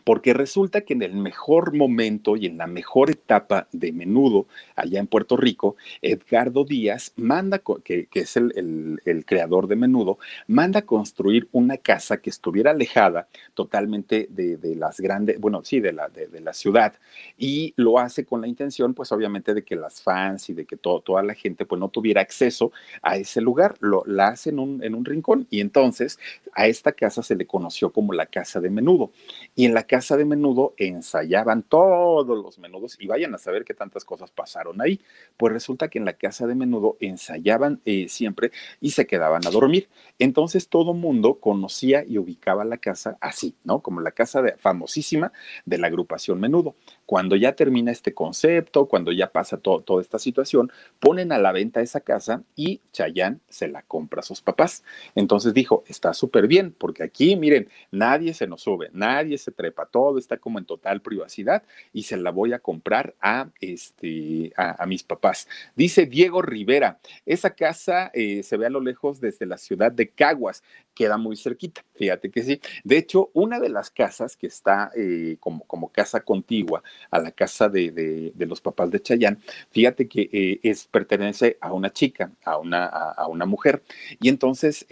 porque 0.10 0.34
resulta 0.34 0.82
que 0.82 0.94
en 0.94 1.04
el 1.04 1.14
mejor 1.14 1.76
momento 1.76 2.36
y 2.36 2.48
en 2.48 2.58
la 2.58 2.66
mejor 2.66 3.12
etapa 3.12 3.68
de 3.72 3.92
menudo 3.92 4.48
allá 4.76 5.00
en 5.00 5.06
Puerto 5.06 5.38
Rico, 5.38 5.76
Edgardo 6.02 6.66
Díaz 6.66 7.14
manda, 7.16 7.62
que, 7.84 8.08
es 8.12 8.36
el, 8.36 9.24
creador 9.28 9.68
de 9.68 9.76
menudo, 9.76 10.18
manda 10.48 10.82
construir 10.82 11.48
una 11.52 11.78
casa 11.78 12.22
que 12.22 12.32
estuviera 12.32 12.72
alejada 12.72 13.28
totalmente 13.54 14.26
de, 14.32 14.58
las 14.76 15.00
grandes, 15.00 15.40
bueno, 15.40 15.64
sí, 15.64 15.80
de 15.80 15.94
la, 15.94 16.54
ciudad, 16.54 16.96
y 17.38 17.76
lo 17.76 18.00
hace 18.00 18.26
con 18.26 18.42
la 18.42 18.48
intención, 18.48 18.96
pues 18.96 19.12
obviamente, 19.12 19.54
de 19.54 19.64
que 19.64 19.76
las 19.76 20.02
fans 20.02 20.50
y 20.50 20.54
de 20.54 20.66
que 20.66 20.76
toda 20.76 21.22
la 21.22 21.36
gente, 21.36 21.68
pues 21.68 21.80
no 21.80 21.90
tuviera 21.90 22.22
acceso 22.22 22.72
a 23.04 23.16
ese 23.18 23.42
lugar, 23.42 23.76
lo, 23.80 24.02
la 24.08 24.30
hace 24.30 24.50
en 24.50 24.58
un, 24.58 24.84
en 24.84 24.96
un 24.96 25.06
rincón, 25.06 25.46
y 25.52 25.62
entonces 25.62 26.18
a 26.56 26.66
esta 26.66 26.94
casa 26.94 27.22
se 27.22 27.36
le 27.36 27.46
conoció 27.46 27.92
como 27.92 28.12
la 28.14 28.26
casa 28.26 28.60
de 28.60 28.72
menudo, 28.72 29.12
y 29.54 29.66
en 29.66 29.76
la 29.76 29.84
casa 29.84 29.99
de 30.00 30.26
menudo 30.26 30.74
ensayaban 30.78 31.64
todos 31.64 32.38
los 32.38 32.58
menudos 32.58 32.98
y 33.00 33.08
vayan 33.08 33.36
a 33.36 33.38
saber 33.38 33.66
qué 33.66 33.74
tantas 33.74 34.06
cosas 34.06 34.32
pasaron 34.32 34.82
ahí. 34.82 35.00
Pues 35.38 35.54
resulta 35.54 35.90
que 35.90 36.00
en 36.00 36.06
la 36.06 36.14
casa 36.14 36.48
de 36.48 36.56
menudo 36.56 36.98
ensayaban 37.00 37.82
eh, 37.86 38.08
siempre 38.10 38.52
y 38.82 38.92
se 38.92 39.06
quedaban 39.06 39.46
a 39.46 39.52
dormir. 39.52 39.90
Entonces 40.18 40.70
todo 40.70 40.94
mundo 40.94 41.40
conocía 41.40 42.04
y 42.06 42.18
ubicaba 42.18 42.66
la 42.66 42.78
casa 42.78 43.18
así, 43.22 43.56
¿no? 43.64 43.82
Como 43.82 44.02
la 44.02 44.12
casa 44.12 44.44
famosísima 44.58 45.32
de 45.66 45.78
la 45.78 45.88
agrupación 45.88 46.40
menudo. 46.40 46.76
Cuando 47.06 47.36
ya 47.36 47.56
termina 47.56 47.92
este 47.92 48.14
concepto, 48.14 48.86
cuando 48.88 49.12
ya 49.12 49.32
pasa 49.32 49.58
toda 49.58 50.02
esta 50.02 50.20
situación, 50.20 50.72
ponen 51.00 51.32
a 51.32 51.40
la 51.40 51.52
venta 51.52 51.82
esa 51.82 52.02
casa 52.02 52.44
y 52.56 52.82
Chayán 52.92 53.42
se 53.50 53.68
la 53.68 53.82
compra 53.84 54.22
a 54.22 54.24
sus 54.24 54.42
papás. 54.42 54.84
Entonces 55.16 55.54
dijo, 55.54 55.84
está 55.88 56.14
súper 56.14 56.48
bien, 56.48 56.74
porque 56.78 57.04
aquí, 57.04 57.36
miren, 57.36 57.70
nadie 57.92 58.34
se 58.34 58.48
nos 58.48 58.62
sube, 58.62 58.90
nadie 58.94 59.38
se 59.38 59.52
trepa, 59.52 59.88
todo 59.90 60.18
está 60.18 60.38
como 60.38 60.60
en 60.60 60.66
total 60.66 61.02
privacidad 61.02 61.64
y 61.94 62.04
se 62.04 62.18
la 62.18 62.32
voy 62.32 62.54
a 62.54 62.60
comprar 62.60 63.16
a, 63.22 63.50
este, 63.62 64.52
a, 64.56 64.86
mis 64.86 65.04
papás. 65.04 65.48
Dice 65.76 66.06
Diego 66.06 66.42
Rivera, 66.42 67.00
esa 67.26 67.52
casa 67.52 68.12
eh, 68.14 68.44
se 68.44 68.58
ve 68.58 68.66
a 68.66 68.70
lo 68.70 68.82
lejos 68.82 69.20
desde 69.20 69.46
la 69.46 69.58
ciudad 69.58 69.92
de 69.92 70.10
Caguas, 70.10 70.64
queda 70.94 71.18
muy 71.18 71.38
cerquita, 71.38 71.84
fíjate 71.96 72.30
que 72.30 72.44
sí. 72.44 72.62
De 72.84 72.98
hecho, 72.98 73.30
una 73.34 73.60
de 73.60 73.70
las 73.70 73.90
casas 73.90 74.36
que 74.36 74.48
está 74.48 74.92
eh, 74.96 75.38
como, 75.40 75.64
como 75.66 75.92
casa 75.92 76.22
contigua 76.22 76.84
a 77.10 77.20
la 77.20 77.32
casa 77.32 77.70
de, 77.70 78.34
los 78.38 78.62
papás 78.62 78.92
de 78.92 79.02
Chayán, 79.02 79.40
fíjate 79.72 80.08
que 80.08 80.30
eh, 80.32 80.60
es, 80.64 80.88
pertenece 80.88 81.58
a 81.62 81.72
una 81.72 81.92
chica, 81.94 82.32
a 82.44 82.58
una, 82.58 82.86
a, 82.86 83.28
una 83.28 83.46
mujer. 83.46 83.82
Y 84.20 84.28
entonces 84.28 84.86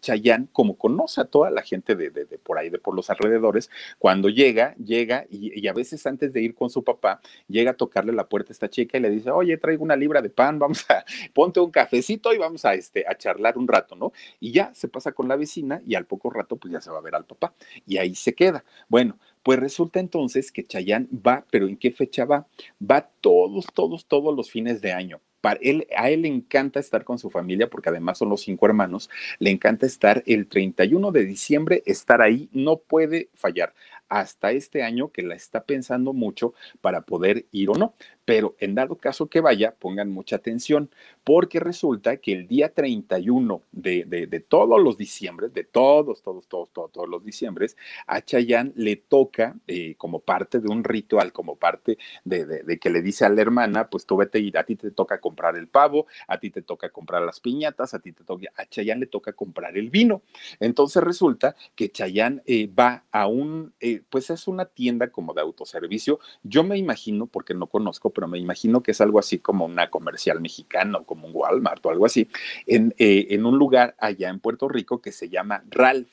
Chayán, 0.00 0.48
como 0.52 0.78
conoce 0.78 1.20
a 1.20 1.24
toda 1.24 1.50
la 1.50 1.62
gente 1.62 1.94
de, 1.94 2.10
de, 2.10 2.24
por 2.38 2.58
ahí, 2.58 2.70
de 2.70 2.78
por 2.78 2.94
los 2.94 3.10
alrededores, 3.10 3.70
cuando 3.98 4.29
llega, 4.30 4.74
llega 4.76 5.26
y, 5.30 5.66
a 5.68 5.72
veces 5.72 6.06
antes 6.06 6.32
de 6.32 6.42
ir 6.42 6.54
con 6.54 6.70
su 6.70 6.82
papá, 6.82 7.20
llega 7.48 7.72
a 7.72 7.74
tocarle 7.74 8.12
la 8.12 8.28
puerta 8.28 8.50
a 8.50 8.54
esta 8.54 8.68
chica 8.68 8.98
y 8.98 9.00
le 9.00 9.10
dice, 9.10 9.30
oye, 9.30 9.56
traigo 9.56 9.84
una 9.84 9.96
libra 9.96 10.22
de 10.22 10.30
pan, 10.30 10.58
vamos 10.58 10.84
a, 10.90 11.04
ponte 11.34 11.60
un 11.60 11.70
cafecito 11.70 12.32
y 12.32 12.38
vamos 12.38 12.64
a, 12.64 12.74
este, 12.74 13.04
a 13.06 13.16
charlar 13.16 13.58
un 13.58 13.68
rato, 13.68 13.94
¿no? 13.96 14.12
Y 14.40 14.52
ya 14.52 14.74
se 14.74 14.88
pasa 14.88 15.12
con 15.12 15.28
la 15.28 15.36
vecina 15.36 15.82
y 15.86 15.94
al 15.94 16.06
poco 16.06 16.30
rato 16.30 16.56
pues 16.56 16.72
ya 16.72 16.80
se 16.80 16.90
va 16.90 16.98
a 16.98 17.02
ver 17.02 17.14
al 17.14 17.24
papá. 17.24 17.54
Y 17.86 17.98
ahí 17.98 18.14
se 18.14 18.34
queda. 18.34 18.64
Bueno, 18.88 19.18
pues 19.42 19.58
resulta 19.58 20.00
entonces 20.00 20.52
que 20.52 20.64
Chayán 20.64 21.08
va, 21.14 21.46
pero 21.50 21.66
¿en 21.66 21.76
qué 21.76 21.90
fecha 21.90 22.24
va? 22.24 22.46
Va 22.80 23.08
todos, 23.20 23.66
todos, 23.72 24.06
todos 24.06 24.36
los 24.36 24.50
fines 24.50 24.80
de 24.80 24.92
año. 24.92 25.20
Para 25.40 25.58
él, 25.62 25.86
a 25.96 26.10
él 26.10 26.22
le 26.22 26.28
encanta 26.28 26.80
estar 26.80 27.04
con 27.04 27.18
su 27.18 27.30
familia 27.30 27.70
porque 27.70 27.88
además 27.88 28.18
son 28.18 28.28
los 28.28 28.42
cinco 28.42 28.66
hermanos. 28.66 29.08
Le 29.38 29.50
encanta 29.50 29.86
estar 29.86 30.22
el 30.26 30.46
31 30.46 31.12
de 31.12 31.24
diciembre, 31.24 31.82
estar 31.86 32.20
ahí, 32.20 32.50
no 32.52 32.76
puede 32.76 33.30
fallar 33.34 33.72
hasta 34.10 34.52
este 34.52 34.82
año 34.82 35.10
que 35.12 35.22
la 35.22 35.34
está 35.34 35.64
pensando 35.64 36.12
mucho 36.12 36.52
para 36.82 37.02
poder 37.02 37.46
ir 37.52 37.70
o 37.70 37.74
no. 37.74 37.94
Pero 38.26 38.54
en 38.58 38.74
dado 38.74 38.96
caso 38.98 39.28
que 39.28 39.40
vaya, 39.40 39.74
pongan 39.78 40.10
mucha 40.10 40.36
atención, 40.36 40.90
porque 41.30 41.60
resulta 41.60 42.16
que 42.16 42.32
el 42.32 42.48
día 42.48 42.74
31 42.74 43.62
de, 43.70 44.04
de, 44.04 44.40
todos 44.40 44.82
los 44.82 44.98
diciembres, 44.98 45.54
de 45.54 45.62
todos, 45.62 46.22
todos, 46.22 46.48
todos, 46.48 46.70
todos, 46.72 46.90
todos 46.90 47.08
los 47.08 47.24
diciembres, 47.24 47.76
a 48.08 48.20
Chayanne 48.20 48.72
le 48.74 48.96
toca, 48.96 49.54
eh, 49.68 49.94
como 49.96 50.18
parte 50.18 50.58
de 50.58 50.66
un 50.66 50.82
ritual, 50.82 51.32
como 51.32 51.54
parte 51.54 51.98
de, 52.24 52.46
de, 52.46 52.78
que 52.80 52.90
le 52.90 53.00
dice 53.00 53.24
a 53.24 53.28
la 53.28 53.42
hermana, 53.42 53.88
pues 53.88 54.06
tú 54.06 54.16
vete 54.16 54.40
y 54.40 54.50
a 54.56 54.64
ti 54.64 54.74
te 54.74 54.90
toca 54.90 55.20
comprar 55.20 55.54
el 55.54 55.68
pavo, 55.68 56.06
a 56.26 56.40
ti 56.40 56.50
te 56.50 56.62
toca 56.62 56.90
comprar 56.90 57.22
las 57.22 57.38
piñatas, 57.38 57.94
a 57.94 58.00
ti 58.00 58.10
te 58.10 58.24
toca, 58.24 58.48
a 58.56 58.66
Chayanne 58.66 59.02
le 59.02 59.06
toca 59.06 59.32
comprar 59.32 59.78
el 59.78 59.88
vino. 59.88 60.22
Entonces 60.58 61.00
resulta 61.00 61.54
que 61.76 61.92
Chayanne 61.92 62.42
eh, 62.44 62.66
va 62.66 63.04
a 63.12 63.28
un, 63.28 63.72
eh, 63.78 64.02
pues 64.10 64.30
es 64.30 64.48
una 64.48 64.64
tienda 64.64 65.12
como 65.12 65.32
de 65.32 65.42
autoservicio. 65.42 66.18
Yo 66.42 66.64
me 66.64 66.76
imagino, 66.76 67.26
porque 67.26 67.54
no 67.54 67.68
conozco, 67.68 68.10
pero 68.10 68.26
me 68.26 68.40
imagino 68.40 68.82
que 68.82 68.90
es 68.90 69.00
algo 69.00 69.20
así 69.20 69.38
como 69.38 69.64
una 69.64 69.90
comercial 69.90 70.40
mexicana 70.40 70.98
o 70.98 71.04
como 71.04 71.19
un 71.24 71.32
Walmart 71.34 71.84
o 71.86 71.90
algo 71.90 72.06
así, 72.06 72.28
en, 72.66 72.94
eh, 72.98 73.28
en 73.30 73.46
un 73.46 73.58
lugar 73.58 73.94
allá 73.98 74.28
en 74.28 74.40
Puerto 74.40 74.68
Rico 74.68 75.00
que 75.00 75.12
se 75.12 75.28
llama 75.28 75.64
Ralph. 75.70 76.10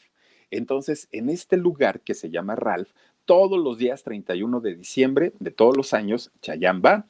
Entonces, 0.52 1.10
en 1.12 1.30
este 1.30 1.58
lugar 1.58 2.02
que 2.02 2.14
se 2.14 2.30
llama 2.30 2.56
Ralph, 2.56 2.90
todos 3.26 3.60
los 3.60 3.78
días 3.78 4.04
31 4.04 4.62
de 4.62 4.76
diciembre 4.76 5.34
de 5.40 5.52
todos 5.52 5.76
los 5.76 5.94
años, 5.94 6.32
Chayán 6.42 6.82
va, 6.84 7.06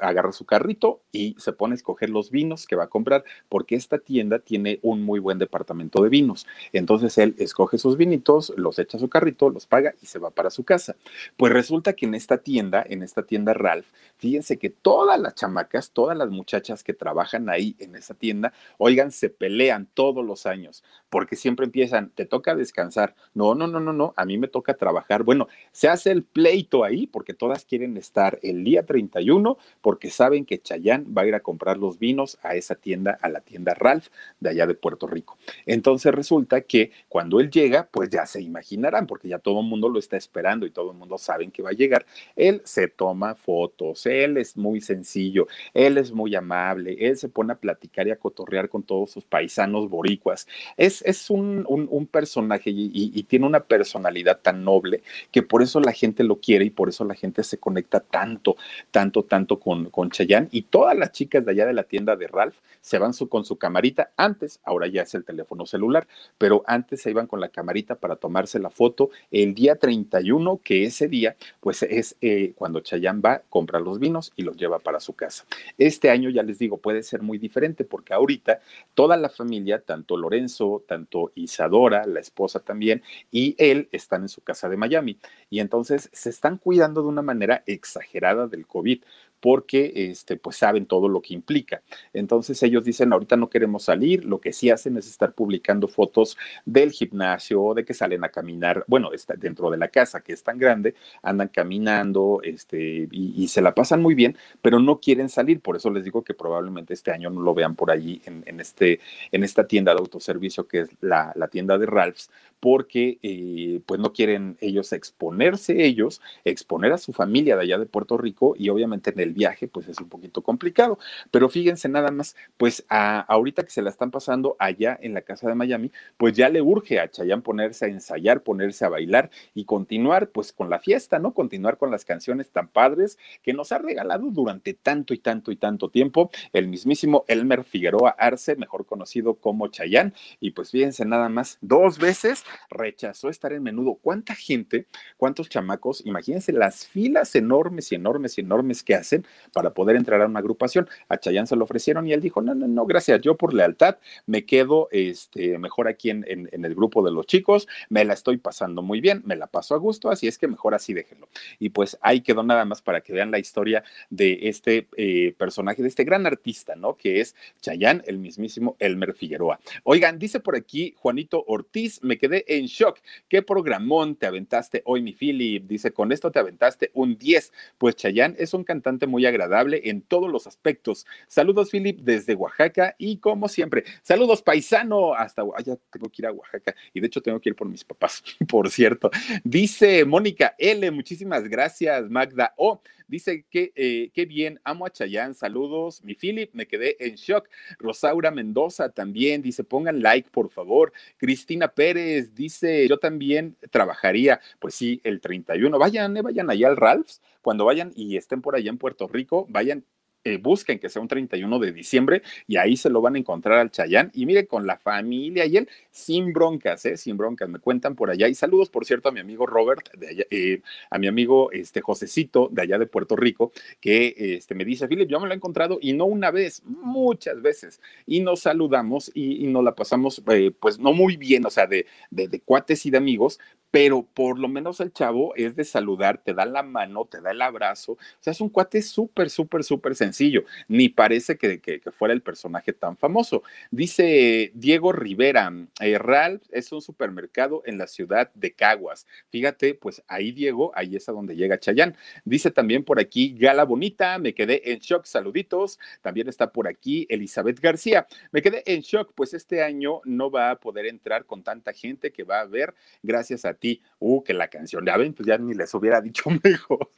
agarra 0.00 0.32
su 0.32 0.44
carrito 0.44 1.00
y 1.12 1.34
se 1.38 1.52
pone 1.52 1.74
a 1.74 1.76
escoger 1.76 2.10
los 2.10 2.30
vinos 2.30 2.66
que 2.66 2.76
va 2.76 2.84
a 2.84 2.88
comprar, 2.88 3.24
porque 3.48 3.74
esta 3.74 3.98
tienda 3.98 4.38
tiene 4.38 4.78
un 4.82 5.02
muy 5.02 5.18
buen 5.20 5.38
departamento 5.38 6.02
de 6.02 6.08
vinos. 6.08 6.46
Entonces 6.72 7.16
él 7.18 7.34
escoge 7.38 7.78
sus 7.78 7.96
vinitos, 7.96 8.52
los 8.56 8.78
echa 8.78 8.96
a 8.96 9.00
su 9.00 9.08
carrito, 9.08 9.50
los 9.50 9.66
paga 9.66 9.94
y 10.00 10.06
se 10.06 10.18
va 10.18 10.30
para 10.30 10.50
su 10.50 10.64
casa. 10.64 10.96
Pues 11.36 11.52
resulta 11.52 11.92
que 11.94 12.06
en 12.06 12.14
esta 12.14 12.38
tienda, 12.38 12.84
en 12.88 13.02
esta 13.02 13.22
tienda 13.22 13.54
Ralph, 13.54 13.86
fíjense 14.18 14.58
que 14.58 14.70
todas 14.70 15.18
las 15.20 15.34
chamacas, 15.34 15.90
todas 15.90 16.16
las 16.16 16.30
muchachas 16.30 16.84
que 16.84 16.94
trabajan 16.94 17.48
ahí 17.48 17.76
en 17.78 17.96
esa 17.96 18.14
tienda, 18.14 18.52
oigan, 18.78 19.12
se 19.12 19.30
pelean 19.30 19.88
todos 19.94 20.24
los 20.24 20.46
años, 20.46 20.84
porque 21.08 21.36
siempre 21.36 21.66
empiezan, 21.66 22.10
te 22.10 22.26
toca 22.26 22.54
descansar. 22.54 23.14
No, 23.34 23.54
no, 23.54 23.66
no, 23.66 23.80
no, 23.80 23.92
no, 23.92 24.14
a 24.16 24.24
mí 24.24 24.38
me 24.38 24.48
toca 24.48 24.74
trabajar. 24.74 25.22
Bueno, 25.22 25.48
se 25.72 25.88
hace 25.88 26.10
el 26.10 26.22
pleito 26.22 26.84
ahí 26.84 27.06
porque 27.06 27.34
todas 27.34 27.64
quieren 27.64 27.96
estar 27.96 28.38
el 28.42 28.64
día 28.64 28.84
31 28.84 29.58
porque 29.82 30.10
saben 30.10 30.44
que 30.44 30.60
Chayán 30.60 31.06
va 31.16 31.22
a 31.22 31.26
ir 31.26 31.34
a 31.34 31.40
comprar 31.40 31.76
los 31.76 31.98
vinos 31.98 32.38
a 32.42 32.54
esa 32.54 32.74
tienda, 32.74 33.18
a 33.20 33.28
la 33.28 33.40
tienda 33.40 33.74
Ralph 33.74 34.08
de 34.38 34.50
allá 34.50 34.66
de 34.66 34.74
Puerto 34.74 35.06
Rico. 35.06 35.38
Entonces 35.66 36.14
resulta 36.14 36.60
que 36.62 36.92
cuando 37.08 37.40
él 37.40 37.50
llega, 37.50 37.88
pues 37.90 38.10
ya 38.10 38.26
se 38.26 38.40
imaginarán, 38.40 39.06
porque 39.06 39.28
ya 39.28 39.38
todo 39.38 39.60
el 39.60 39.66
mundo 39.66 39.88
lo 39.88 39.98
está 39.98 40.16
esperando 40.16 40.66
y 40.66 40.70
todo 40.70 40.92
el 40.92 40.96
mundo 40.96 41.18
sabe 41.18 41.40
que 41.48 41.62
va 41.62 41.70
a 41.70 41.74
llegar. 41.74 42.04
Él 42.36 42.60
se 42.64 42.88
toma 42.88 43.34
fotos, 43.34 44.04
él 44.04 44.36
es 44.36 44.56
muy 44.56 44.80
sencillo, 44.80 45.46
él 45.72 45.96
es 45.96 46.12
muy 46.12 46.34
amable, 46.34 46.96
él 47.00 47.16
se 47.16 47.28
pone 47.28 47.52
a 47.54 47.56
platicar 47.56 48.06
y 48.06 48.10
a 48.10 48.16
cotorrear 48.16 48.68
con 48.68 48.82
todos 48.82 49.10
sus 49.10 49.24
paisanos 49.24 49.88
boricuas. 49.88 50.46
Es, 50.76 51.02
es 51.02 51.30
un, 51.30 51.64
un, 51.68 52.06
personaje 52.06 52.70
y, 52.70 52.90
y 52.92 53.22
tiene 53.22 53.46
una 53.46 53.60
personalidad 53.60 54.40
tan 54.40 54.64
noble 54.64 55.02
que 55.30 55.42
por 55.42 55.62
eso 55.62 55.80
la 55.80 55.92
gente 55.92 56.24
lo 56.24 56.40
quiere 56.40 56.64
y 56.64 56.70
por 56.70 56.88
eso 56.88 57.04
la 57.04 57.14
gente 57.14 57.44
se 57.44 57.58
conecta 57.58 58.00
tanto, 58.00 58.56
tanto, 58.90 59.22
tanto 59.22 59.60
con 59.60 59.69
con, 59.70 59.90
con 59.90 60.10
y 60.50 60.62
todas 60.62 60.98
las 60.98 61.12
chicas 61.12 61.44
de 61.44 61.52
allá 61.52 61.64
de 61.64 61.72
la 61.72 61.84
tienda 61.84 62.16
de 62.16 62.26
Ralph 62.26 62.56
se 62.80 62.98
van 62.98 63.12
con 63.28 63.44
su 63.44 63.56
camarita. 63.56 64.10
Antes, 64.16 64.60
ahora 64.64 64.88
ya 64.88 65.02
es 65.02 65.14
el 65.14 65.24
teléfono 65.24 65.64
celular, 65.64 66.08
pero 66.38 66.64
antes 66.66 67.02
se 67.02 67.10
iban 67.10 67.28
con 67.28 67.40
la 67.40 67.50
camarita 67.50 67.94
para 67.94 68.16
tomarse 68.16 68.58
la 68.58 68.70
foto 68.70 69.10
el 69.30 69.54
día 69.54 69.76
31, 69.76 70.60
que 70.64 70.84
ese 70.84 71.06
día, 71.06 71.36
pues 71.60 71.84
es 71.84 72.16
eh, 72.20 72.52
cuando 72.56 72.80
Chayán 72.80 73.22
va, 73.24 73.42
compra 73.48 73.78
los 73.78 74.00
vinos 74.00 74.32
y 74.34 74.42
los 74.42 74.56
lleva 74.56 74.80
para 74.80 74.98
su 74.98 75.12
casa. 75.12 75.44
Este 75.78 76.10
año, 76.10 76.30
ya 76.30 76.42
les 76.42 76.58
digo, 76.58 76.78
puede 76.78 77.02
ser 77.02 77.22
muy 77.22 77.38
diferente 77.38 77.84
porque 77.84 78.12
ahorita 78.12 78.60
toda 78.94 79.16
la 79.16 79.28
familia, 79.28 79.80
tanto 79.80 80.16
Lorenzo, 80.16 80.82
tanto 80.86 81.30
Isadora, 81.36 82.06
la 82.06 82.20
esposa 82.20 82.60
también, 82.60 83.02
y 83.30 83.54
él 83.58 83.88
están 83.92 84.22
en 84.22 84.28
su 84.28 84.40
casa 84.40 84.68
de 84.68 84.76
Miami. 84.76 85.16
Y 85.48 85.60
entonces 85.60 86.10
se 86.12 86.30
están 86.30 86.58
cuidando 86.58 87.02
de 87.02 87.08
una 87.08 87.22
manera 87.22 87.62
exagerada 87.66 88.48
del 88.48 88.66
COVID 88.66 89.02
porque 89.40 89.92
este, 89.94 90.36
pues 90.36 90.56
saben 90.56 90.86
todo 90.86 91.08
lo 91.08 91.20
que 91.20 91.34
implica. 91.34 91.82
Entonces 92.12 92.62
ellos 92.62 92.84
dicen, 92.84 93.12
ahorita 93.12 93.36
no 93.36 93.48
queremos 93.48 93.84
salir, 93.84 94.24
lo 94.24 94.40
que 94.40 94.52
sí 94.52 94.70
hacen 94.70 94.96
es 94.96 95.08
estar 95.08 95.32
publicando 95.32 95.88
fotos 95.88 96.36
del 96.64 96.92
gimnasio, 96.92 97.74
de 97.74 97.84
que 97.84 97.94
salen 97.94 98.24
a 98.24 98.28
caminar, 98.28 98.84
bueno, 98.86 99.12
está 99.12 99.34
dentro 99.34 99.70
de 99.70 99.78
la 99.78 99.88
casa 99.88 100.20
que 100.20 100.32
es 100.32 100.42
tan 100.42 100.58
grande, 100.58 100.94
andan 101.22 101.48
caminando 101.48 102.40
este, 102.42 103.08
y, 103.10 103.48
se 103.48 103.62
la 103.62 103.74
pasan 103.74 104.00
muy 104.00 104.14
bien, 104.14 104.36
pero 104.62 104.78
no 104.78 105.00
quieren 105.00 105.28
salir, 105.28 105.60
por 105.60 105.76
eso 105.76 105.90
les 105.90 106.04
digo 106.04 106.22
que 106.22 106.34
probablemente 106.34 106.94
este 106.94 107.10
año 107.10 107.30
no 107.30 107.40
lo 107.40 107.52
vean 107.52 107.74
por 107.74 107.90
allí 107.90 108.22
en, 108.26 108.60
este, 108.60 109.00
en 109.32 109.42
esta 109.42 109.66
tienda 109.66 109.92
de 109.92 109.98
autoservicio 109.98 110.68
que 110.68 110.80
es 110.80 110.90
la, 111.00 111.32
la 111.34 111.48
tienda 111.48 111.76
de 111.78 111.86
Ralph's, 111.86 112.30
porque 112.60 113.18
eh, 113.22 113.80
pues 113.86 113.98
no 113.98 114.12
quieren 114.12 114.56
ellos 114.60 114.92
exponerse 114.92 115.84
ellos, 115.84 116.20
exponer 116.44 116.92
a 116.92 116.98
su 116.98 117.12
familia 117.12 117.56
de 117.56 117.62
allá 117.62 117.78
de 117.78 117.86
Puerto 117.86 118.18
Rico 118.18 118.54
y 118.56 118.68
obviamente 118.68 119.10
en 119.10 119.20
el 119.20 119.29
viaje 119.32 119.68
pues 119.68 119.88
es 119.88 119.98
un 120.00 120.08
poquito 120.08 120.42
complicado. 120.42 120.98
Pero 121.30 121.48
fíjense 121.48 121.88
nada 121.88 122.10
más, 122.10 122.36
pues 122.56 122.84
ahorita 122.88 123.62
que 123.64 123.70
se 123.70 123.82
la 123.82 123.90
están 123.90 124.10
pasando 124.10 124.56
allá 124.58 124.98
en 125.00 125.14
la 125.14 125.22
casa 125.22 125.48
de 125.48 125.54
Miami, 125.54 125.90
pues 126.16 126.34
ya 126.34 126.48
le 126.48 126.62
urge 126.62 127.00
a 127.00 127.10
Chayanne 127.10 127.42
ponerse 127.42 127.86
a 127.86 127.88
ensayar, 127.88 128.42
ponerse 128.42 128.84
a 128.84 128.88
bailar 128.88 129.30
y 129.54 129.64
continuar 129.64 130.30
pues 130.30 130.52
con 130.52 130.70
la 130.70 130.78
fiesta, 130.78 131.18
¿no? 131.18 131.32
Continuar 131.34 131.78
con 131.78 131.90
las 131.90 132.04
canciones 132.04 132.50
tan 132.50 132.68
padres 132.68 133.18
que 133.42 133.52
nos 133.52 133.72
ha 133.72 133.78
regalado 133.78 134.30
durante 134.30 134.74
tanto 134.74 135.14
y 135.14 135.18
tanto 135.18 135.52
y 135.52 135.56
tanto 135.56 135.88
tiempo 135.88 136.30
el 136.52 136.68
mismísimo 136.68 137.24
Elmer 137.28 137.64
Figueroa 137.64 138.10
Arce, 138.10 138.56
mejor 138.56 138.86
conocido 138.86 139.34
como 139.34 139.68
Chayanne. 139.68 140.12
Y 140.40 140.52
pues 140.52 140.70
fíjense 140.70 141.04
nada 141.04 141.28
más, 141.28 141.58
dos 141.60 141.98
veces 141.98 142.44
rechazó 142.70 143.28
estar 143.28 143.52
en 143.52 143.62
menudo. 143.62 143.98
¿Cuánta 144.00 144.34
gente, 144.34 144.86
cuántos 145.16 145.48
chamacos? 145.48 146.04
Imagínense 146.04 146.52
las 146.52 146.86
filas 146.86 147.34
enormes 147.34 147.92
y 147.92 147.94
enormes 147.94 148.38
y 148.38 148.40
enormes 148.40 148.82
que 148.82 148.94
hacen 148.94 149.19
para 149.52 149.70
poder 149.70 149.96
entrar 149.96 150.20
a 150.22 150.26
una 150.26 150.40
agrupación. 150.40 150.88
A 151.08 151.18
Chayán 151.18 151.46
se 151.46 151.56
lo 151.56 151.64
ofrecieron 151.64 152.06
y 152.06 152.12
él 152.12 152.20
dijo, 152.20 152.40
no, 152.42 152.54
no, 152.54 152.66
no, 152.66 152.86
gracias, 152.86 153.20
yo 153.20 153.36
por 153.36 153.54
lealtad 153.54 153.98
me 154.26 154.44
quedo 154.44 154.88
este, 154.90 155.58
mejor 155.58 155.88
aquí 155.88 156.10
en, 156.10 156.24
en, 156.28 156.64
el 156.64 156.74
grupo 156.74 157.02
de 157.02 157.10
los 157.10 157.26
chicos, 157.26 157.66
me 157.88 158.04
la 158.04 158.14
estoy 158.14 158.36
pasando 158.36 158.82
muy 158.82 159.00
bien, 159.00 159.22
me 159.24 159.36
la 159.36 159.46
paso 159.46 159.74
a 159.74 159.78
gusto, 159.78 160.10
así 160.10 160.28
es 160.28 160.38
que 160.38 160.46
mejor 160.46 160.74
así 160.74 160.92
déjenlo. 160.92 161.28
Y 161.58 161.70
pues 161.70 161.98
ahí 162.00 162.20
quedó 162.20 162.42
nada 162.42 162.64
más 162.64 162.82
para 162.82 163.00
que 163.00 163.12
vean 163.12 163.30
la 163.30 163.38
historia 163.38 163.82
de 164.10 164.38
este 164.42 164.88
eh, 164.96 165.34
personaje, 165.38 165.82
de 165.82 165.88
este 165.88 166.04
gran 166.04 166.26
artista, 166.26 166.76
¿no? 166.76 166.96
Que 166.96 167.20
es 167.20 167.34
Chayán, 167.60 168.02
el 168.06 168.18
mismísimo 168.18 168.76
Elmer 168.78 169.14
Figueroa. 169.14 169.60
Oigan, 169.84 170.18
dice 170.18 170.40
por 170.40 170.56
aquí 170.56 170.94
Juanito 170.96 171.44
Ortiz, 171.46 172.02
me 172.02 172.18
quedé 172.18 172.44
en 172.46 172.66
shock. 172.66 172.98
¿Qué 173.28 173.42
programón 173.42 174.16
te 174.16 174.26
aventaste 174.26 174.82
hoy, 174.84 175.02
mi 175.02 175.12
Philip? 175.12 175.66
Dice, 175.66 175.92
con 175.92 176.12
esto 176.12 176.30
te 176.30 176.38
aventaste 176.38 176.90
un 176.94 177.16
10. 177.16 177.52
Pues 177.78 177.96
Chayán 177.96 178.34
es 178.38 178.54
un 178.54 178.64
cantante 178.64 179.06
muy 179.10 179.26
agradable 179.26 179.82
en 179.84 180.00
todos 180.02 180.30
los 180.30 180.46
aspectos. 180.46 181.06
Saludos, 181.28 181.70
Philip, 181.70 182.00
desde 182.00 182.34
Oaxaca 182.34 182.94
y 182.98 183.18
como 183.18 183.48
siempre, 183.48 183.84
saludos, 184.02 184.42
paisano, 184.42 185.14
hasta, 185.14 185.42
ay, 185.42 185.64
ya 185.64 185.76
tengo 185.90 186.08
que 186.08 186.22
ir 186.22 186.26
a 186.26 186.32
Oaxaca 186.32 186.74
y 186.94 187.00
de 187.00 187.06
hecho 187.06 187.20
tengo 187.20 187.40
que 187.40 187.50
ir 187.50 187.56
por 187.56 187.68
mis 187.68 187.84
papás, 187.84 188.22
por 188.48 188.70
cierto. 188.70 189.10
Dice 189.44 190.04
Mónica 190.04 190.54
L, 190.58 190.90
muchísimas 190.90 191.48
gracias, 191.48 192.08
Magda 192.08 192.54
O. 192.56 192.80
Dice 193.10 193.44
que 193.50 193.72
eh, 193.74 194.12
qué 194.14 194.24
bien, 194.24 194.60
amo 194.62 194.86
a 194.86 194.90
Chayán, 194.90 195.34
saludos. 195.34 196.04
Mi 196.04 196.14
Philip, 196.14 196.54
me 196.54 196.68
quedé 196.68 196.96
en 197.04 197.16
shock. 197.16 197.48
Rosaura 197.80 198.30
Mendoza 198.30 198.90
también 198.90 199.42
dice, 199.42 199.64
pongan 199.64 200.00
like, 200.00 200.30
por 200.30 200.48
favor. 200.48 200.92
Cristina 201.16 201.66
Pérez 201.66 202.36
dice, 202.36 202.86
yo 202.86 202.98
también 202.98 203.56
trabajaría. 203.72 204.40
Pues 204.60 204.76
sí, 204.76 205.00
el 205.02 205.20
31. 205.20 205.76
Vayan, 205.76 206.16
eh, 206.16 206.22
vayan 206.22 206.50
allá 206.50 206.68
al 206.68 206.76
Ralphs. 206.76 207.20
Cuando 207.42 207.64
vayan 207.64 207.92
y 207.96 208.16
estén 208.16 208.42
por 208.42 208.54
allá 208.54 208.70
en 208.70 208.78
Puerto 208.78 209.08
Rico, 209.08 209.44
vayan 209.48 209.84
eh, 210.24 210.36
busquen 210.36 210.78
que 210.78 210.88
sea 210.88 211.00
un 211.00 211.08
31 211.08 211.58
de 211.58 211.72
diciembre 211.72 212.22
y 212.46 212.56
ahí 212.56 212.76
se 212.76 212.90
lo 212.90 213.00
van 213.00 213.14
a 213.14 213.18
encontrar 213.18 213.58
al 213.58 213.70
Chayán. 213.70 214.10
Y 214.14 214.26
mire, 214.26 214.46
con 214.46 214.66
la 214.66 214.76
familia 214.76 215.46
y 215.46 215.56
él, 215.56 215.68
sin 215.90 216.32
broncas, 216.32 216.84
¿eh? 216.84 216.96
Sin 216.96 217.16
broncas, 217.16 217.48
me 217.48 217.58
cuentan 217.58 217.96
por 217.96 218.10
allá. 218.10 218.28
Y 218.28 218.34
saludos, 218.34 218.68
por 218.68 218.84
cierto, 218.84 219.08
a 219.08 219.12
mi 219.12 219.20
amigo 219.20 219.46
Robert, 219.46 219.90
de 219.96 220.08
allá, 220.08 220.24
eh, 220.30 220.62
a 220.90 220.98
mi 220.98 221.06
amigo 221.06 221.50
este, 221.52 221.80
Josecito, 221.80 222.48
de 222.52 222.62
allá 222.62 222.78
de 222.78 222.86
Puerto 222.86 223.16
Rico, 223.16 223.52
que 223.80 224.14
este, 224.16 224.54
me 224.54 224.64
dice, 224.64 224.88
Philip, 224.88 225.08
yo 225.08 225.20
me 225.20 225.26
lo 225.26 225.32
he 225.32 225.36
encontrado 225.36 225.78
y 225.80 225.92
no 225.94 226.04
una 226.04 226.30
vez, 226.30 226.62
muchas 226.64 227.40
veces. 227.40 227.80
Y 228.06 228.20
nos 228.20 228.40
saludamos 228.40 229.10
y, 229.14 229.46
nos 229.46 229.64
la 229.64 229.74
pasamos, 229.74 230.22
eh, 230.30 230.52
pues 230.58 230.78
no 230.78 230.92
muy 230.92 231.16
bien, 231.16 231.46
o 231.46 231.50
sea, 231.50 231.66
de, 231.66 231.86
de, 232.10 232.28
de 232.28 232.40
cuates 232.40 232.84
y 232.86 232.90
de 232.90 232.98
amigos, 232.98 233.40
pero 233.70 234.02
por 234.02 234.38
lo 234.38 234.48
menos 234.48 234.80
el 234.80 234.92
chavo 234.92 235.34
es 235.36 235.54
de 235.54 235.64
saludar, 235.64 236.18
te 236.18 236.34
da 236.34 236.44
la 236.44 236.62
mano, 236.62 237.04
te 237.04 237.20
da 237.20 237.30
el 237.30 237.40
abrazo. 237.42 237.92
O 237.92 237.98
sea, 238.18 238.32
es 238.32 238.40
un 238.40 238.48
cuate 238.48 238.82
súper, 238.82 239.30
súper, 239.30 239.64
súper 239.64 239.94
sencillo. 239.94 240.44
Ni 240.68 240.88
parece 240.88 241.36
que, 241.36 241.60
fuera 241.96 242.14
el 242.14 242.22
personaje 242.22 242.72
tan 242.72 242.96
famoso. 242.96 243.42
Dice 243.70 244.50
Diego 244.54 244.92
Rivera, 244.92 245.52
eh, 245.80 245.98
Ralph 245.98 246.42
es 246.50 246.72
un 246.72 246.82
supermercado 246.82 247.62
en 247.64 247.78
la 247.78 247.86
ciudad 247.86 248.30
de 248.34 248.52
Caguas. 248.52 249.06
Fíjate, 249.30 249.74
pues 249.74 250.02
ahí 250.08 250.32
Diego, 250.32 250.72
ahí 250.74 250.96
es 250.96 251.08
a 251.08 251.12
donde 251.12 251.36
llega 251.36 251.60
Chayán. 251.60 251.96
Dice 252.24 252.50
también 252.50 252.84
por 252.84 252.98
aquí 252.98 253.36
Gala 253.38 253.64
Bonita, 253.64 254.18
me 254.18 254.34
quedé 254.34 254.72
en 254.72 254.80
shock, 254.80 255.04
saluditos. 255.04 255.78
También 256.02 256.28
está 256.28 256.52
por 256.52 256.66
aquí 256.66 257.06
Elizabeth 257.08 257.60
García. 257.60 258.06
Me 258.32 258.42
quedé 258.42 258.62
en 258.66 258.80
shock, 258.80 259.12
pues 259.14 259.34
este 259.34 259.62
año 259.62 260.00
no 260.04 260.30
va 260.30 260.50
a 260.50 260.56
poder 260.56 260.86
entrar 260.86 261.24
con 261.24 261.42
tanta 261.42 261.72
gente 261.72 262.12
que 262.12 262.24
va 262.24 262.40
a 262.40 262.46
ver 262.46 262.74
gracias 263.02 263.44
a 263.44 263.54
ti. 263.60 263.82
Uh, 263.98 264.24
que 264.24 264.34
la 264.34 264.48
canción, 264.48 264.84
ya 264.84 264.96
ven, 264.96 265.12
pues 265.14 265.26
ya 265.26 265.38
ni 265.38 265.54
les 265.54 265.72
hubiera 265.74 266.00
dicho 266.00 266.24
mejor. 266.44 266.90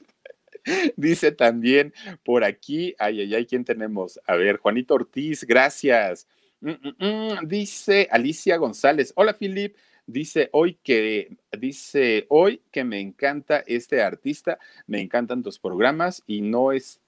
Dice 0.97 1.33
también 1.33 1.93
por 2.23 2.45
aquí, 2.45 2.95
ay, 2.99 3.21
ay, 3.21 3.35
ay, 3.35 3.47
¿quién 3.47 3.65
tenemos? 3.65 4.21
A 4.27 4.37
ver, 4.37 4.59
Juanito 4.59 4.95
Ortiz, 4.95 5.45
gracias. 5.45 6.27
Mm, 6.61 6.71
mm, 6.71 7.05
mm, 7.05 7.49
dice 7.49 8.09
Alicia 8.11 8.57
González, 8.57 9.13
hola 9.17 9.35
Filip, 9.35 9.77
dice 10.07 10.49
hoy 10.53 10.79
que 10.83 11.37
dice 11.59 12.27
hoy 12.29 12.63
que 12.71 12.85
me 12.85 13.01
encanta 13.01 13.65
este 13.67 14.01
artista, 14.01 14.61
me 14.87 15.01
encantan 15.01 15.43
tus 15.43 15.59
programas 15.59 16.23
y 16.29 16.41
no 16.41 16.71
es 16.71 17.01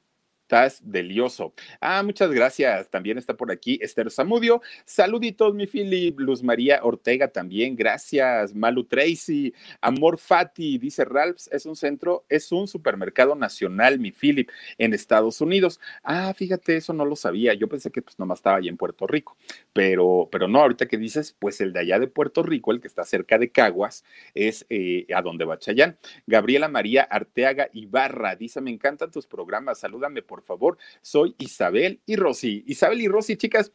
Estás 0.44 0.82
delioso. 0.84 1.54
Ah, 1.80 2.02
muchas 2.02 2.30
gracias. 2.30 2.90
También 2.90 3.16
está 3.16 3.34
por 3.34 3.50
aquí 3.50 3.78
Esther 3.80 4.10
Zamudio. 4.10 4.60
Saluditos, 4.84 5.54
mi 5.54 5.66
Philip. 5.66 6.20
Luz 6.20 6.42
María 6.42 6.80
Ortega 6.82 7.28
también. 7.28 7.74
Gracias. 7.74 8.54
Malu 8.54 8.84
Tracy. 8.84 9.54
Amor 9.80 10.18
Fati. 10.18 10.76
Dice 10.76 11.06
Ralphs. 11.06 11.48
Es 11.50 11.64
un 11.64 11.76
centro, 11.76 12.26
es 12.28 12.52
un 12.52 12.68
supermercado 12.68 13.34
nacional, 13.34 13.98
mi 13.98 14.12
Philip, 14.12 14.50
en 14.76 14.92
Estados 14.92 15.40
Unidos. 15.40 15.80
Ah, 16.02 16.34
fíjate, 16.34 16.76
eso 16.76 16.92
no 16.92 17.06
lo 17.06 17.16
sabía. 17.16 17.54
Yo 17.54 17.66
pensé 17.66 17.90
que 17.90 18.02
pues 18.02 18.18
nomás 18.18 18.40
estaba 18.40 18.58
ahí 18.58 18.68
en 18.68 18.76
Puerto 18.76 19.06
Rico. 19.06 19.38
Pero, 19.72 20.28
pero 20.30 20.46
no, 20.46 20.60
ahorita 20.60 20.84
que 20.84 20.98
dices, 20.98 21.34
pues 21.38 21.62
el 21.62 21.72
de 21.72 21.80
allá 21.80 21.98
de 21.98 22.06
Puerto 22.06 22.42
Rico, 22.42 22.70
el 22.70 22.82
que 22.82 22.88
está 22.88 23.04
cerca 23.04 23.38
de 23.38 23.50
Caguas, 23.50 24.04
es 24.34 24.66
eh, 24.68 25.06
a 25.14 25.22
donde 25.22 25.46
va 25.46 25.58
Chayán. 25.58 25.96
Gabriela 26.26 26.68
María 26.68 27.02
Arteaga 27.02 27.70
Ibarra. 27.72 28.36
Dice, 28.36 28.60
me 28.60 28.70
encantan 28.70 29.10
tus 29.10 29.26
programas. 29.26 29.78
Salúdame 29.78 30.20
por 30.20 30.33
por 30.34 30.42
favor. 30.42 30.78
Soy 31.00 31.36
Isabel 31.38 32.00
y 32.06 32.16
Rosy. 32.16 32.64
Isabel 32.66 33.00
y 33.00 33.06
Rosy, 33.06 33.36
chicas, 33.36 33.70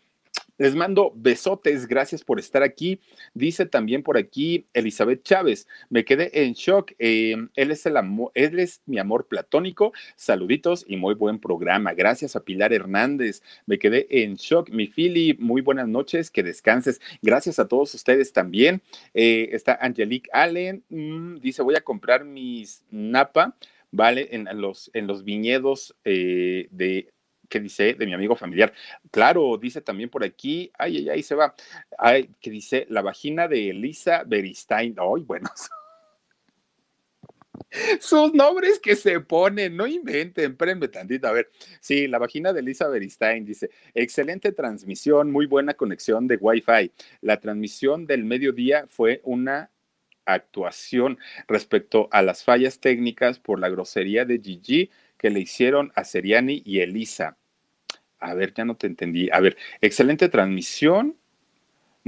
les 0.57 0.75
mando 0.75 1.13
besotes, 1.15 1.87
gracias 1.87 2.21
por 2.21 2.37
estar 2.37 2.63
aquí. 2.63 2.99
Dice 3.33 3.65
también 3.65 4.03
por 4.03 4.17
aquí 4.17 4.67
Elizabeth 4.73 5.23
Chávez, 5.23 5.69
me 5.89 6.03
quedé 6.03 6.43
en 6.43 6.51
shock. 6.51 6.91
Eh, 6.99 7.37
él 7.55 7.71
es 7.71 7.85
el 7.85 7.95
amor, 7.95 8.33
él 8.33 8.59
es 8.59 8.81
mi 8.85 8.99
amor 8.99 9.27
platónico. 9.27 9.93
Saluditos 10.17 10.83
y 10.85 10.97
muy 10.97 11.15
buen 11.15 11.39
programa. 11.39 11.93
Gracias 11.93 12.35
a 12.35 12.43
Pilar 12.43 12.73
Hernández. 12.73 13.41
Me 13.67 13.79
quedé 13.79 14.05
en 14.09 14.35
shock. 14.35 14.69
Mi 14.69 14.87
Philly, 14.87 15.37
muy 15.39 15.61
buenas 15.61 15.87
noches, 15.87 16.29
que 16.29 16.43
descanses. 16.43 16.99
Gracias 17.21 17.57
a 17.59 17.69
todos 17.69 17.93
ustedes 17.93 18.33
también. 18.33 18.81
Eh, 19.13 19.51
está 19.53 19.79
Angelique 19.79 20.29
Allen, 20.33 20.83
mm, 20.89 21.37
dice 21.37 21.61
voy 21.61 21.75
a 21.75 21.81
comprar 21.81 22.25
mis 22.25 22.83
Napa 22.91 23.55
¿vale? 23.91 24.29
En 24.31 24.47
los, 24.61 24.91
en 24.93 25.07
los 25.07 25.23
viñedos 25.23 25.95
eh, 26.03 26.67
de 26.71 27.11
que 27.49 27.59
dice 27.59 27.95
de 27.95 28.05
mi 28.05 28.13
amigo 28.13 28.35
familiar. 28.35 28.73
Claro, 29.11 29.57
dice 29.57 29.81
también 29.81 30.09
por 30.09 30.23
aquí, 30.23 30.71
ay, 30.77 30.97
ay, 30.97 31.09
ay, 31.09 31.23
se 31.23 31.35
va, 31.35 31.55
ay, 31.97 32.29
que 32.39 32.51
dice 32.51 32.85
la 32.89 33.01
vagina 33.01 33.47
de 33.47 33.71
Elisa 33.71 34.23
Beristain. 34.25 34.95
Ay, 34.97 35.23
bueno. 35.23 35.49
Sus 37.99 38.33
nombres 38.33 38.79
que 38.79 38.95
se 38.95 39.19
ponen, 39.19 39.75
no 39.75 39.85
inventen, 39.85 40.51
espérenme 40.51 40.87
tantito. 40.87 41.27
A 41.27 41.33
ver, 41.33 41.49
sí, 41.81 42.07
la 42.07 42.17
vagina 42.17 42.53
de 42.53 42.61
Elisa 42.61 42.87
Beristain 42.87 43.45
dice: 43.45 43.69
excelente 43.93 44.51
transmisión, 44.51 45.31
muy 45.31 45.45
buena 45.45 45.73
conexión 45.73 46.27
de 46.27 46.37
Wi-Fi. 46.37 46.91
La 47.21 47.39
transmisión 47.39 48.05
del 48.05 48.23
mediodía 48.23 48.85
fue 48.87 49.21
una 49.23 49.71
actuación 50.25 51.17
respecto 51.47 52.07
a 52.11 52.21
las 52.21 52.43
fallas 52.43 52.79
técnicas 52.79 53.39
por 53.39 53.59
la 53.59 53.69
grosería 53.69 54.25
de 54.25 54.39
Gigi 54.39 54.89
que 55.17 55.29
le 55.29 55.39
hicieron 55.39 55.91
a 55.95 56.03
Seriani 56.03 56.61
y 56.65 56.79
Elisa. 56.79 57.37
A 58.19 58.33
ver, 58.33 58.53
ya 58.53 58.65
no 58.65 58.75
te 58.75 58.87
entendí. 58.87 59.29
A 59.31 59.39
ver, 59.39 59.57
excelente 59.81 60.29
transmisión 60.29 61.17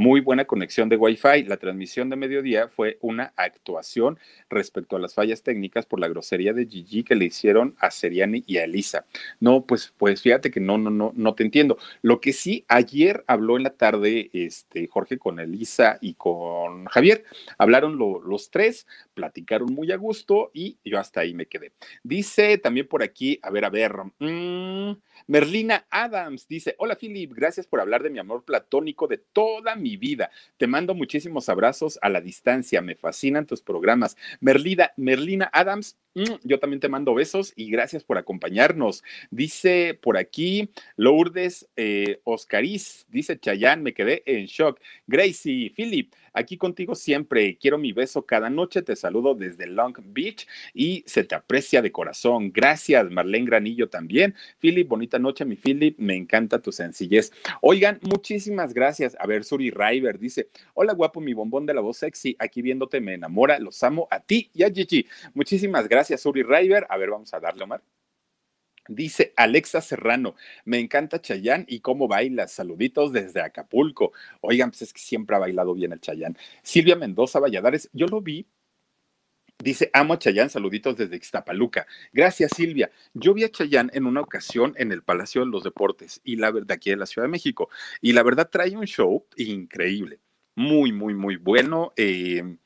muy 0.01 0.19
buena 0.19 0.45
conexión 0.45 0.89
de 0.89 0.97
Wi-Fi. 0.97 1.43
La 1.43 1.57
transmisión 1.57 2.09
de 2.09 2.15
mediodía 2.15 2.67
fue 2.69 2.97
una 3.01 3.33
actuación 3.35 4.17
respecto 4.49 4.95
a 4.95 4.99
las 4.99 5.13
fallas 5.13 5.43
técnicas 5.43 5.85
por 5.85 5.99
la 5.99 6.07
grosería 6.07 6.53
de 6.53 6.65
Gigi 6.65 7.03
que 7.03 7.13
le 7.13 7.25
hicieron 7.25 7.75
a 7.77 7.91
Seriani 7.91 8.43
y 8.47 8.57
a 8.57 8.63
Elisa. 8.63 9.05
No, 9.39 9.63
pues, 9.63 9.93
pues 9.99 10.23
fíjate 10.23 10.49
que 10.49 10.59
no, 10.59 10.79
no, 10.79 10.89
no, 10.89 11.11
no 11.15 11.35
te 11.35 11.43
entiendo. 11.43 11.77
Lo 12.01 12.19
que 12.19 12.33
sí, 12.33 12.65
ayer 12.67 13.23
habló 13.27 13.57
en 13.57 13.63
la 13.63 13.75
tarde 13.75 14.31
este, 14.33 14.87
Jorge 14.87 15.19
con 15.19 15.39
Elisa 15.39 15.99
y 16.01 16.15
con 16.15 16.85
Javier. 16.85 17.23
Hablaron 17.59 17.99
los 17.99 18.49
tres, 18.49 18.87
platicaron 19.13 19.71
muy 19.71 19.91
a 19.91 19.97
gusto 19.97 20.49
y 20.51 20.79
yo 20.83 20.97
hasta 20.97 21.19
ahí 21.19 21.35
me 21.35 21.45
quedé. 21.45 21.73
Dice 22.01 22.57
también 22.57 22.87
por 22.87 23.03
aquí, 23.03 23.39
a 23.43 23.51
ver, 23.51 23.65
a 23.65 23.69
ver, 23.69 23.93
mmm, 24.17 24.93
Merlina 25.27 25.85
Adams 25.91 26.47
dice, 26.47 26.73
hola 26.79 26.95
Philip, 26.95 27.31
gracias 27.35 27.67
por 27.67 27.79
hablar 27.79 28.01
de 28.01 28.09
mi 28.09 28.17
amor 28.17 28.43
platónico 28.43 29.05
de 29.05 29.19
toda 29.19 29.75
mi 29.75 29.90
vida. 29.97 30.31
Te 30.57 30.67
mando 30.67 30.93
muchísimos 30.93 31.49
abrazos 31.49 31.99
a 32.01 32.09
la 32.09 32.21
distancia, 32.21 32.81
me 32.81 32.95
fascinan 32.95 33.45
tus 33.45 33.61
programas. 33.61 34.17
Merlina, 34.39 34.91
Merlina 34.97 35.49
Adams, 35.53 35.97
mm, 36.15 36.23
yo 36.43 36.59
también 36.59 36.79
te 36.79 36.89
mando 36.89 37.13
besos 37.13 37.53
y 37.55 37.69
gracias 37.69 38.03
por 38.03 38.17
acompañarnos. 38.17 39.03
Dice 39.29 39.99
por 40.01 40.17
aquí 40.17 40.69
Lourdes 40.95 41.67
eh, 41.75 42.19
Oscariz, 42.23 43.05
dice 43.09 43.39
Chayán, 43.39 43.83
me 43.83 43.93
quedé 43.93 44.23
en 44.25 44.45
shock. 44.45 44.79
Gracie, 45.07 45.71
Philip, 45.75 46.13
Aquí 46.33 46.57
contigo 46.57 46.95
siempre. 46.95 47.57
Quiero 47.57 47.77
mi 47.77 47.91
beso 47.91 48.25
cada 48.25 48.49
noche. 48.49 48.81
Te 48.81 48.95
saludo 48.95 49.35
desde 49.35 49.67
Long 49.67 49.95
Beach 50.03 50.47
y 50.73 51.03
se 51.05 51.23
te 51.23 51.35
aprecia 51.35 51.81
de 51.81 51.91
corazón. 51.91 52.51
Gracias, 52.53 53.09
Marlene 53.11 53.45
Granillo 53.45 53.89
también. 53.89 54.35
Philip, 54.59 54.87
bonita 54.87 55.19
noche, 55.19 55.45
mi 55.45 55.55
Philip. 55.55 55.97
Me 55.99 56.15
encanta 56.15 56.61
tu 56.61 56.71
sencillez. 56.71 57.31
Oigan, 57.61 57.99
muchísimas 58.01 58.73
gracias. 58.73 59.15
A 59.19 59.27
ver, 59.27 59.43
Suri 59.43 59.71
River 59.71 60.19
dice: 60.19 60.49
Hola, 60.73 60.93
guapo, 60.93 61.21
mi 61.21 61.33
bombón 61.33 61.65
de 61.65 61.73
la 61.73 61.81
voz 61.81 61.97
sexy. 61.97 62.35
Aquí 62.39 62.61
viéndote 62.61 63.01
me 63.01 63.13
enamora. 63.13 63.59
Los 63.59 63.81
amo 63.83 64.07
a 64.11 64.19
ti 64.19 64.49
y 64.53 64.63
a 64.63 64.69
Gigi. 64.71 65.05
Muchísimas 65.33 65.87
gracias, 65.87 66.21
Suri 66.21 66.43
River. 66.43 66.85
A 66.89 66.97
ver, 66.97 67.09
vamos 67.09 67.33
a 67.33 67.39
darle, 67.39 67.63
Omar. 67.63 67.81
Dice 68.91 69.31
Alexa 69.37 69.79
Serrano, 69.79 70.35
me 70.65 70.77
encanta 70.77 71.21
Chayán 71.21 71.65
y 71.69 71.79
cómo 71.79 72.09
baila. 72.09 72.49
Saluditos 72.49 73.13
desde 73.13 73.39
Acapulco. 73.39 74.11
Oigan, 74.41 74.69
pues 74.69 74.81
es 74.81 74.91
que 74.91 74.99
siempre 74.99 75.37
ha 75.37 75.39
bailado 75.39 75.73
bien 75.73 75.93
el 75.93 76.01
Chayán. 76.01 76.37
Silvia 76.61 76.97
Mendoza 76.97 77.39
Valladares, 77.39 77.89
yo 77.93 78.07
lo 78.07 78.21
vi. 78.21 78.45
Dice, 79.59 79.89
amo 79.93 80.15
a 80.15 80.19
Chayán, 80.19 80.49
saluditos 80.49 80.97
desde 80.97 81.15
Ixtapaluca. 81.15 81.87
Gracias, 82.11 82.51
Silvia. 82.53 82.91
Yo 83.13 83.33
vi 83.33 83.45
a 83.45 83.51
Chayán 83.51 83.91
en 83.93 84.05
una 84.05 84.19
ocasión 84.19 84.73
en 84.75 84.91
el 84.91 85.03
Palacio 85.03 85.41
de 85.41 85.47
los 85.47 85.63
Deportes 85.63 86.19
y 86.25 86.35
la 86.35 86.51
verdad, 86.51 86.73
aquí 86.73 86.91
en 86.91 86.99
la 86.99 87.05
Ciudad 87.05 87.27
de 87.27 87.31
México. 87.31 87.69
Y 88.01 88.11
la 88.11 88.23
verdad 88.23 88.49
trae 88.51 88.75
un 88.75 88.87
show 88.87 89.25
increíble. 89.37 90.19
Muy, 90.55 90.91
muy, 90.91 91.13
muy 91.13 91.37
bueno. 91.37 91.93
Eh, 91.95 92.57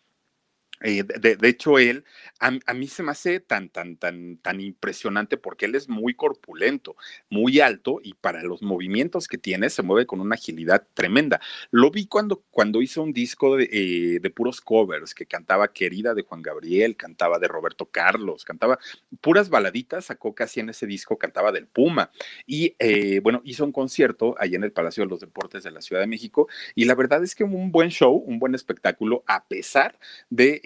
Eh, 0.85 1.03
de, 1.03 1.49
hecho, 1.49 1.79
él, 1.79 2.03
a, 2.39 2.51
mí 2.75 2.87
se 2.87 3.01
me 3.01 3.09
hace 3.09 3.39
tan, 3.39 3.69
tan, 3.69 3.97
tan, 3.97 4.37
tan 4.37 4.61
impresionante 4.61 5.35
porque 5.35 5.65
él 5.65 5.73
es 5.73 5.89
muy 5.89 6.13
corpulento, 6.13 6.95
muy 7.27 7.59
alto 7.59 7.99
y 8.03 8.13
para 8.13 8.43
los 8.43 8.61
movimientos 8.61 9.27
que 9.27 9.39
tiene 9.39 9.71
se 9.71 9.81
mueve 9.81 10.05
con 10.05 10.21
una 10.21 10.35
agilidad 10.35 10.85
tremenda. 10.93 11.41
Lo 11.71 11.89
vi 11.89 12.05
cuando, 12.05 12.43
cuando 12.51 12.83
hizo 12.83 13.01
un 13.01 13.13
disco 13.13 13.57
de, 13.57 13.67
eh, 13.71 14.29
puros 14.29 14.61
covers, 14.61 15.15
que 15.15 15.25
cantaba 15.25 15.73
Querida 15.73 16.13
de 16.13 16.21
Juan 16.21 16.43
Gabriel, 16.43 16.95
cantaba 16.95 17.39
de 17.39 17.47
Roberto 17.47 17.87
Carlos, 17.87 18.45
cantaba 18.45 18.77
puras 19.21 19.49
baladitas, 19.49 20.05
sacó 20.05 20.35
casi 20.35 20.59
en 20.59 20.69
ese 20.69 20.85
disco, 20.85 21.17
cantaba 21.17 21.51
del 21.51 21.65
Puma. 21.65 22.11
Y 22.45 22.75
eh, 22.77 23.21
bueno, 23.21 23.41
hizo 23.43 23.65
un 23.65 23.71
concierto 23.71 24.35
allá 24.37 24.57
en 24.57 24.63
el 24.63 24.71
Palacio 24.71 25.03
de 25.03 25.09
los 25.09 25.19
Deportes 25.19 25.63
de 25.63 25.71
la 25.71 25.81
Ciudad 25.81 26.01
de 26.01 26.07
México 26.07 26.47
y 26.75 26.85
la 26.85 26.93
verdad 26.93 27.23
es 27.23 27.33
que 27.33 27.43
un 27.43 27.71
buen 27.71 27.89
show, 27.89 28.13
un 28.13 28.37
buen 28.37 28.53
espectáculo, 28.53 29.23
a 29.25 29.47
pesar 29.47 29.97
de 30.29 30.61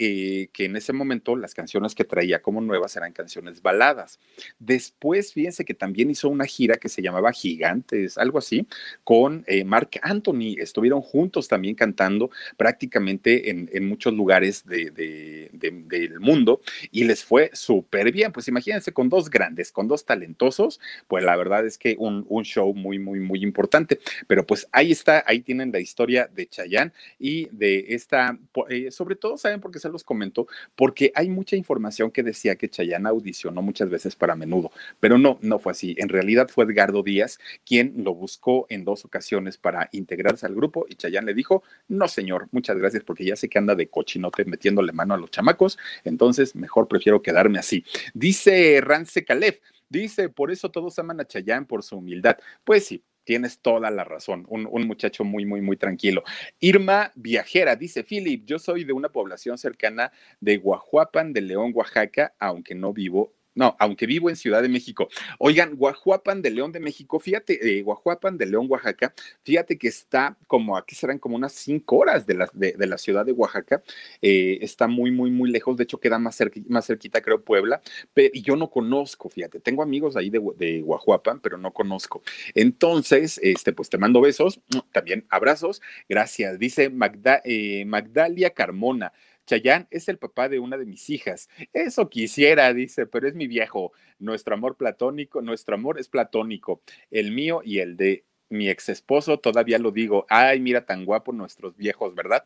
que 0.53 0.66
en 0.66 0.76
ese 0.76 0.93
momento 0.93 1.36
las 1.36 1.53
canciones 1.53 1.95
que 1.95 2.03
traía 2.03 2.41
como 2.41 2.62
nuevas 2.62 2.95
eran 2.95 3.14
canciones 3.14 3.62
baladas. 3.62 4.20
Después, 4.60 5.34
fíjense 5.34 5.66
que 5.66 5.74
también 5.74 6.10
hizo 6.10 6.30
una 6.30 6.45
gira 6.45 6.78
que 6.78 6.89
se 6.89 7.01
llamaba 7.01 7.32
Gigantes, 7.32 8.18
algo 8.18 8.38
así, 8.38 8.68
con 9.03 9.43
eh, 9.47 9.64
Mark 9.64 9.91
Anthony. 10.01 10.55
Estuvieron 10.57 11.01
juntos 11.01 11.47
también 11.47 11.76
cantando 11.76 12.30
prácticamente 12.57 13.49
en, 13.49 13.70
muchos 13.89 14.14
lugares 14.14 14.66
de, 14.66 14.91
de, 14.91 15.49
de, 15.53 15.72
del 15.72 16.20
mundo 16.20 16.62
y 16.91 17.05
les 17.05 17.24
fue 17.24 17.49
súper 17.53 18.12
bien. 18.12 18.32
Pues 18.32 18.47
imagínense 18.47 18.91
con 18.91 19.10
dos 19.10 19.30
grandes, 19.30 19.72
con 19.72 19.88
dos 19.88 20.05
talentosos, 20.05 20.80
pues 21.07 21.24
la 21.24 21.36
verdad 21.36 21.66
es 21.66 21.78
que 21.78 21.95
un, 21.97 22.26
un 22.30 22.43
show 22.43 22.74
muy, 22.74 22.99
muy, 22.99 23.20
muy 23.20 23.41
importante. 23.41 23.99
Pero 24.28 24.45
pues 24.45 24.68
ahí 24.72 24.91
está, 24.91 25.24
ahí 25.26 25.41
tienen 25.41 25.72
la 25.72 25.80
historia 25.80 26.30
de 26.34 26.47
Chayanne 26.47 26.91
y 27.18 27.47
de 27.51 27.86
esta, 27.89 28.38
eh, 28.70 28.91
sobre 28.91 29.16
todo, 29.16 29.38
¿saben 29.38 29.62
por 29.62 29.72
qué 29.72 29.80
se 29.80 29.89
los 29.89 29.99
comento? 30.04 30.47
Porque 30.76 31.12
hay 31.16 31.30
mucha 31.30 31.56
información 31.56 32.12
que 32.12 32.24
decía 32.24 32.56
que 32.56 32.70
Chayanne 32.70 33.10
audicionó 33.10 33.62
muchas 33.62 33.89
veces 33.89 34.16
para 34.16 34.36
menudo, 34.36 34.72
pero 35.00 35.18
no, 35.18 35.38
no 35.41 35.60
fue 35.60 35.72
así. 35.72 35.95
En 35.97 36.10
realidad 36.10 36.50
fue 36.50 36.66
Edgardo 36.66 37.04
Díaz 37.04 37.39
quien 37.66 37.93
lo 38.04 38.14
buscó 38.14 38.66
en 38.70 38.86
dos 38.86 39.06
ocasiones 39.06 39.58
para 39.58 39.89
integrarse 39.91 40.45
al 40.45 40.56
grupo 40.56 40.86
y 40.89 40.95
Chayanne 40.95 41.28
le 41.28 41.34
dijo, 41.34 41.64
no 41.88 42.08
señor, 42.08 42.47
muchas 42.52 42.78
gracias 42.78 43.04
porque 43.04 43.26
ya 43.26 43.36
sé 43.36 43.50
que 43.50 43.58
anda 43.58 43.76
de 43.76 43.89
cochinote 43.89 44.45
metiéndole 44.45 44.91
mano 44.91 45.14
a 45.14 45.18
los 45.18 45.32
chamacos, 45.32 45.78
entonces 46.04 46.56
mejor 46.56 46.88
prefiero 46.88 47.22
quedarme 47.22 47.60
así. 47.60 47.84
Dice 48.14 48.82
Rance 48.82 49.24
Calef, 49.24 49.60
dice, 49.89 50.30
por 50.30 50.52
eso 50.52 50.70
todos 50.70 50.97
aman 51.00 51.20
a 51.20 51.26
Chayanne 51.26 51.66
por 51.66 51.84
su 51.84 51.97
humildad. 51.97 52.38
Pues 52.64 52.86
sí, 52.86 53.04
tienes 53.30 53.60
toda 53.60 53.92
la 53.92 54.04
razón. 54.04 54.48
Un, 54.50 54.88
muchacho 54.88 55.24
muy, 55.24 55.46
muy, 55.46 55.62
muy 55.62 55.78
tranquilo. 55.78 56.24
Irma 56.60 57.12
Viajera 57.14 57.76
dice: 57.76 58.04
Philip, 58.04 58.44
yo 58.44 58.58
soy 58.58 58.86
de 58.86 58.94
una 58.94 59.10
población 59.10 59.60
cercana 59.60 60.12
de 60.42 60.58
Guajuapan, 60.58 61.32
de 61.32 61.42
León, 61.42 61.72
Oaxaca, 61.76 62.34
aunque 62.40 62.74
no 62.74 62.92
vivo 62.92 63.36
no, 63.60 63.76
aunque 63.78 64.05
vivo 64.05 64.30
en 64.30 64.38
Ciudad 64.38 64.62
de 64.62 64.70
México. 64.70 65.10
Oigan, 65.38 65.76
Guajuapan 65.76 66.41
de 66.41 66.49
León 66.49 66.72
de 66.72 66.80
México, 66.80 67.20
fíjate, 67.20 67.60
eh, 67.80 67.82
Guajuapan 67.82 68.38
de 68.38 68.45
León, 68.45 68.68
Oaxaca, 68.70 69.14
fíjate 69.43 69.78
que 69.78 69.89
está 69.89 70.38
como, 70.47 70.78
aquí 70.78 70.95
serán 70.95 71.20
como 71.20 71.36
unas 71.36 71.51
cinco 71.51 71.97
horas 71.97 72.26
de 72.26 72.36
la, 72.36 72.49
de, 72.53 72.88
la 72.88 72.97
ciudad 72.97 73.26
de 73.26 73.34
Oaxaca, 73.34 73.84
eh, 74.22 74.60
está 74.62 74.88
muy, 74.88 75.12
muy, 75.12 75.30
muy 75.30 75.51
lejos, 75.51 75.76
de 75.76 75.84
hecho 75.84 75.99
queda 75.99 76.18
más, 76.18 76.38
cerqui, 76.38 76.64
más 76.70 76.88
cerquita, 76.88 77.22
creo, 77.22 77.43
Puebla, 77.43 77.82
pero, 78.14 78.30
y 78.34 78.41
yo 78.43 78.55
no 78.55 78.70
conozco, 78.70 79.28
fíjate, 79.28 79.60
tengo 79.60 79.84
amigos 79.84 80.16
ahí 80.16 80.30
de, 80.30 80.39
de, 80.57 80.80
Guajuapan, 80.80 81.41
pero 81.41 81.57
no 81.57 81.74
conozco. 81.74 82.24
Entonces, 82.55 83.41
este, 83.43 83.74
pues 83.74 83.89
te 83.89 83.97
mando 83.97 84.22
besos, 84.22 84.62
también 84.93 85.26
abrazos, 85.30 85.82
gracias, 86.07 86.57
dice 86.60 86.89
Magda, 86.89 87.41
eh, 87.43 87.84
Magdalia 87.86 88.51
Carmona. 88.51 89.12
Chayán 89.50 89.88
es 89.89 90.08
el 90.10 90.20
papá 90.20 90.47
de 90.47 90.60
una 90.60 90.78
de 90.78 90.86
mis 90.86 91.10
hijas. 91.10 91.50
Eso 91.74 92.08
quisiera, 92.08 92.72
dice, 92.72 93.08
pero 93.08 93.28
es 93.28 93.34
mi 93.34 93.47
viejo. 93.47 93.93
Nuestro 94.20 94.54
amor 94.54 94.78
platónico, 94.78 95.41
nuestro 95.41 95.74
amor 95.74 96.00
es 96.00 96.08
platónico. 96.08 96.84
El 97.10 97.32
mío 97.32 97.62
y 97.66 97.80
el 97.80 97.97
de 97.97 98.26
mi 98.50 98.70
ex 98.70 98.89
esposo, 98.89 99.39
todavía 99.39 99.80
lo 99.80 99.89
digo. 99.91 100.28
Ay, 100.30 100.60
mira 100.60 100.86
tan 100.86 101.04
guapo 101.04 101.32
nuestros 101.34 101.76
viejos, 101.76 102.14
¿verdad? 102.14 102.45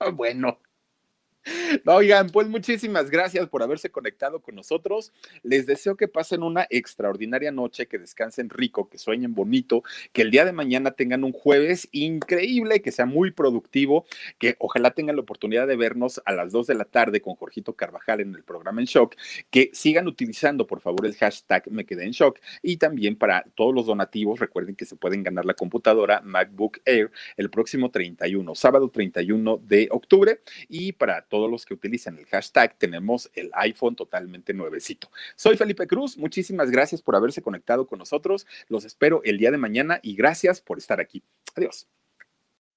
Bueno, 0.14 0.60
Oigan, 1.86 2.28
pues 2.30 2.48
muchísimas 2.48 3.10
gracias 3.10 3.48
por 3.48 3.62
haberse 3.62 3.90
conectado 3.90 4.40
con 4.40 4.54
nosotros. 4.54 5.12
Les 5.42 5.66
deseo 5.66 5.96
que 5.96 6.08
pasen 6.08 6.42
una 6.42 6.66
extraordinaria 6.70 7.50
noche, 7.52 7.86
que 7.86 7.98
descansen 7.98 8.50
rico, 8.50 8.88
que 8.88 8.98
sueñen 8.98 9.34
bonito, 9.34 9.82
que 10.12 10.22
el 10.22 10.30
día 10.30 10.44
de 10.44 10.52
mañana 10.52 10.92
tengan 10.92 11.24
un 11.24 11.32
jueves 11.32 11.88
increíble, 11.92 12.82
que 12.82 12.92
sea 12.92 13.06
muy 13.06 13.30
productivo, 13.30 14.06
que 14.38 14.56
ojalá 14.58 14.92
tengan 14.92 15.16
la 15.16 15.22
oportunidad 15.22 15.66
de 15.66 15.76
vernos 15.76 16.20
a 16.24 16.32
las 16.32 16.52
2 16.52 16.66
de 16.66 16.74
la 16.74 16.84
tarde 16.84 17.20
con 17.20 17.34
Jorgito 17.34 17.74
Carvajal 17.74 18.20
en 18.20 18.34
el 18.34 18.42
programa 18.42 18.80
En 18.80 18.86
Shock, 18.86 19.16
que 19.50 19.70
sigan 19.72 20.08
utilizando 20.08 20.66
por 20.66 20.80
favor 20.80 21.06
el 21.06 21.14
hashtag 21.16 21.70
Me 21.70 21.84
Quedé 21.84 22.04
en 22.04 22.12
Shock 22.12 22.40
y 22.62 22.76
también 22.76 23.16
para 23.16 23.44
todos 23.54 23.74
los 23.74 23.86
donativos, 23.86 24.40
recuerden 24.40 24.76
que 24.76 24.86
se 24.86 24.96
pueden 24.96 25.22
ganar 25.22 25.44
la 25.44 25.54
computadora 25.54 26.20
MacBook 26.22 26.80
Air 26.84 27.10
el 27.36 27.50
próximo 27.50 27.90
31, 27.90 28.54
sábado 28.54 28.88
31 28.90 29.58
de 29.58 29.88
octubre 29.90 30.40
y 30.68 30.92
para 30.92 31.22
todos 31.38 31.48
los 31.48 31.64
que 31.64 31.74
utilizan 31.74 32.18
el 32.18 32.26
hashtag, 32.26 32.76
tenemos 32.78 33.30
el 33.32 33.50
iPhone 33.54 33.94
totalmente 33.94 34.52
nuevecito. 34.52 35.08
Soy 35.36 35.56
Felipe 35.56 35.86
Cruz, 35.86 36.18
muchísimas 36.18 36.68
gracias 36.68 37.00
por 37.00 37.14
haberse 37.14 37.42
conectado 37.42 37.86
con 37.86 38.00
nosotros. 38.00 38.44
Los 38.66 38.84
espero 38.84 39.20
el 39.22 39.38
día 39.38 39.52
de 39.52 39.56
mañana 39.56 40.00
y 40.02 40.16
gracias 40.16 40.60
por 40.60 40.78
estar 40.78 40.98
aquí. 40.98 41.22
Adiós. 41.54 41.86